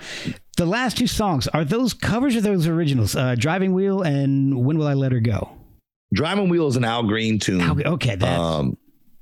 the 0.57 0.67
last 0.67 0.99
two 0.99 1.07
songs 1.07 1.49
are 1.49 1.65
those 1.65 1.95
covers 1.95 2.37
or 2.37 2.41
those 2.41 2.67
originals? 2.67 3.17
Uh, 3.17 3.35
Driving 3.37 3.73
Wheel 3.73 4.03
and 4.03 4.65
When 4.65 4.79
Will 4.79 4.87
I 4.87 4.95
Let 4.95 5.13
Her 5.13 5.21
Go? 5.21 5.51
Driving 6.13 6.49
Wheel 6.49 6.67
is 6.67 6.77
an 6.77 6.85
Al 6.85 7.05
Green 7.05 7.39
tune. 7.39 7.61
Al, 7.61 7.81
okay, 7.95 8.17
that. 8.17 8.39
Um, 8.39 8.77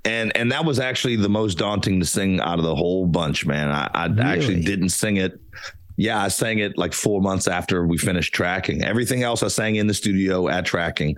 and 0.05 0.35
and 0.37 0.51
that 0.53 0.65
was 0.65 0.79
actually 0.81 1.17
the 1.17 1.29
most 1.29 1.59
daunting 1.59 2.01
to 2.01 2.07
sing 2.07 2.41
out 2.41 2.59
of 2.59 2.65
the 2.65 2.75
whole 2.75 3.07
bunch, 3.07 3.45
man. 3.45 3.69
I, 3.69 3.91
I 3.95 4.07
really? 4.07 4.23
actually 4.23 4.63
didn't 4.63 4.91
sing 4.91 5.19
it. 5.19 5.39
Yeah, 5.97 6.23
I 6.23 6.29
sang 6.29 6.61
it 6.61 6.79
like 6.79 6.93
four 6.93 7.21
months 7.21 7.49
after 7.49 7.87
we 7.87 7.99
finished 7.99 8.33
tracking. 8.33 8.85
Everything 8.85 9.23
else 9.23 9.43
I 9.43 9.49
sang 9.49 9.77
in 9.77 9.87
the 9.89 9.95
studio 9.95 10.49
at 10.49 10.65
tracking. 10.65 11.17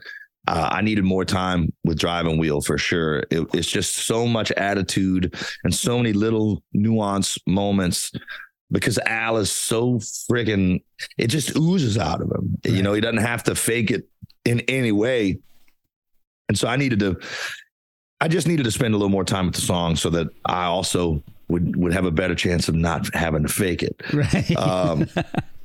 uh, 0.48 0.68
I 0.72 0.80
needed 0.80 1.04
more 1.04 1.24
time 1.24 1.72
with 1.84 1.98
Driving 1.98 2.38
Wheel 2.38 2.60
for 2.60 2.78
sure. 2.78 3.24
It, 3.30 3.46
it's 3.52 3.70
just 3.70 3.94
so 4.06 4.26
much 4.26 4.50
attitude 4.52 5.34
and 5.64 5.74
so 5.74 5.98
many 5.98 6.12
little 6.12 6.62
nuance 6.72 7.38
moments 7.46 8.10
because 8.72 8.98
Al 8.98 9.36
is 9.36 9.52
so 9.52 9.96
friggin' 9.96 10.82
it 11.18 11.28
just 11.28 11.56
oozes 11.56 11.98
out 11.98 12.22
of 12.22 12.30
him. 12.30 12.58
Right. 12.64 12.74
You 12.74 12.82
know, 12.82 12.94
he 12.94 13.00
doesn't 13.00 13.18
have 13.18 13.42
to 13.44 13.54
fake 13.54 13.90
it 13.90 14.08
in 14.44 14.60
any 14.60 14.92
way. 14.92 15.38
And 16.50 16.58
so 16.58 16.66
I 16.66 16.74
needed 16.74 16.98
to 16.98 17.16
I 18.20 18.26
just 18.26 18.48
needed 18.48 18.64
to 18.64 18.72
spend 18.72 18.92
a 18.92 18.96
little 18.96 19.08
more 19.08 19.24
time 19.24 19.46
with 19.46 19.54
the 19.54 19.60
song 19.60 19.94
so 19.94 20.10
that 20.10 20.26
I 20.46 20.64
also 20.64 21.22
would 21.46 21.76
would 21.76 21.92
have 21.92 22.06
a 22.06 22.10
better 22.10 22.34
chance 22.34 22.68
of 22.68 22.74
not 22.74 23.14
having 23.14 23.44
to 23.44 23.48
fake 23.48 23.84
it. 23.84 24.02
Right. 24.12 24.56
Um, 24.56 25.06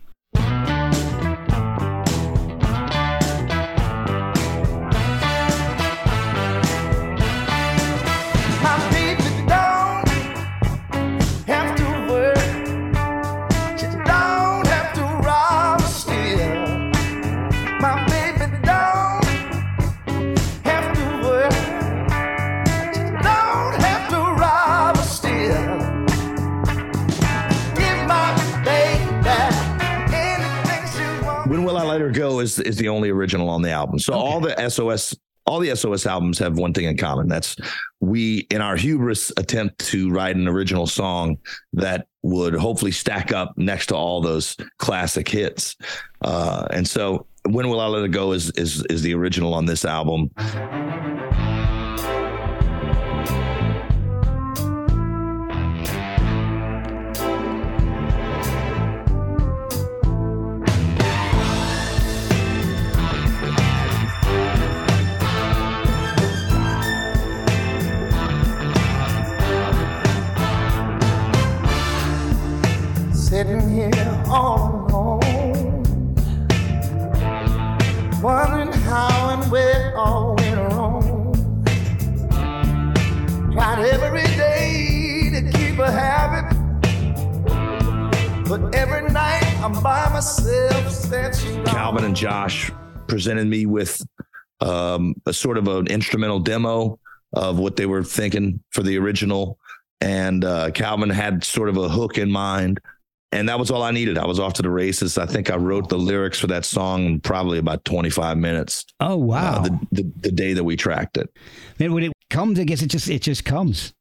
is 32.40 32.60
is 32.60 32.78
the 32.78 32.90
only 32.90 33.10
original 33.10 33.50
on 33.50 33.62
the 33.62 33.72
album. 33.72 34.00
So 34.00 34.14
okay. 34.14 34.22
all 34.22 34.40
the 34.40 34.70
SOS 34.70 35.16
all 35.48 35.60
the 35.60 35.76
SOS 35.76 36.06
albums 36.06 36.40
have 36.40 36.58
one 36.58 36.74
thing 36.74 36.86
in 36.86 36.98
common. 36.98 37.28
That's 37.28 37.56
we, 38.00 38.48
in 38.50 38.62
our 38.62 38.76
hubris, 38.76 39.32
attempt 39.38 39.80
to 39.88 40.10
write 40.10 40.36
an 40.36 40.48
original 40.48 40.88
song 40.88 41.38
that 41.74 42.08
would 42.24 42.56
hopefully 42.56 42.92
stack 42.92 43.32
up 43.32 43.54
next 43.58 43.88
to 43.88 43.96
all 43.96 44.22
those 44.22 44.58
classic 44.80 45.28
hits. 45.30 45.76
Uh, 46.24 46.68
and 46.72 46.88
so, 46.88 47.28
"When 47.48 47.70
Will 47.70 47.80
I 47.80 47.88
Let 47.88 48.04
It 48.04 48.12
Go" 48.12 48.32
is 48.32 48.50
is 48.52 48.84
is 48.86 49.04
the 49.04 49.14
original 49.14 49.54
on 49.54 49.66
this 49.66 49.86
album. 49.86 50.32
Sitting 73.36 73.70
here 73.70 74.24
all 74.30 74.88
alone, 74.88 75.84
wondering 78.22 78.72
how 78.72 79.32
and 79.32 79.52
where 79.52 79.98
all 79.98 80.38
went 80.38 80.56
wrong. 80.72 81.34
Tried 83.52 83.90
every 83.92 84.24
day 84.38 85.32
to 85.34 85.52
keep 85.52 85.78
a 85.80 85.92
habit, 85.92 86.46
but 88.48 88.74
every 88.74 89.10
night 89.12 89.44
I'm 89.62 89.74
by 89.84 90.08
myself 90.14 91.12
Calvin 91.66 92.06
and 92.06 92.16
Josh 92.16 92.72
presented 93.08 93.48
me 93.48 93.66
with 93.66 94.02
um, 94.62 95.14
a 95.26 95.34
sort 95.34 95.58
of 95.58 95.68
an 95.68 95.88
instrumental 95.88 96.40
demo 96.40 97.00
of 97.34 97.60
what 97.60 97.76
they 97.76 97.86
were 97.86 98.02
thinking 98.02 98.64
for 98.70 98.82
the 98.82 98.98
original. 98.98 99.60
And 100.00 100.46
uh, 100.46 100.72
Calvin 100.72 101.10
had 101.10 101.44
sort 101.44 101.68
of 101.68 101.76
a 101.76 101.90
hook 101.90 102.18
in 102.18 102.32
mind 102.32 102.80
and 103.36 103.50
that 103.50 103.60
was 103.60 103.70
all 103.72 103.84
I 103.84 103.92
needed. 103.92 104.18
I 104.18 104.26
was 104.26 104.40
off 104.40 104.54
to 104.54 104.62
the 104.62 104.70
races. 104.70 105.18
I 105.18 105.26
think 105.26 105.52
I 105.52 105.56
wrote 105.58 105.90
the 105.90 105.98
lyrics 105.98 106.40
for 106.40 106.48
that 106.48 106.66
song 106.66 107.06
in 107.06 107.20
probably 107.22 107.58
about 107.58 107.84
25 107.86 108.38
minutes. 108.38 108.86
Oh 109.00 109.14
uh, 109.14 109.16
wow! 109.16 109.56
Uh, 109.56 109.64
the, 109.64 109.80
the, 109.92 110.12
the 110.22 110.32
day 110.32 110.54
that 110.54 110.64
we 110.64 110.76
tracked 110.76 111.18
it. 111.18 111.30
Man, 111.80 111.94
when 111.94 112.04
it 112.04 112.14
comes, 112.30 112.60
I 112.60 112.64
guess 112.64 112.82
it 112.82 112.88
just 112.88 113.10
it 113.10 113.22
just 113.22 113.44
comes. 113.44 113.94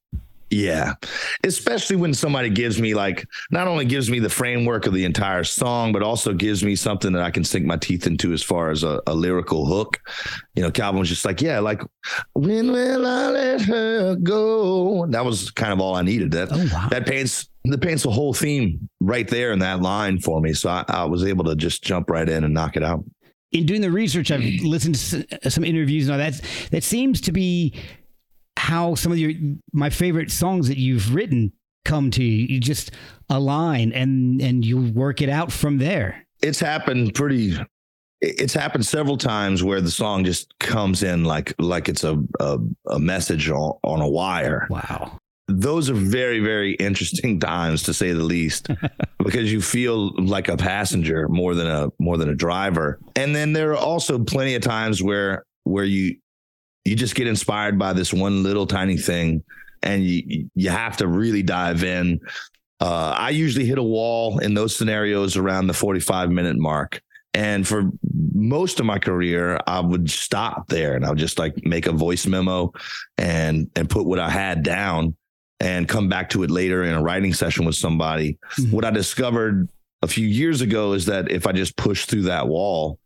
Yeah, 0.54 0.94
especially 1.42 1.96
when 1.96 2.14
somebody 2.14 2.48
gives 2.48 2.80
me 2.80 2.94
like 2.94 3.26
not 3.50 3.66
only 3.66 3.84
gives 3.84 4.08
me 4.08 4.20
the 4.20 4.28
framework 4.28 4.86
of 4.86 4.94
the 4.94 5.04
entire 5.04 5.42
song, 5.42 5.92
but 5.92 6.00
also 6.00 6.32
gives 6.32 6.62
me 6.62 6.76
something 6.76 7.12
that 7.12 7.24
I 7.24 7.32
can 7.32 7.42
sink 7.42 7.66
my 7.66 7.76
teeth 7.76 8.06
into 8.06 8.32
as 8.32 8.40
far 8.40 8.70
as 8.70 8.84
a, 8.84 9.02
a 9.08 9.14
lyrical 9.14 9.66
hook. 9.66 10.00
You 10.54 10.62
know, 10.62 10.70
Calvin 10.70 11.00
was 11.00 11.08
just 11.08 11.24
like, 11.24 11.42
"Yeah, 11.42 11.58
like 11.58 11.82
when 12.34 12.70
will 12.70 13.04
I 13.04 13.30
let 13.30 13.62
her 13.62 14.14
go?" 14.14 15.06
That 15.06 15.24
was 15.24 15.50
kind 15.50 15.72
of 15.72 15.80
all 15.80 15.96
I 15.96 16.02
needed. 16.02 16.30
That 16.30 16.50
oh, 16.52 16.68
wow. 16.72 16.86
that 16.88 17.04
paints 17.04 17.48
that 17.64 17.80
paints 17.80 18.04
the 18.04 18.12
whole 18.12 18.32
theme 18.32 18.88
right 19.00 19.26
there 19.26 19.50
in 19.50 19.58
that 19.58 19.82
line 19.82 20.20
for 20.20 20.40
me. 20.40 20.52
So 20.52 20.70
I, 20.70 20.84
I 20.86 21.04
was 21.04 21.24
able 21.24 21.44
to 21.46 21.56
just 21.56 21.82
jump 21.82 22.10
right 22.10 22.28
in 22.28 22.44
and 22.44 22.54
knock 22.54 22.76
it 22.76 22.84
out. 22.84 23.04
In 23.50 23.66
doing 23.66 23.80
the 23.80 23.90
research, 23.90 24.30
I've 24.30 24.42
listened 24.62 24.94
to 24.94 25.50
some 25.50 25.64
interviews 25.64 26.08
and 26.08 26.12
all 26.12 26.18
that. 26.18 26.40
That 26.70 26.84
seems 26.84 27.20
to 27.22 27.32
be 27.32 27.74
how 28.64 28.94
some 28.94 29.12
of 29.12 29.18
your 29.18 29.32
my 29.74 29.90
favorite 29.90 30.30
songs 30.30 30.68
that 30.68 30.78
you've 30.78 31.14
written 31.14 31.52
come 31.84 32.10
to 32.12 32.24
you. 32.24 32.46
You 32.46 32.60
just 32.60 32.92
align 33.28 33.92
and 33.92 34.40
and 34.40 34.64
you 34.64 34.80
work 34.80 35.20
it 35.20 35.28
out 35.28 35.52
from 35.52 35.76
there. 35.76 36.26
It's 36.42 36.60
happened 36.60 37.14
pretty 37.14 37.58
it's 38.22 38.54
happened 38.54 38.86
several 38.86 39.18
times 39.18 39.62
where 39.62 39.82
the 39.82 39.90
song 39.90 40.24
just 40.24 40.58
comes 40.60 41.02
in 41.02 41.24
like 41.24 41.54
like 41.58 41.90
it's 41.90 42.04
a 42.04 42.18
a, 42.40 42.58
a 42.88 42.98
message 42.98 43.50
on, 43.50 43.74
on 43.82 44.00
a 44.00 44.08
wire. 44.08 44.66
Wow. 44.70 45.18
Those 45.46 45.90
are 45.90 45.94
very 45.94 46.40
very 46.40 46.72
interesting 46.76 47.38
times 47.52 47.82
to 47.82 47.92
say 47.92 48.12
the 48.12 48.22
least 48.22 48.68
because 49.18 49.52
you 49.52 49.60
feel 49.60 50.14
like 50.24 50.48
a 50.48 50.56
passenger 50.56 51.28
more 51.28 51.54
than 51.54 51.66
a 51.66 51.88
more 51.98 52.16
than 52.16 52.30
a 52.30 52.34
driver. 52.34 52.98
And 53.14 53.36
then 53.36 53.52
there 53.52 53.72
are 53.72 53.76
also 53.76 54.18
plenty 54.18 54.54
of 54.54 54.62
times 54.62 55.02
where 55.02 55.44
where 55.64 55.84
you 55.84 56.16
you 56.84 56.94
just 56.94 57.14
get 57.14 57.26
inspired 57.26 57.78
by 57.78 57.92
this 57.92 58.12
one 58.12 58.42
little 58.42 58.66
tiny 58.66 58.96
thing 58.96 59.42
and 59.82 60.04
you 60.04 60.48
you 60.54 60.70
have 60.70 60.96
to 60.98 61.06
really 61.06 61.42
dive 61.42 61.84
in. 61.84 62.20
Uh, 62.80 63.14
i 63.16 63.30
usually 63.30 63.64
hit 63.64 63.78
a 63.78 63.82
wall 63.82 64.38
in 64.38 64.54
those 64.54 64.76
scenarios 64.76 65.36
around 65.36 65.66
the 65.66 65.74
45 65.74 66.30
minute 66.30 66.56
mark. 66.56 67.00
And 67.32 67.66
for 67.66 67.90
most 68.32 68.78
of 68.80 68.86
my 68.86 68.98
career 68.98 69.58
i 69.66 69.80
would 69.80 70.10
stop 70.10 70.68
there 70.68 70.94
and 70.94 71.04
i 71.04 71.08
would 71.08 71.18
just 71.18 71.38
like 71.38 71.64
make 71.64 71.86
a 71.86 71.92
voice 71.92 72.26
memo 72.26 72.72
and 73.18 73.70
and 73.76 73.88
put 73.88 74.04
what 74.04 74.18
i 74.18 74.30
had 74.30 74.62
down 74.62 75.16
and 75.60 75.88
come 75.88 76.08
back 76.08 76.30
to 76.30 76.42
it 76.42 76.50
later 76.50 76.82
in 76.82 76.94
a 76.94 77.02
writing 77.02 77.32
session 77.32 77.64
with 77.64 77.76
somebody. 77.76 78.38
Mm-hmm. 78.58 78.72
what 78.72 78.84
i 78.84 78.90
discovered 78.90 79.68
a 80.02 80.06
few 80.06 80.26
years 80.26 80.60
ago 80.60 80.92
is 80.92 81.06
that 81.06 81.30
if 81.30 81.46
i 81.46 81.52
just 81.52 81.76
push 81.76 82.06
through 82.06 82.22
that 82.22 82.46
wall 82.46 82.98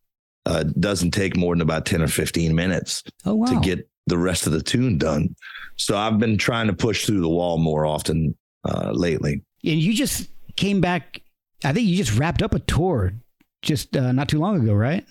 uh, 0.48 0.64
doesn't 0.80 1.10
take 1.10 1.36
more 1.36 1.54
than 1.54 1.60
about 1.60 1.84
10 1.84 2.02
or 2.02 2.08
15 2.08 2.54
minutes 2.54 3.04
oh, 3.26 3.34
wow. 3.34 3.46
to 3.46 3.60
get 3.60 3.88
the 4.06 4.18
rest 4.18 4.46
of 4.46 4.52
the 4.52 4.62
tune 4.62 4.96
done. 4.96 5.36
So 5.76 5.96
I've 5.96 6.18
been 6.18 6.38
trying 6.38 6.66
to 6.68 6.72
push 6.72 7.04
through 7.04 7.20
the 7.20 7.28
wall 7.28 7.58
more 7.58 7.84
often 7.84 8.34
uh, 8.66 8.90
lately. 8.92 9.42
And 9.62 9.78
you 9.78 9.92
just 9.92 10.30
came 10.56 10.80
back, 10.80 11.20
I 11.64 11.72
think 11.72 11.86
you 11.86 11.96
just 11.96 12.18
wrapped 12.18 12.42
up 12.42 12.54
a 12.54 12.60
tour 12.60 13.12
just 13.60 13.94
uh, 13.94 14.10
not 14.12 14.28
too 14.28 14.38
long 14.38 14.62
ago, 14.62 14.72
right? 14.72 15.04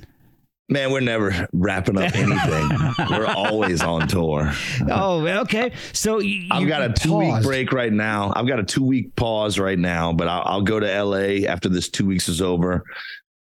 Man, 0.70 0.92
we're 0.92 1.00
never 1.00 1.48
wrapping 1.54 1.98
up 1.98 2.14
anything. 2.14 2.70
we're 3.10 3.28
always 3.28 3.82
on 3.82 4.08
tour. 4.08 4.52
Oh, 4.90 5.26
okay. 5.26 5.72
So 5.94 6.20
you, 6.20 6.48
I've 6.52 6.68
got 6.68 6.82
a 6.82 6.92
two 6.92 7.10
paused. 7.10 7.38
week 7.38 7.44
break 7.44 7.72
right 7.72 7.94
now. 7.94 8.34
I've 8.36 8.48
got 8.48 8.60
a 8.60 8.66
two 8.66 8.84
week 8.84 9.16
pause 9.16 9.60
right 9.60 9.80
now, 9.80 10.12
but 10.12 10.28
I'll, 10.28 10.44
I'll, 10.46 10.62
go 10.62 10.80
to 10.82 11.04
LA 11.04 11.48
after 11.48 11.70
this 11.70 11.88
two 11.88 12.06
weeks 12.06 12.28
is 12.28 12.42
over 12.42 12.84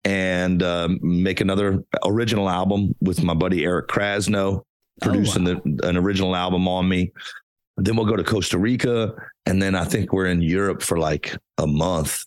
and 0.05 0.61
uh, 0.61 0.87
make 1.01 1.41
another 1.41 1.83
original 2.05 2.47
album 2.47 2.95
with 3.01 3.23
my 3.23 3.33
buddy 3.33 3.65
Eric 3.65 3.87
Krasno, 3.87 4.61
producing 5.01 5.47
oh, 5.47 5.55
wow. 5.55 5.61
the, 5.65 5.89
an 5.89 5.97
original 5.97 6.35
album 6.35 6.67
on 6.67 6.87
me. 6.87 7.11
Then 7.77 7.97
we'll 7.97 8.05
go 8.05 8.15
to 8.15 8.23
Costa 8.23 8.57
Rica, 8.57 9.13
and 9.45 9.61
then 9.61 9.75
I 9.75 9.83
think 9.83 10.13
we're 10.13 10.27
in 10.27 10.41
Europe 10.41 10.81
for 10.81 10.97
like 10.97 11.35
a 11.57 11.67
month. 11.67 12.23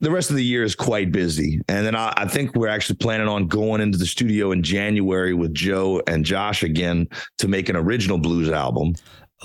The 0.00 0.10
rest 0.10 0.30
of 0.30 0.36
the 0.36 0.44
year 0.44 0.64
is 0.64 0.74
quite 0.74 1.12
busy, 1.12 1.60
and 1.68 1.86
then 1.86 1.94
I, 1.94 2.12
I 2.16 2.26
think 2.26 2.54
we're 2.54 2.68
actually 2.68 2.96
planning 2.96 3.28
on 3.28 3.46
going 3.46 3.80
into 3.80 3.98
the 3.98 4.06
studio 4.06 4.52
in 4.52 4.62
January 4.62 5.32
with 5.32 5.54
Joe 5.54 6.02
and 6.06 6.24
Josh 6.24 6.62
again 6.62 7.06
to 7.38 7.48
make 7.48 7.68
an 7.68 7.76
original 7.76 8.18
blues 8.18 8.50
album. 8.50 8.94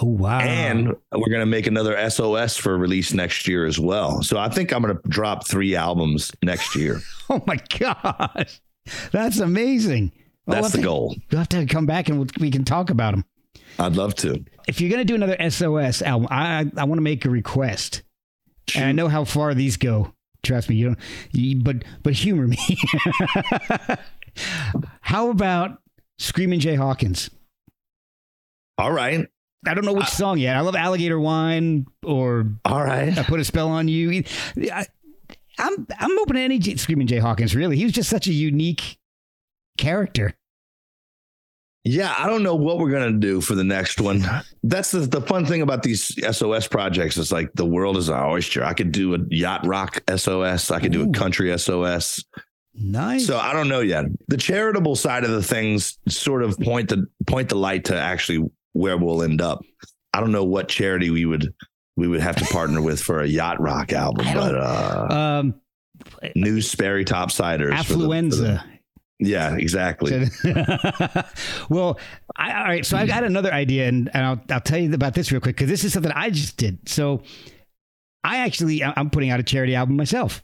Oh 0.02 0.08
wow! 0.08 0.40
And 0.40 0.94
we're 1.12 1.32
gonna 1.32 1.46
make 1.46 1.68
another 1.68 2.10
SOS 2.10 2.58
for 2.58 2.78
release 2.78 3.14
next 3.14 3.48
year 3.48 3.66
as 3.66 3.80
well. 3.80 4.22
So 4.24 4.38
I 4.38 4.50
think 4.50 4.74
I'm 4.74 4.82
gonna 4.82 5.00
drop 5.08 5.48
three 5.48 5.76
albums 5.76 6.32
next 6.44 6.76
year. 6.76 7.00
oh 7.30 7.42
my 7.48 7.58
gosh, 7.80 8.62
that's 9.12 9.40
amazing! 9.40 10.12
Well, 10.46 10.62
that's 10.62 10.74
the 10.74 10.80
to, 10.80 10.84
goal. 10.84 11.16
You'll 11.30 11.40
have 11.40 11.50
to 11.50 11.66
come 11.66 11.86
back 11.86 12.10
and 12.10 12.30
we 12.40 12.52
can 12.52 12.66
talk 12.66 12.90
about 12.90 13.12
them. 13.12 13.26
I'd 13.80 13.96
love 13.96 14.16
to. 14.16 14.44
If 14.68 14.82
you're 14.82 14.90
gonna 14.90 15.06
do 15.06 15.16
another 15.16 15.38
SOS 15.50 16.02
album, 16.02 16.28
I 16.30 16.70
I 16.76 16.84
want 16.84 16.98
to 16.98 17.04
make 17.04 17.24
a 17.26 17.30
request. 17.30 18.04
Shoot. 18.68 18.80
And 18.80 18.90
I 18.90 18.92
know 18.92 19.08
how 19.08 19.24
far 19.24 19.54
these 19.54 19.78
go. 19.78 20.14
Trust 20.44 20.70
me, 20.70 20.76
you 20.76 20.88
don't. 20.88 21.00
You, 21.32 21.62
but 21.62 21.84
but 22.04 22.14
humor 22.14 22.48
me. 22.48 22.58
how 25.02 25.30
about 25.30 25.80
Screaming 26.18 26.60
Jay 26.60 26.76
Hawkins. 26.76 27.30
All 28.78 28.92
right. 28.92 29.28
I 29.68 29.74
don't 29.74 29.86
know 29.86 29.94
which 29.94 30.08
song 30.08 30.38
yet. 30.38 30.56
I 30.56 30.62
love 30.62 30.76
Alligator 30.76 31.20
Wine 31.20 31.86
or 32.04 32.48
All 32.66 32.84
right. 32.84 33.18
I 33.18 33.24
Put 33.24 33.40
a 33.40 33.46
Spell 33.46 33.70
on 33.70 33.88
You. 33.88 34.24
I, 34.72 34.86
I'm 35.58 35.88
I'm 35.98 36.20
open 36.20 36.36
to 36.36 36.42
any 36.42 36.60
J- 36.60 36.76
Screaming 36.76 37.08
Jay 37.08 37.18
Hawkins. 37.20 37.56
Really, 37.56 37.78
he 37.78 37.84
was 37.84 37.94
just 37.94 38.10
such 38.10 38.28
a 38.28 38.34
unique 38.34 38.98
character. 39.78 40.34
Yeah, 41.88 42.14
I 42.18 42.28
don't 42.28 42.42
know 42.42 42.56
what 42.56 42.80
we're 42.80 42.90
gonna 42.90 43.12
do 43.12 43.42
for 43.42 43.54
the 43.54 43.64
next 43.64 44.02
one. 44.02 44.26
That's 44.64 44.90
the, 44.92 45.02
the 45.02 45.22
fun 45.22 45.46
thing 45.46 45.62
about 45.62 45.84
these 45.84 46.16
SOS 46.36 46.68
projects. 46.68 47.16
It's 47.16 47.32
like 47.32 47.54
the 47.54 47.66
world 47.66 47.98
is 47.98 48.10
our 48.10 48.28
oyster. 48.32 48.64
I 48.64 48.74
could 48.74 48.92
do 48.92 49.14
a 49.14 49.20
yacht 49.30 49.66
rock 49.68 50.02
SOS. 50.14 50.72
I 50.72 50.80
could 50.80 50.92
do 50.92 51.08
a 51.08 51.12
country 51.12 51.56
SOS. 51.58 52.24
Nice. 52.74 53.28
So 53.28 53.38
I 53.38 53.54
don't 53.54 53.70
know 53.70 53.82
yet. 53.82 54.06
The 54.28 54.38
charitable 54.38 54.96
side 54.96 55.24
of 55.24 55.30
the 55.30 55.44
things 55.44 55.98
sort 56.08 56.44
of 56.44 56.60
point 56.60 56.90
the 56.90 57.06
point 57.28 57.50
the 57.50 57.56
light 57.56 57.86
to 57.86 57.98
actually 57.98 58.50
where 58.76 58.98
we'll 58.98 59.24
end 59.24 59.42
up. 59.42 59.64
I 60.14 60.20
don't 60.20 60.32
know 60.32 60.44
what 60.44 60.68
charity 60.68 61.10
we 61.10 61.26
would 61.26 61.54
we 61.98 62.08
would 62.10 62.20
have 62.22 62.36
to 62.36 62.46
partner 62.46 62.82
with 62.82 63.02
for 63.02 63.22
a 63.22 63.28
yacht 63.28 63.60
rock 63.62 63.94
album, 63.94 64.26
but 64.34 64.56
uh, 64.56 65.08
um, 65.42 65.56
new 66.36 66.62
Sperry 66.62 67.06
Topsiders. 67.06 67.84
for 67.86 67.94
the- 67.94 68.00
for 68.00 68.06
the- 68.06 68.08
affluenza. 68.08 68.64
yeah, 69.20 69.56
exactly. 69.56 70.28
well, 71.70 71.98
I, 72.36 72.54
all 72.60 72.64
right. 72.66 72.86
So 72.86 72.98
I 72.98 73.06
got 73.06 73.24
another 73.24 73.54
idea, 73.54 73.88
and, 73.88 74.10
and 74.14 74.26
I'll, 74.26 74.42
I'll 74.50 74.60
tell 74.62 74.78
you 74.80 74.94
about 74.94 75.14
this 75.14 75.32
real 75.32 75.40
quick 75.42 75.56
because 75.56 75.70
this 75.70 75.84
is 75.86 75.94
something 75.94 76.12
I 76.14 76.30
just 76.30 76.58
did. 76.58 76.88
So 76.90 77.24
I 78.26 78.38
actually, 78.40 78.84
I'm 78.84 79.10
putting 79.10 79.30
out 79.30 79.40
a 79.40 79.44
charity 79.44 79.74
album 79.76 79.96
myself. 79.96 80.44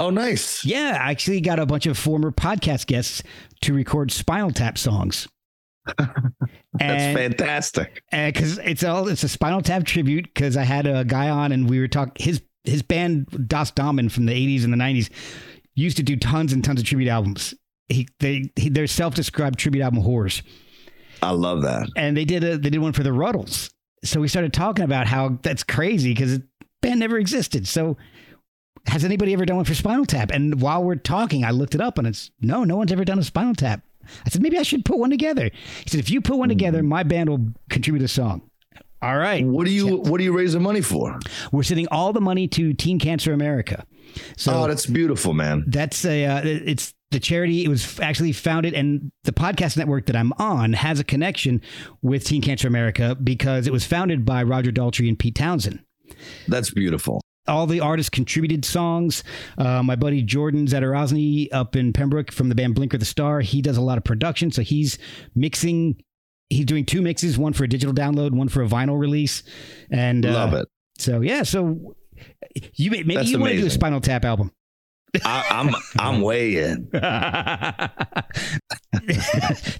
Oh, 0.00 0.10
nice. 0.10 0.64
Yeah, 0.64 0.98
I 1.00 1.10
actually 1.10 1.40
got 1.40 1.58
a 1.60 1.66
bunch 1.66 1.86
of 1.86 1.96
former 1.98 2.32
podcast 2.32 2.86
guests 2.86 3.22
to 3.60 3.74
record 3.74 4.10
Spinal 4.10 4.50
Tap 4.50 4.76
songs. 4.78 5.28
That's 6.74 7.16
fantastic. 7.16 8.02
because 8.10 8.58
it's 8.58 8.84
all 8.84 9.08
it's 9.08 9.22
a 9.22 9.28
Spinal 9.28 9.62
Tap 9.62 9.84
tribute. 9.84 10.24
Because 10.32 10.56
I 10.56 10.62
had 10.64 10.86
a 10.86 11.04
guy 11.04 11.28
on, 11.28 11.52
and 11.52 11.68
we 11.68 11.80
were 11.80 11.88
talking 11.88 12.14
his 12.18 12.42
his 12.64 12.82
band 12.82 13.48
Das 13.48 13.70
Damen 13.72 14.10
from 14.10 14.26
the 14.26 14.32
'80s 14.32 14.64
and 14.64 14.72
the 14.72 14.76
'90s 14.76 15.10
used 15.74 15.96
to 15.96 16.02
do 16.02 16.16
tons 16.16 16.52
and 16.52 16.64
tons 16.64 16.80
of 16.80 16.86
tribute 16.86 17.08
albums. 17.08 17.54
He 17.88 18.08
they 18.20 18.50
he, 18.56 18.68
they're 18.68 18.86
self 18.86 19.14
described 19.14 19.58
tribute 19.58 19.82
album 19.82 20.02
whores. 20.02 20.42
I 21.22 21.30
love 21.32 21.62
that. 21.62 21.88
and 21.96 22.16
they 22.16 22.24
did 22.24 22.44
a 22.44 22.56
they 22.56 22.70
did 22.70 22.78
one 22.78 22.92
for 22.92 23.02
the 23.02 23.10
Rutles. 23.10 23.70
So 24.04 24.20
we 24.20 24.28
started 24.28 24.52
talking 24.52 24.84
about 24.84 25.06
how 25.06 25.38
that's 25.42 25.62
crazy 25.62 26.14
because 26.14 26.38
the 26.38 26.46
band 26.80 27.00
never 27.00 27.18
existed. 27.18 27.68
So 27.68 27.96
has 28.86 29.04
anybody 29.04 29.34
ever 29.34 29.44
done 29.44 29.56
one 29.56 29.66
for 29.66 29.74
Spinal 29.74 30.06
Tap? 30.06 30.30
And 30.30 30.62
while 30.62 30.82
we're 30.82 30.94
talking, 30.94 31.44
I 31.44 31.50
looked 31.50 31.74
it 31.74 31.82
up 31.82 31.98
and 31.98 32.06
it's 32.06 32.30
no, 32.40 32.64
no 32.64 32.76
one's 32.76 32.92
ever 32.92 33.04
done 33.04 33.18
a 33.18 33.22
Spinal 33.22 33.54
Tap. 33.54 33.82
I 34.26 34.28
said 34.30 34.42
maybe 34.42 34.58
I 34.58 34.62
should 34.62 34.84
put 34.84 34.98
one 34.98 35.10
together. 35.10 35.50
He 35.84 35.90
said 35.90 36.00
if 36.00 36.10
you 36.10 36.20
put 36.20 36.36
one 36.36 36.48
together, 36.48 36.82
my 36.82 37.02
band 37.02 37.28
will 37.28 37.46
contribute 37.68 38.02
a 38.04 38.08
song. 38.08 38.42
All 39.02 39.16
right, 39.16 39.44
What 39.46 39.64
do 39.64 39.72
you 39.72 39.96
What 39.96 40.20
are 40.20 40.24
you 40.24 40.36
raising 40.36 40.62
money 40.62 40.82
for? 40.82 41.18
we're 41.52 41.62
sending 41.62 41.88
all 41.90 42.12
the 42.12 42.20
money 42.20 42.46
to 42.48 42.74
Teen 42.74 42.98
Cancer 42.98 43.32
America. 43.32 43.86
So 44.36 44.52
oh, 44.52 44.68
that's 44.68 44.84
beautiful, 44.86 45.32
man. 45.32 45.64
that's 45.68 46.04
a 46.04 46.26
uh, 46.26 46.42
it's 46.44 46.92
the 47.10 47.20
charity. 47.20 47.64
It 47.64 47.68
was 47.68 47.98
actually 48.00 48.32
founded, 48.32 48.74
and 48.74 49.10
the 49.24 49.32
podcast 49.32 49.76
network 49.76 50.06
that 50.06 50.16
I'm 50.16 50.32
on 50.34 50.74
has 50.74 51.00
a 51.00 51.04
connection 51.04 51.62
with 52.02 52.24
Teen 52.24 52.42
Cancer 52.42 52.68
America 52.68 53.14
because 53.14 53.66
it 53.66 53.72
was 53.72 53.84
founded 53.86 54.26
by 54.26 54.42
Roger 54.42 54.70
Daltrey 54.70 55.08
and 55.08 55.18
Pete 55.18 55.34
Townshend. 55.34 55.82
That's 56.48 56.70
beautiful. 56.70 57.20
All 57.50 57.66
the 57.66 57.80
artists 57.80 58.08
contributed 58.08 58.64
songs. 58.64 59.22
Uh, 59.58 59.82
my 59.82 59.96
buddy 59.96 60.22
Jordan 60.22 60.66
Zadorozny 60.66 61.48
up 61.52 61.76
in 61.76 61.92
Pembroke 61.92 62.32
from 62.32 62.48
the 62.48 62.54
band 62.54 62.74
Blinker 62.74 62.96
the 62.98 63.04
Star, 63.04 63.40
he 63.40 63.60
does 63.60 63.76
a 63.76 63.82
lot 63.82 63.98
of 63.98 64.04
production, 64.04 64.50
so 64.50 64.62
he's 64.62 64.98
mixing. 65.34 66.02
He's 66.48 66.64
doing 66.64 66.84
two 66.84 67.00
mixes, 67.02 67.38
one 67.38 67.52
for 67.52 67.64
a 67.64 67.68
digital 67.68 67.94
download, 67.94 68.32
one 68.32 68.48
for 68.48 68.62
a 68.62 68.66
vinyl 68.66 68.98
release, 68.98 69.42
and 69.90 70.26
uh, 70.26 70.32
Love 70.32 70.54
it. 70.54 70.68
So 70.98 71.20
yeah, 71.20 71.42
so 71.44 71.94
you 72.74 72.90
may- 72.90 73.02
maybe 73.02 73.16
That's 73.16 73.30
you 73.30 73.38
want 73.38 73.52
to 73.52 73.60
do 73.60 73.66
a. 73.66 73.70
Spinal 73.70 74.00
Tap 74.00 74.24
album. 74.24 74.50
I, 75.24 75.44
I'm 75.50 75.74
I'm 75.98 76.20
way 76.22 76.56
in. 76.56 76.88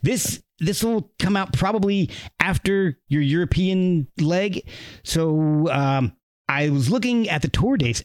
this 0.03 0.43
this 0.59 0.83
will 0.83 1.13
come 1.19 1.37
out 1.37 1.53
probably 1.53 2.11
after 2.41 2.99
your 3.09 3.23
European 3.23 4.09
leg. 4.19 4.69
So 5.05 5.69
um, 5.71 6.13
I 6.51 6.69
was 6.71 6.91
looking 6.91 7.29
at 7.29 7.43
the 7.43 7.49
tour 7.49 7.77
dates, 7.77 8.03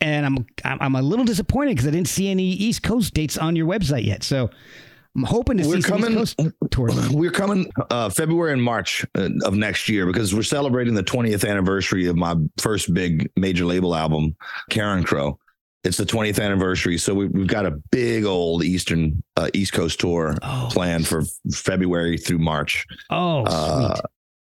and 0.00 0.24
I'm 0.24 0.46
I'm, 0.64 0.94
a 0.94 1.02
little 1.02 1.24
disappointed 1.24 1.70
because 1.72 1.88
I 1.88 1.90
didn't 1.90 2.08
see 2.08 2.28
any 2.30 2.44
East 2.44 2.82
Coast 2.84 3.12
dates 3.12 3.36
on 3.36 3.56
your 3.56 3.66
website 3.66 4.04
yet. 4.04 4.22
So 4.22 4.48
I'm 5.16 5.24
hoping 5.24 5.58
to 5.58 5.66
We're 5.66 5.76
see 5.76 5.82
some 5.82 6.02
coming- 6.02 6.18
East 6.20 6.36
Coast 6.36 6.54
tours. 6.70 7.10
We're 7.10 7.32
coming 7.32 7.70
uh, 7.90 8.08
February 8.10 8.52
and 8.52 8.62
March 8.62 9.04
uh, 9.16 9.28
of 9.44 9.54
next 9.54 9.88
year 9.88 10.06
because 10.06 10.32
we're 10.34 10.42
celebrating 10.44 10.94
the 10.94 11.02
20th 11.02 11.48
anniversary 11.48 12.06
of 12.06 12.14
my 12.16 12.36
first 12.58 12.94
big 12.94 13.28
major 13.36 13.64
label 13.64 13.94
album, 13.96 14.36
Carencro. 14.70 15.36
It's 15.84 15.96
the 15.96 16.04
20th 16.04 16.40
anniversary, 16.42 16.98
so 16.98 17.14
we, 17.14 17.26
we've 17.26 17.46
got 17.46 17.64
a 17.64 17.70
big 17.92 18.24
old 18.24 18.62
Eastern 18.64 19.22
uh, 19.36 19.48
East 19.54 19.72
Coast 19.72 19.98
tour 20.00 20.34
Oh, 20.42 20.68
planned 20.70 21.06
for 21.06 21.22
February 21.52 22.18
through 22.18 22.38
March. 22.38 22.84
oh, 23.10 23.44
Uh, 23.44 23.94
sweet. 23.94 24.04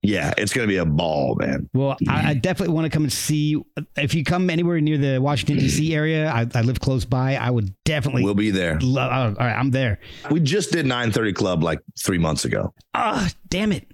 Yeah, 0.02 0.32
it's 0.38 0.52
gonna 0.52 0.68
be 0.68 0.76
a 0.76 0.84
ball, 0.84 1.34
man. 1.36 1.68
Well, 1.74 1.96
I, 2.08 2.30
I 2.30 2.34
definitely 2.34 2.74
want 2.74 2.84
to 2.84 2.90
come 2.90 3.02
and 3.02 3.12
see. 3.12 3.60
If 3.96 4.14
you 4.14 4.24
come 4.24 4.48
anywhere 4.48 4.80
near 4.80 4.96
the 4.96 5.18
Washington 5.18 5.58
D.C. 5.58 5.94
area, 5.94 6.30
I, 6.30 6.46
I 6.54 6.62
live 6.62 6.80
close 6.80 7.04
by. 7.04 7.34
I 7.36 7.50
would 7.50 7.74
definitely. 7.84 8.22
We'll 8.22 8.34
be 8.34 8.50
there. 8.50 8.78
love, 8.80 9.10
oh, 9.10 9.40
all 9.40 9.46
right, 9.46 9.58
I'm 9.58 9.70
there. 9.70 9.98
We 10.30 10.40
just 10.40 10.70
did 10.70 10.86
930 10.86 11.32
Club 11.32 11.62
like 11.62 11.80
three 12.04 12.18
months 12.18 12.44
ago. 12.44 12.72
Ah, 12.94 13.28
damn 13.48 13.72
it. 13.72 13.88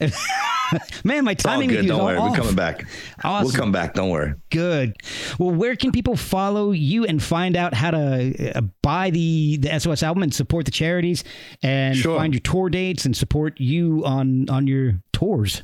Man, 1.04 1.24
my 1.24 1.32
It's 1.32 1.44
all 1.46 1.52
timing 1.54 1.68
with 1.68 1.76
good. 1.78 1.84
you 1.86 1.90
is 1.92 1.96
Don't 1.96 2.00
all 2.00 2.06
worry. 2.06 2.18
off. 2.18 2.30
We're 2.30 2.36
coming 2.36 2.54
back. 2.54 2.86
Awesome. 3.24 3.44
We'll 3.46 3.54
come 3.54 3.72
back. 3.72 3.94
Don't 3.94 4.10
worry. 4.10 4.34
Good. 4.50 4.94
Well, 5.38 5.50
where 5.50 5.74
can 5.76 5.92
people 5.92 6.14
follow 6.16 6.72
you 6.72 7.04
and 7.06 7.22
find 7.22 7.56
out 7.56 7.72
how 7.72 7.90
to 7.92 8.52
uh, 8.54 8.60
buy 8.82 9.10
the 9.10 9.56
the 9.58 9.78
SOS 9.80 10.02
album 10.02 10.22
and 10.22 10.34
support 10.34 10.66
the 10.66 10.70
charities 10.70 11.24
and 11.62 11.96
Sure. 11.96 12.18
find 12.18 12.34
your 12.34 12.40
tour 12.40 12.68
dates 12.68 13.06
and 13.06 13.16
support 13.16 13.58
you 13.58 14.02
on 14.04 14.48
on 14.50 14.66
your 14.66 15.00
tours? 15.12 15.62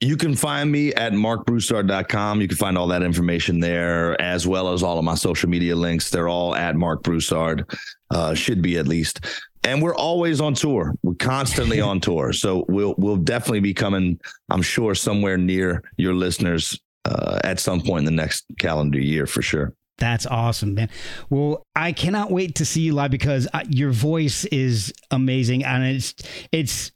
You 0.00 0.16
can 0.18 0.36
find 0.36 0.70
me 0.70 0.92
at 0.92 1.12
marcbroussard.com. 1.12 2.40
You 2.42 2.48
can 2.48 2.56
find 2.58 2.76
all 2.76 2.86
that 2.88 3.02
information 3.02 3.60
there, 3.60 4.20
as 4.20 4.46
well 4.46 4.72
as 4.72 4.82
all 4.82 4.98
of 4.98 5.04
my 5.04 5.14
social 5.14 5.48
media 5.48 5.74
links. 5.74 6.10
They're 6.10 6.28
all 6.28 6.54
at 6.54 6.76
Marc 6.76 7.02
Broussard, 7.02 7.64
uh, 8.10 8.34
should 8.34 8.60
be 8.62 8.76
at 8.76 8.86
least. 8.86 9.20
And 9.66 9.82
we're 9.82 9.96
always 9.96 10.40
on 10.40 10.54
tour. 10.54 10.94
We're 11.02 11.14
constantly 11.14 11.80
on 11.90 12.00
tour. 12.00 12.32
So 12.32 12.64
we'll 12.68 12.94
we'll 12.96 13.16
definitely 13.16 13.60
be 13.60 13.74
coming, 13.74 14.20
I'm 14.48 14.62
sure, 14.62 14.94
somewhere 14.94 15.36
near 15.36 15.82
your 15.96 16.14
listeners 16.14 16.78
uh, 17.04 17.40
at 17.44 17.60
some 17.60 17.80
point 17.80 18.00
in 18.00 18.04
the 18.04 18.22
next 18.22 18.44
calendar 18.58 19.00
year 19.00 19.26
for 19.26 19.42
sure. 19.42 19.74
That's 19.98 20.26
awesome, 20.26 20.74
man. 20.74 20.90
Well, 21.30 21.62
I 21.74 21.92
cannot 21.92 22.30
wait 22.30 22.56
to 22.56 22.66
see 22.66 22.82
you 22.82 22.92
live 22.92 23.10
because 23.10 23.48
uh, 23.54 23.64
your 23.68 23.90
voice 23.90 24.44
is 24.46 24.92
amazing, 25.10 25.64
and 25.64 25.84
it's 25.84 26.14
it's 26.52 26.92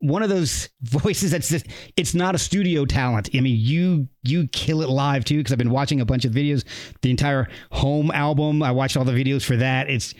one 0.00 0.22
of 0.22 0.28
those 0.28 0.68
voices 0.82 1.30
that's 1.30 1.48
just, 1.48 1.66
it's 1.96 2.14
not 2.14 2.34
a 2.34 2.38
studio 2.38 2.84
talent. 2.84 3.30
I 3.34 3.40
mean, 3.40 3.56
you 3.58 4.08
you 4.22 4.46
kill 4.48 4.82
it 4.82 4.88
live 4.88 5.24
too 5.24 5.38
because 5.38 5.52
I've 5.52 5.58
been 5.58 5.70
watching 5.70 6.00
a 6.00 6.04
bunch 6.04 6.24
of 6.24 6.32
videos. 6.32 6.64
The 7.02 7.10
entire 7.10 7.48
home 7.72 8.10
album, 8.12 8.62
I 8.62 8.70
watched 8.70 8.96
all 8.96 9.04
the 9.04 9.12
videos 9.12 9.44
for 9.44 9.56
that. 9.56 9.90
It's 9.90 10.14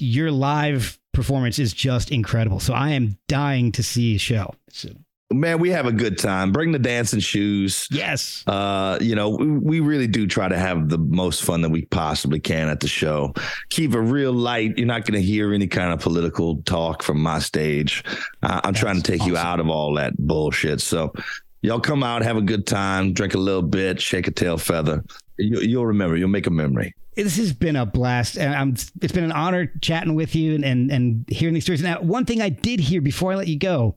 your 0.00 0.30
live 0.30 0.98
performance 1.12 1.58
is 1.58 1.72
just 1.72 2.10
incredible. 2.10 2.60
So 2.60 2.72
I 2.72 2.90
am 2.90 3.18
dying 3.28 3.72
to 3.72 3.82
see 3.82 4.14
a 4.14 4.18
show. 4.18 4.54
So, 4.70 4.90
Man, 5.32 5.60
we 5.60 5.70
have 5.70 5.86
a 5.86 5.92
good 5.92 6.18
time. 6.18 6.50
Bring 6.50 6.72
the 6.72 6.78
dancing 6.80 7.20
shoes. 7.20 7.86
yes. 7.92 8.42
uh 8.48 8.98
you 9.00 9.14
know 9.14 9.30
we, 9.30 9.46
we 9.46 9.80
really 9.80 10.08
do 10.08 10.26
try 10.26 10.48
to 10.48 10.58
have 10.58 10.88
the 10.88 10.98
most 10.98 11.44
fun 11.44 11.60
that 11.60 11.68
we 11.68 11.84
possibly 11.86 12.40
can 12.40 12.68
at 12.68 12.80
the 12.80 12.88
show 12.88 13.32
keep 13.68 13.94
it 13.94 14.00
real 14.00 14.32
light 14.32 14.76
you're 14.76 14.88
not 14.88 15.04
going 15.04 15.14
to 15.20 15.24
hear 15.24 15.54
any 15.54 15.68
kind 15.68 15.92
of 15.92 16.00
political 16.00 16.62
talk 16.62 17.02
from 17.04 17.22
my 17.22 17.38
stage 17.38 18.02
uh, 18.42 18.60
i'm 18.64 18.74
trying 18.74 19.00
to 19.00 19.02
take 19.02 19.24
you 19.24 19.36
out 19.36 19.60
of 19.60 19.68
all 19.68 19.94
that 19.94 20.12
bullshit 20.18 20.80
so 20.80 21.12
y'all 21.62 21.80
come 21.80 22.02
out 22.02 22.22
have 22.22 22.36
a 22.36 22.42
good 22.42 22.66
time 22.66 23.12
drink 23.12 23.34
a 23.34 23.38
little 23.38 23.62
bit 23.62 24.00
shake 24.00 24.26
a 24.26 24.30
tail 24.30 24.56
feather 24.56 25.04
you, 25.38 25.60
you'll 25.60 25.86
remember 25.86 26.16
you'll 26.16 26.28
make 26.28 26.46
a 26.46 26.50
memory 26.50 26.94
this 27.16 27.36
has 27.36 27.52
been 27.52 27.76
a 27.76 27.84
blast 27.84 28.38
and 28.38 28.54
I'm, 28.54 28.70
it's 29.02 29.12
been 29.12 29.24
an 29.24 29.32
honor 29.32 29.70
chatting 29.82 30.14
with 30.14 30.34
you 30.34 30.54
and, 30.54 30.64
and, 30.64 30.90
and 30.90 31.24
hearing 31.28 31.54
these 31.54 31.64
stories. 31.64 31.82
Now, 31.82 32.00
one 32.00 32.24
thing 32.24 32.40
I 32.40 32.48
did 32.48 32.80
hear 32.80 33.00
before 33.00 33.32
I 33.32 33.34
let 33.34 33.48
you 33.48 33.58
go, 33.58 33.96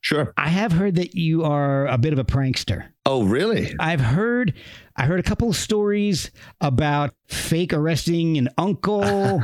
sure 0.00 0.32
I 0.36 0.48
have 0.48 0.72
heard 0.72 0.96
that 0.96 1.14
you 1.14 1.44
are 1.44 1.86
a 1.86 1.98
bit 1.98 2.12
of 2.12 2.18
a 2.18 2.24
prankster. 2.24 2.88
oh 3.06 3.22
really 3.24 3.74
I've 3.78 4.00
heard, 4.00 4.54
I 4.96 5.04
heard 5.04 5.20
a 5.20 5.22
couple 5.22 5.50
of 5.50 5.56
stories 5.56 6.30
about 6.60 7.14
fake 7.28 7.72
arresting 7.72 8.38
an 8.38 8.48
uncle 8.58 9.02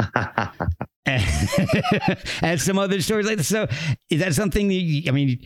and, 1.07 1.25
and 2.43 2.61
some 2.61 2.79
other 2.79 3.01
stories 3.01 3.27
like 3.27 3.37
this. 3.37 3.49
So 3.49 3.69
is 4.11 4.21
that 4.21 4.35
something 4.35 4.67
that 4.69 4.75
you, 4.75 5.09
I 5.09 5.13
mean, 5.13 5.39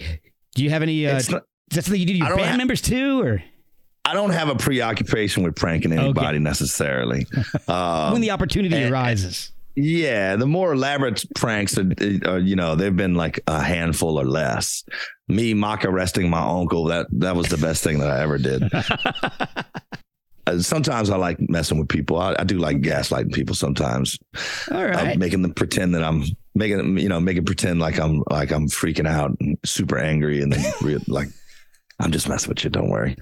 do 0.55 0.65
you 0.65 0.71
have 0.71 0.83
any, 0.83 1.07
uh, 1.07 1.21
not- 1.29 1.45
is 1.71 1.77
that 1.77 1.85
something 1.85 2.01
you 2.01 2.07
do 2.07 2.13
to 2.15 2.19
your 2.19 2.37
band 2.37 2.51
ha- 2.51 2.57
members 2.57 2.81
too, 2.81 3.21
or 3.23 3.43
i 4.05 4.15
don't 4.15 4.31
have 4.31 4.49
a 4.49 4.55
preoccupation 4.55 5.43
with 5.43 5.55
pranking 5.55 5.93
anybody 5.93 6.39
necessarily 6.39 7.27
uh, 7.69 8.09
when 8.13 8.21
the 8.23 8.31
opportunity 8.31 8.75
and- 8.77 8.93
arises? 8.93 9.53
Yeah, 9.81 10.35
the 10.35 10.47
more 10.47 10.73
elaborate 10.73 11.25
pranks, 11.37 11.79
are, 11.79 11.89
are, 12.27 12.41
you 12.41 12.57
know, 12.57 12.75
they've 12.75 12.97
been 12.97 13.15
like 13.15 13.39
a 13.47 13.63
handful 13.63 14.19
or 14.19 14.25
less. 14.25 14.83
Me 15.29 15.55
mock 15.55 15.85
arresting 15.85 16.29
my 16.29 16.41
uncle 16.41 16.87
that 16.87 17.07
that 17.13 17.37
was 17.37 17.47
the 17.47 17.59
best 17.59 17.85
thing 17.85 18.01
that 18.01 18.11
I 18.11 18.21
ever 18.23 18.39
did. 18.39 18.65
Uh, 20.47 20.59
sometimes 20.61 21.11
I 21.11 21.17
like 21.19 21.39
messing 21.51 21.79
with 21.79 21.91
people. 21.91 22.19
I, 22.19 22.35
I 22.39 22.45
do 22.45 22.57
like 22.57 22.79
gaslighting 22.79 23.35
people 23.35 23.55
sometimes. 23.55 24.19
All 24.71 24.79
Uh, 24.79 24.87
right. 24.89 25.19
making 25.19 25.43
them 25.43 25.53
pretend 25.53 25.95
that 25.95 26.03
I'm 26.03 26.25
making 26.55 26.79
them, 26.79 26.97
you 26.97 27.07
know, 27.11 27.21
making 27.21 27.45
pretend 27.45 27.81
like 27.81 28.01
I'm 28.01 28.23
like 28.31 28.51
I'm 28.51 28.67
freaking 28.67 29.07
out 29.07 29.37
and 29.41 29.59
super 29.67 29.99
angry, 29.99 30.41
and 30.41 30.51
then 30.51 30.73
real, 30.81 31.01
like 31.07 31.29
I'm 32.01 32.13
just 32.13 32.29
messing 32.29 32.49
with 32.49 32.63
you. 32.63 32.71
Don't 32.71 32.89
worry. 32.91 33.17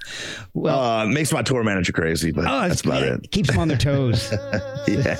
well, 0.54 0.80
uh, 0.80 1.04
it 1.04 1.08
makes 1.08 1.32
my 1.32 1.42
tour 1.42 1.62
manager 1.62 1.92
crazy, 1.92 2.32
but 2.32 2.46
oh, 2.46 2.68
that's 2.68 2.80
about 2.80 3.02
it. 3.02 3.30
Keeps 3.30 3.50
them 3.50 3.58
on 3.58 3.68
their 3.68 3.76
toes. 3.78 4.32
Yeah. 4.88 5.16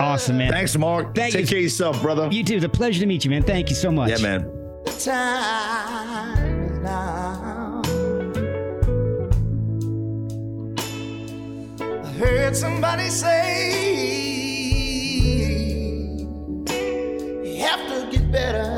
awesome, 0.00 0.38
man. 0.38 0.50
Thanks, 0.50 0.74
Marc. 0.78 1.14
Thank 1.14 1.34
Take 1.34 1.42
you. 1.42 1.48
care 1.48 1.58
of 1.58 1.62
yourself, 1.64 2.00
brother. 2.00 2.28
You 2.32 2.42
too. 2.42 2.56
It's 2.56 2.64
a 2.64 2.68
pleasure 2.68 3.00
to 3.00 3.06
meet 3.06 3.22
you, 3.24 3.30
man. 3.30 3.42
Thank 3.42 3.68
you 3.68 3.76
so 3.76 3.92
much. 3.92 4.08
yeah, 4.08 4.16
man. 4.18 4.40
time 4.98 6.64
is 6.64 6.78
now. 6.80 7.82
I 12.04 12.12
heard 12.12 12.56
somebody 12.56 13.10
say 13.10 13.74
you 17.44 17.62
have 17.62 17.80
to 17.88 18.08
get 18.10 18.32
better 18.32 18.77